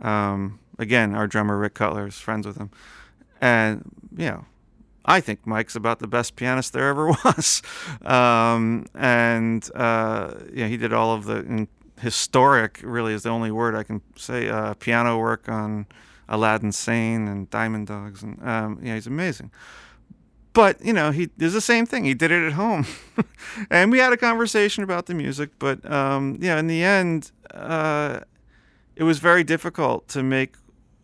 Um, 0.00 0.60
again, 0.78 1.14
our 1.14 1.26
drummer 1.26 1.58
Rick 1.58 1.74
Cutler 1.74 2.06
is 2.06 2.18
friends 2.18 2.46
with 2.46 2.56
him, 2.56 2.70
and 3.40 3.90
you 4.16 4.26
know, 4.26 4.44
I 5.04 5.20
think 5.20 5.46
Mike's 5.46 5.74
about 5.74 5.98
the 5.98 6.06
best 6.06 6.36
pianist 6.36 6.72
there 6.72 6.88
ever 6.88 7.08
was. 7.24 7.62
Um, 8.02 8.86
and 8.94 9.68
uh, 9.74 10.34
yeah, 10.52 10.68
he 10.68 10.76
did 10.76 10.92
all 10.92 11.12
of 11.12 11.24
the 11.24 11.66
historic, 12.00 12.80
really 12.84 13.12
is 13.12 13.24
the 13.24 13.30
only 13.30 13.50
word 13.50 13.74
I 13.74 13.82
can 13.82 14.00
say, 14.14 14.48
uh, 14.48 14.74
piano 14.74 15.18
work 15.18 15.48
on 15.48 15.86
Aladdin 16.28 16.70
Sane 16.70 17.26
and 17.26 17.50
Diamond 17.50 17.88
Dogs, 17.88 18.22
and 18.22 18.40
um, 18.46 18.78
yeah, 18.80 18.94
he's 18.94 19.08
amazing 19.08 19.50
but 20.58 20.84
you 20.84 20.92
know 20.92 21.12
he 21.12 21.26
does 21.26 21.52
the 21.52 21.60
same 21.60 21.86
thing. 21.86 22.04
He 22.04 22.14
did 22.14 22.32
it 22.32 22.44
at 22.44 22.54
home. 22.54 22.84
And 23.70 23.92
we 23.92 23.98
had 23.98 24.12
a 24.12 24.16
conversation 24.16 24.82
about 24.84 25.06
the 25.06 25.14
music 25.14 25.50
but 25.58 25.78
um, 25.90 26.38
yeah 26.40 26.58
in 26.58 26.66
the 26.66 26.82
end 26.82 27.30
uh, 27.52 28.20
it 28.96 29.04
was 29.04 29.18
very 29.20 29.44
difficult 29.44 30.08
to 30.08 30.22
make 30.22 30.56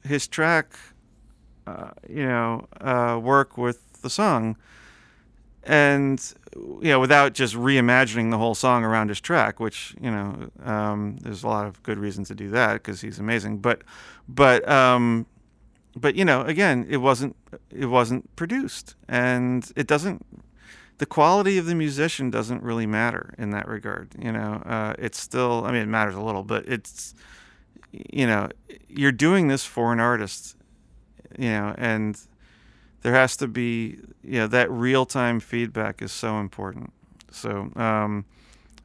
his 0.03 0.27
track 0.27 0.67
uh, 1.69 1.91
you 2.09 2.27
know 2.27 2.67
uh, 2.81 3.21
work 3.23 3.57
with 3.57 4.03
the 4.03 4.11
song. 4.11 4.57
And 5.63 6.19
you 6.83 6.91
know 6.93 6.99
without 6.99 7.33
just 7.33 7.55
reimagining 7.55 8.31
the 8.33 8.39
whole 8.39 8.57
song 8.57 8.85
around 8.85 9.09
his 9.09 9.21
track 9.21 9.61
which 9.61 9.95
you 10.01 10.11
know 10.11 10.51
um, 10.65 11.17
there's 11.23 11.45
a 11.45 11.49
lot 11.49 11.67
of 11.67 11.81
good 11.85 11.99
reasons 11.99 12.27
to 12.29 12.35
do 12.35 12.51
that 12.51 12.73
because 12.75 13.01
he's 13.01 13.21
amazing. 13.21 13.59
But 13.59 13.83
but 14.29 14.69
um, 14.69 15.27
but 15.97 16.15
you 16.15 16.25
know, 16.25 16.43
again, 16.43 16.87
it 16.89 16.99
wasn't 16.99 17.37
it 17.71 17.87
wasn't 17.87 18.35
produced, 18.37 18.95
and 19.09 19.71
it 19.77 19.87
doesn't. 19.87 20.25
The 20.99 21.07
quality 21.07 21.59
of 21.59 21.67
the 21.67 21.75
musician 21.75 22.31
doesn't 22.31 22.63
really 22.63 22.87
matter 22.87 23.35
in 23.37 23.51
that 23.51 23.67
regard. 23.69 24.15
You 24.19 24.33
know, 24.33 24.63
uh, 24.65 24.95
it's 24.99 25.19
still. 25.19 25.65
I 25.65 25.73
mean, 25.73 25.83
it 25.83 25.89
matters 25.89 26.15
a 26.15 26.21
little, 26.21 26.43
but 26.43 26.67
it's. 26.67 27.15
You 27.93 28.27
know, 28.27 28.49
you're 28.89 29.13
doing 29.13 29.47
this 29.49 29.65
for 29.65 29.93
an 29.93 30.01
artist. 30.01 30.57
You 31.39 31.51
know, 31.51 31.75
and 31.79 32.21
there 33.03 33.13
has 33.13 33.37
to 33.39 33.49
be. 33.49 33.99
You 34.23 34.41
know, 34.41 34.47
that 34.49 34.71
real 34.71 35.07
time 35.07 35.39
feedback 35.39 36.03
is 36.03 36.11
so 36.11 36.39
important. 36.39 36.93
So, 37.31 37.71
um, 37.77 38.25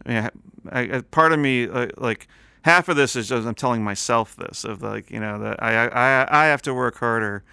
yeah, 0.06 0.30
I, 0.72 0.98
I, 0.98 1.02
part 1.02 1.32
of 1.32 1.40
me 1.40 1.68
uh, 1.70 1.88
like 1.98 2.28
half 2.64 2.90
of 2.90 2.96
this 2.96 3.16
is 3.16 3.30
just 3.30 3.48
I'm 3.48 3.56
telling 3.56 3.84
myself 3.84 4.36
this 4.36 4.64
of 4.64 4.82
like 4.82 5.12
you 5.12 5.20
know 5.20 5.40
that 5.40 5.62
I 5.62 5.88
I 5.88 6.44
I 6.44 6.46
have 6.48 6.62
to 6.64 6.74
work 6.74 6.98
harder 6.98 7.44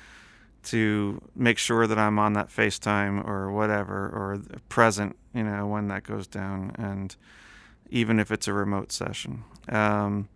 to 0.64 1.22
make 1.34 1.58
sure 1.58 1.86
that 1.86 1.98
I'm 1.98 2.18
on 2.18 2.32
that 2.32 2.48
FaceTime 2.48 3.26
or 3.26 3.52
whatever 3.52 3.94
or 3.94 4.40
present 4.68 5.16
you 5.34 5.44
know 5.44 5.66
when 5.66 5.88
that 5.88 6.02
goes 6.02 6.26
down 6.26 6.72
and 6.76 7.14
even 7.90 8.18
if 8.18 8.30
it's 8.30 8.48
a 8.48 8.52
remote 8.52 8.90
session 8.90 9.44
um, 9.68 10.28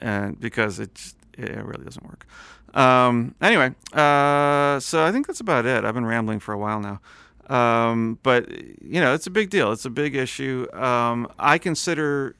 and 0.00 0.38
because 0.40 0.80
it 0.80 1.14
it 1.38 1.64
really 1.64 1.84
doesn't 1.84 2.04
work. 2.04 2.26
Um, 2.74 3.34
anyway, 3.40 3.74
uh, 3.92 4.80
so 4.80 5.04
I 5.04 5.12
think 5.12 5.26
that's 5.26 5.40
about 5.40 5.66
it. 5.66 5.84
I've 5.84 5.94
been 5.94 6.06
rambling 6.06 6.40
for 6.40 6.52
a 6.52 6.58
while 6.58 6.80
now. 6.80 7.00
Um, 7.48 8.18
but 8.22 8.50
you 8.82 9.00
know, 9.00 9.14
it's 9.14 9.26
a 9.26 9.30
big 9.30 9.50
deal. 9.50 9.72
It's 9.72 9.84
a 9.84 9.90
big 9.90 10.16
issue. 10.16 10.66
Um, 10.72 11.28
I 11.38 11.58
consider 11.58 12.34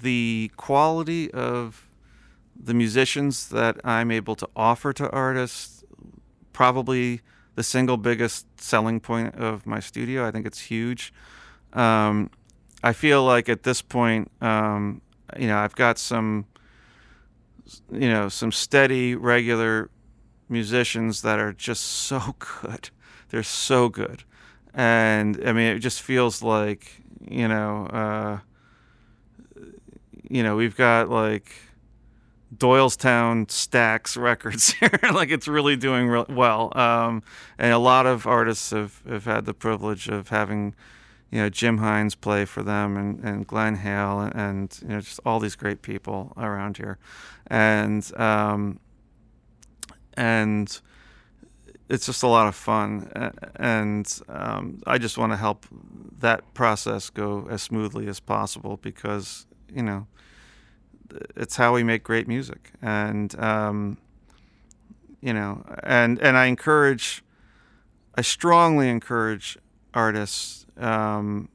the 0.00 0.50
quality 0.56 1.30
of 1.32 1.88
the 2.56 2.74
musicians 2.74 3.48
that 3.48 3.76
I'm 3.84 4.10
able 4.10 4.34
to 4.36 4.48
offer 4.56 4.92
to 4.94 5.10
artists 5.10 5.84
probably 6.52 7.20
the 7.54 7.62
single 7.62 7.96
biggest 7.96 8.46
selling 8.60 9.00
point 9.00 9.34
of 9.34 9.66
my 9.66 9.80
studio. 9.80 10.26
I 10.26 10.30
think 10.30 10.46
it's 10.46 10.60
huge. 10.60 11.12
Um, 11.72 12.30
I 12.82 12.92
feel 12.92 13.24
like 13.24 13.48
at 13.48 13.62
this 13.62 13.82
point, 13.82 14.30
um, 14.40 15.00
you 15.38 15.46
know, 15.46 15.58
I've 15.58 15.74
got 15.74 15.98
some, 15.98 16.46
you 17.90 18.08
know, 18.08 18.28
some 18.28 18.52
steady, 18.52 19.14
regular 19.14 19.90
musicians 20.48 21.22
that 21.22 21.38
are 21.38 21.52
just 21.52 21.82
so 21.82 22.36
good. 22.62 22.90
They're 23.30 23.42
so 23.42 23.88
good. 23.88 24.24
And 24.74 25.40
I 25.46 25.52
mean, 25.52 25.66
it 25.66 25.80
just 25.80 26.02
feels 26.02 26.42
like, 26.42 27.02
you 27.28 27.48
know, 27.48 27.86
uh, 27.86 28.38
you 30.32 30.42
know, 30.42 30.56
we've 30.56 30.76
got 30.76 31.10
like 31.10 31.54
Doylestown 32.56 33.50
Stacks 33.50 34.16
Records 34.16 34.72
here. 34.80 34.98
like 35.12 35.30
it's 35.30 35.46
really 35.46 35.76
doing 35.76 36.08
re- 36.08 36.24
well. 36.28 36.76
Um, 36.76 37.22
and 37.58 37.72
a 37.72 37.78
lot 37.78 38.06
of 38.06 38.26
artists 38.26 38.70
have, 38.70 39.02
have 39.06 39.26
had 39.26 39.44
the 39.44 39.52
privilege 39.52 40.08
of 40.08 40.30
having, 40.30 40.74
you 41.30 41.38
know 41.38 41.48
Jim 41.48 41.78
Hines 41.78 42.14
play 42.14 42.44
for 42.44 42.62
them 42.62 42.96
and, 42.96 43.24
and 43.24 43.46
Glenn 43.46 43.76
Hale 43.76 44.20
and, 44.20 44.34
and 44.34 44.78
you 44.82 44.88
know 44.88 45.00
just 45.00 45.20
all 45.24 45.38
these 45.38 45.56
great 45.56 45.82
people 45.82 46.32
around 46.36 46.76
here, 46.76 46.98
and 47.46 48.10
um, 48.20 48.78
and 50.14 50.78
it's 51.88 52.06
just 52.06 52.22
a 52.22 52.26
lot 52.26 52.46
of 52.48 52.54
fun, 52.54 53.32
and 53.56 54.20
um, 54.28 54.82
I 54.86 54.98
just 54.98 55.16
want 55.16 55.32
to 55.32 55.36
help 55.36 55.64
that 56.18 56.52
process 56.52 57.08
go 57.08 57.46
as 57.50 57.62
smoothly 57.62 58.08
as 58.08 58.20
possible 58.20 58.76
because 58.76 59.46
you 59.74 59.82
know 59.82 60.06
it's 61.36 61.56
how 61.56 61.74
we 61.74 61.82
make 61.82 62.02
great 62.02 62.28
music, 62.28 62.72
and 62.80 63.38
um, 63.40 63.98
you 65.20 65.32
know, 65.32 65.64
and 65.82 66.20
and 66.20 66.36
I 66.36 66.46
encourage, 66.46 67.22
I 68.14 68.22
strongly 68.22 68.88
encourage 68.88 69.58
artists 69.94 70.66
um, 70.76 71.48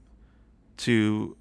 to 0.77 1.35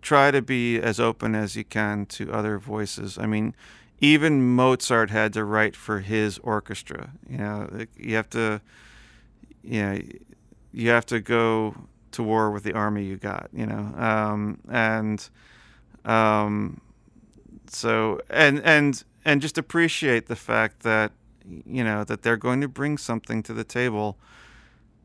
try 0.00 0.30
to 0.30 0.42
be 0.42 0.78
as 0.78 1.00
open 1.00 1.34
as 1.34 1.56
you 1.56 1.64
can 1.64 2.06
to 2.06 2.32
other 2.32 2.58
voices. 2.58 3.18
I 3.18 3.26
mean, 3.26 3.54
even 4.00 4.54
Mozart 4.54 5.10
had 5.10 5.32
to 5.32 5.44
write 5.44 5.74
for 5.74 6.00
his 6.00 6.38
orchestra. 6.38 7.10
You 7.28 7.38
know, 7.38 7.86
you 7.96 8.16
have 8.16 8.28
to, 8.30 8.60
you 9.62 9.82
know, 9.82 9.98
you 10.72 10.90
have 10.90 11.06
to 11.06 11.20
go 11.20 11.74
to 12.12 12.22
war 12.22 12.50
with 12.50 12.64
the 12.64 12.74
army 12.74 13.04
you 13.04 13.16
got. 13.16 13.48
You 13.52 13.66
know, 13.66 13.94
um, 13.96 14.60
and 14.68 15.28
um, 16.04 16.80
so 17.68 18.20
and 18.30 18.60
and 18.62 19.04
and 19.24 19.40
just 19.40 19.58
appreciate 19.58 20.26
the 20.26 20.36
fact 20.36 20.80
that 20.80 21.12
you 21.44 21.84
know 21.84 22.04
that 22.04 22.22
they're 22.22 22.36
going 22.36 22.60
to 22.60 22.68
bring 22.68 22.98
something 22.98 23.42
to 23.42 23.52
the 23.52 23.64
table 23.64 24.18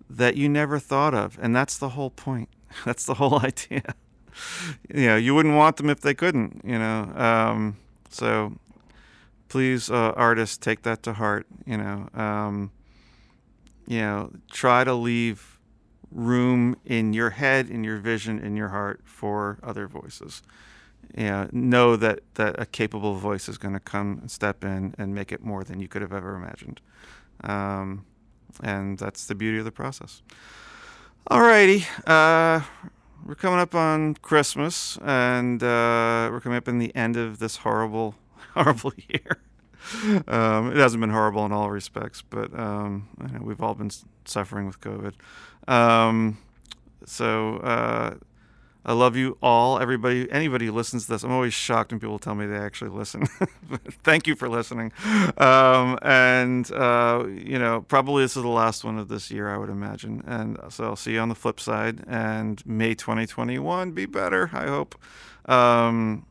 that 0.10 0.36
you 0.36 0.50
never 0.50 0.80
thought 0.80 1.14
of. 1.14 1.38
And 1.42 1.56
that's 1.56 1.78
the 1.78 1.90
whole 1.90 2.10
point. 2.10 2.50
That's 2.86 3.06
the 3.06 3.16
whole 3.16 3.40
idea. 3.44 3.96
you 4.94 5.08
know, 5.08 5.16
you 5.16 5.34
wouldn't 5.34 5.56
want 5.56 5.78
them 5.78 5.90
if 5.90 6.02
they 6.02 6.14
couldn't, 6.14 6.62
you 6.64 6.78
know. 6.78 7.12
Um, 7.16 7.78
so 8.10 8.54
please, 9.48 9.90
uh, 9.90 10.14
artists, 10.16 10.58
take 10.58 10.84
that 10.84 11.02
to 11.04 11.14
heart, 11.14 11.48
you 11.66 11.78
know. 11.78 12.10
Um, 12.14 12.72
you 13.88 14.02
know, 14.02 14.32
try 14.52 14.84
to 14.84 14.94
leave 14.94 15.60
room 16.12 16.76
in 16.86 17.14
your 17.14 17.32
head, 17.32 17.70
in 17.70 17.84
your 17.84 17.98
vision, 17.98 18.38
in 18.40 18.56
your 18.56 18.70
heart 18.70 19.02
for 19.04 19.58
other 19.64 19.88
voices. 19.88 20.44
You 21.18 21.24
know, 21.26 21.50
know 21.52 21.96
that, 21.96 22.20
that 22.36 22.60
a 22.60 22.66
capable 22.66 23.16
voice 23.16 23.50
is 23.50 23.58
going 23.58 23.74
to 23.74 23.80
come 23.80 24.20
and 24.22 24.30
step 24.30 24.64
in 24.64 24.94
and 24.98 25.16
make 25.16 25.32
it 25.32 25.44
more 25.44 25.64
than 25.64 25.80
you 25.80 25.88
could 25.88 26.02
have 26.02 26.14
ever 26.14 26.36
imagined. 26.36 26.82
Um, 27.44 28.06
and 28.62 28.98
that's 28.98 29.26
the 29.26 29.36
beauty 29.36 29.60
of 29.60 29.66
the 29.66 29.72
process. 29.72 30.22
Alrighty, 31.30 31.86
uh, 32.08 32.66
we're 33.26 33.36
coming 33.36 33.60
up 33.60 33.76
on 33.76 34.16
Christmas, 34.16 34.98
and 35.04 35.62
uh, 35.62 36.30
we're 36.32 36.42
coming 36.42 36.58
up 36.58 36.68
in 36.68 36.80
the 36.80 36.96
end 36.96 37.18
of 37.18 37.40
this 37.40 37.58
horrible, 37.58 38.16
horrible 38.54 38.94
year. 39.08 39.40
Um, 40.28 40.72
it 40.72 40.78
hasn't 40.78 41.02
been 41.02 41.10
horrible 41.10 41.46
in 41.46 41.52
all 41.52 41.70
respects, 41.70 42.22
but 42.22 42.58
um, 42.58 43.08
we've 43.42 43.62
all 43.62 43.76
been 43.76 43.92
suffering 44.26 44.66
with 44.66 44.80
COVID. 44.82 45.14
Um, 45.72 46.38
so 47.06 47.58
uh, 47.58 48.16
I 48.86 48.94
love 48.94 49.18
you 49.18 49.38
all, 49.42 49.78
everybody, 49.78 50.32
anybody 50.32 50.68
who 50.68 50.72
listens 50.72 51.06
to 51.06 51.12
this. 51.12 51.24
I'm 51.24 51.32
always 51.32 51.54
shocked 51.54 51.92
when 51.92 52.00
people 52.00 52.18
tell 52.18 52.34
me 52.34 52.46
they 52.46 52.58
actually 52.58 52.92
listen. 52.92 53.26
Thank 54.04 54.26
you 54.26 54.36
for 54.36 54.48
listening. 54.48 54.94
Um, 55.38 56.00
and, 56.02 56.72
uh, 56.72 57.26
you 57.28 57.60
know, 57.60 57.82
probably 57.82 58.24
this 58.24 58.38
is 58.38 58.44
the 58.44 58.50
last 58.50 58.86
one 58.86 58.98
of 58.98 59.10
this 59.10 59.30
year, 59.32 59.50
I 59.50 59.58
would 59.58 59.70
imagine. 59.70 60.24
And 60.26 60.58
so 60.70 60.86
I'll 60.86 60.96
see 60.96 61.14
you 61.14 61.20
on 61.20 61.28
the 61.28 61.36
flip 61.36 61.60
side. 61.60 62.06
And 62.08 62.66
May 62.66 62.96
2021 62.96 63.92
be 63.92 64.06
better, 64.06 64.50
I 64.54 64.68
hope. 64.68 64.96
Um, 65.46 66.26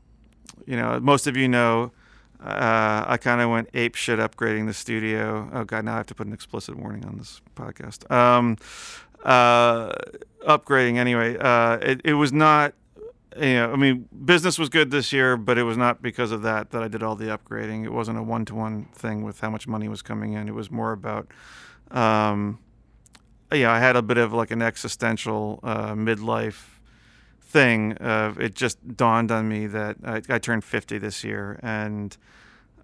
you 0.66 0.76
know, 0.76 0.98
most 1.00 1.26
of 1.26 1.36
you 1.36 1.48
know. 1.48 1.92
Uh, 2.40 3.04
I 3.04 3.16
kind 3.16 3.40
of 3.40 3.50
went 3.50 3.68
ape 3.74 3.96
shit 3.96 4.20
upgrading 4.20 4.66
the 4.66 4.72
studio. 4.72 5.50
Oh 5.52 5.64
god, 5.64 5.84
now 5.84 5.94
I 5.94 5.96
have 5.96 6.06
to 6.06 6.14
put 6.14 6.28
an 6.28 6.32
explicit 6.32 6.76
warning 6.76 7.04
on 7.04 7.18
this 7.18 7.40
podcast. 7.56 8.08
Um, 8.12 8.56
uh, 9.24 9.92
upgrading 10.46 10.96
anyway. 10.96 11.36
Uh, 11.38 11.78
it, 11.78 12.00
it 12.04 12.14
was 12.14 12.32
not, 12.32 12.74
you 13.36 13.54
know, 13.54 13.72
I 13.72 13.76
mean, 13.76 14.08
business 14.24 14.58
was 14.58 14.68
good 14.68 14.90
this 14.90 15.12
year, 15.12 15.36
but 15.36 15.58
it 15.58 15.62
was 15.62 15.76
not 15.76 16.02
because 16.02 16.32
of 16.32 16.42
that 16.42 16.70
that 16.70 16.82
I 16.82 16.88
did 16.88 17.02
all 17.02 17.14
the 17.14 17.26
upgrading. 17.26 17.84
It 17.84 17.92
wasn't 17.92 18.18
a 18.18 18.22
one 18.22 18.44
to 18.46 18.54
one 18.54 18.86
thing 18.94 19.22
with 19.22 19.40
how 19.40 19.50
much 19.50 19.66
money 19.66 19.88
was 19.88 20.02
coming 20.02 20.32
in. 20.32 20.48
It 20.48 20.54
was 20.54 20.70
more 20.70 20.92
about, 20.92 21.28
um, 21.90 22.58
yeah, 23.52 23.72
I 23.72 23.78
had 23.78 23.96
a 23.96 24.02
bit 24.02 24.18
of 24.18 24.32
like 24.32 24.50
an 24.50 24.62
existential 24.62 25.60
uh, 25.62 25.92
midlife 25.92 26.78
thing. 27.40 27.96
Uh, 27.98 28.34
it 28.38 28.54
just 28.54 28.96
dawned 28.96 29.30
on 29.30 29.48
me 29.48 29.66
that 29.66 29.96
I, 30.04 30.22
I 30.28 30.38
turned 30.38 30.64
50 30.64 30.98
this 30.98 31.24
year 31.24 31.58
and 31.62 32.16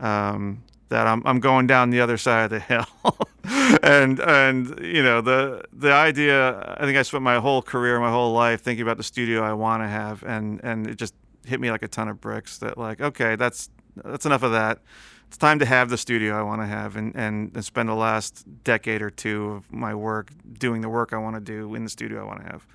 um, 0.01 0.63
that 0.89 1.07
I'm, 1.07 1.23
I'm 1.27 1.41
going 1.41 1.67
down 1.67 1.91
the 1.91 2.01
other 2.01 2.17
side 2.17 2.45
of 2.45 2.51
the 2.51 2.61
hill. 2.61 3.79
and 3.83 4.21
and 4.21 4.79
you 4.81 5.03
know 5.03 5.21
the 5.21 5.63
the 5.73 5.93
idea 5.93 6.77
I 6.79 6.85
think 6.85 6.97
I 6.97 7.03
spent 7.03 7.23
my 7.23 7.37
whole 7.37 7.63
career, 7.63 7.99
my 8.01 8.11
whole 8.11 8.33
life 8.33 8.63
thinking 8.63 8.83
about 8.83 8.97
the 8.97 9.03
studio 9.03 9.43
I 9.43 9.53
want 9.53 9.83
to 9.83 9.89
have, 9.89 10.23
and 10.23 10.61
and 10.65 10.87
it 10.87 10.97
just 10.97 11.15
hit 11.45 11.61
me 11.61 11.71
like 11.71 11.83
a 11.83 11.89
ton 11.89 12.09
of 12.09 12.21
bricks. 12.21 12.59
That 12.59 12.79
like 12.79 13.01
okay, 13.01 13.37
that's 13.37 13.71
that's 13.97 14.27
enough 14.27 14.43
of 14.43 14.53
that. 14.53 14.81
It's 15.29 15.37
time 15.37 15.59
to 15.59 15.67
have 15.67 15.91
the 15.91 15.99
studio 15.99 16.39
I 16.39 16.43
want 16.43 16.63
to 16.63 16.67
have, 16.67 16.97
and, 16.97 17.15
and 17.17 17.51
and 17.55 17.65
spend 17.65 17.89
the 17.89 17.95
last 17.95 18.45
decade 18.65 19.03
or 19.03 19.11
two 19.11 19.51
of 19.51 19.73
my 19.73 19.95
work 19.95 20.31
doing 20.59 20.81
the 20.81 20.89
work 20.89 21.13
I 21.13 21.19
want 21.19 21.37
to 21.37 21.41
do 21.41 21.75
in 21.75 21.85
the 21.85 21.91
studio 21.91 22.23
I 22.23 22.25
want 22.25 22.41
to 22.41 22.47
have. 22.47 22.67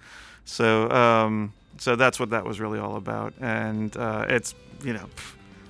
So 0.45 0.89
um, 0.91 1.53
so 1.77 1.95
that's 1.95 2.19
what 2.19 2.31
that 2.31 2.45
was 2.45 2.59
really 2.59 2.79
all 2.79 2.95
about, 2.95 3.33
and 3.39 3.95
uh, 3.97 4.25
it's 4.29 4.53
you 4.83 4.93
know 4.93 5.09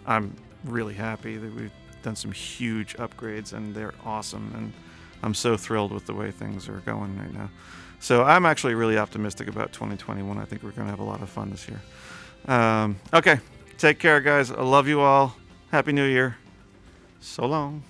I'm 0.06 0.36
really 0.66 0.94
happy 0.94 1.38
that 1.38 1.54
we've 1.54 1.72
done 2.02 2.16
some 2.16 2.32
huge 2.32 2.96
upgrades, 2.98 3.54
and 3.54 3.76
they're 3.76 3.94
awesome 4.06 4.52
and 4.56 4.74
I'm 5.22 5.34
so 5.34 5.58
thrilled 5.58 5.92
with 5.92 6.06
the 6.06 6.14
way 6.14 6.32
things 6.32 6.70
are 6.70 6.80
going 6.86 7.18
right 7.18 7.34
now. 7.34 7.50
So 8.00 8.24
I'm 8.24 8.46
actually 8.46 8.76
really 8.76 8.98
optimistic 8.98 9.48
about 9.48 9.74
2021. 9.74 10.38
I 10.38 10.46
think 10.46 10.64
we're 10.64 10.72
going 10.72 10.88
to 10.88 10.92
have 10.92 11.00
a 11.00 11.04
lot 11.04 11.22
of 11.22 11.30
fun 11.30 11.50
this 11.50 11.68
year. 11.68 11.82
Um, 12.48 12.98
okay, 13.14 13.40
take 13.78 14.00
care, 14.00 14.22
guys. 14.22 14.52
I 14.52 14.62
love 14.62 14.88
you 14.88 15.02
all. 15.02 15.36
Happy 15.72 15.92
New 15.92 16.06
Year. 16.06 16.38
So 17.20 17.46
long. 17.46 17.84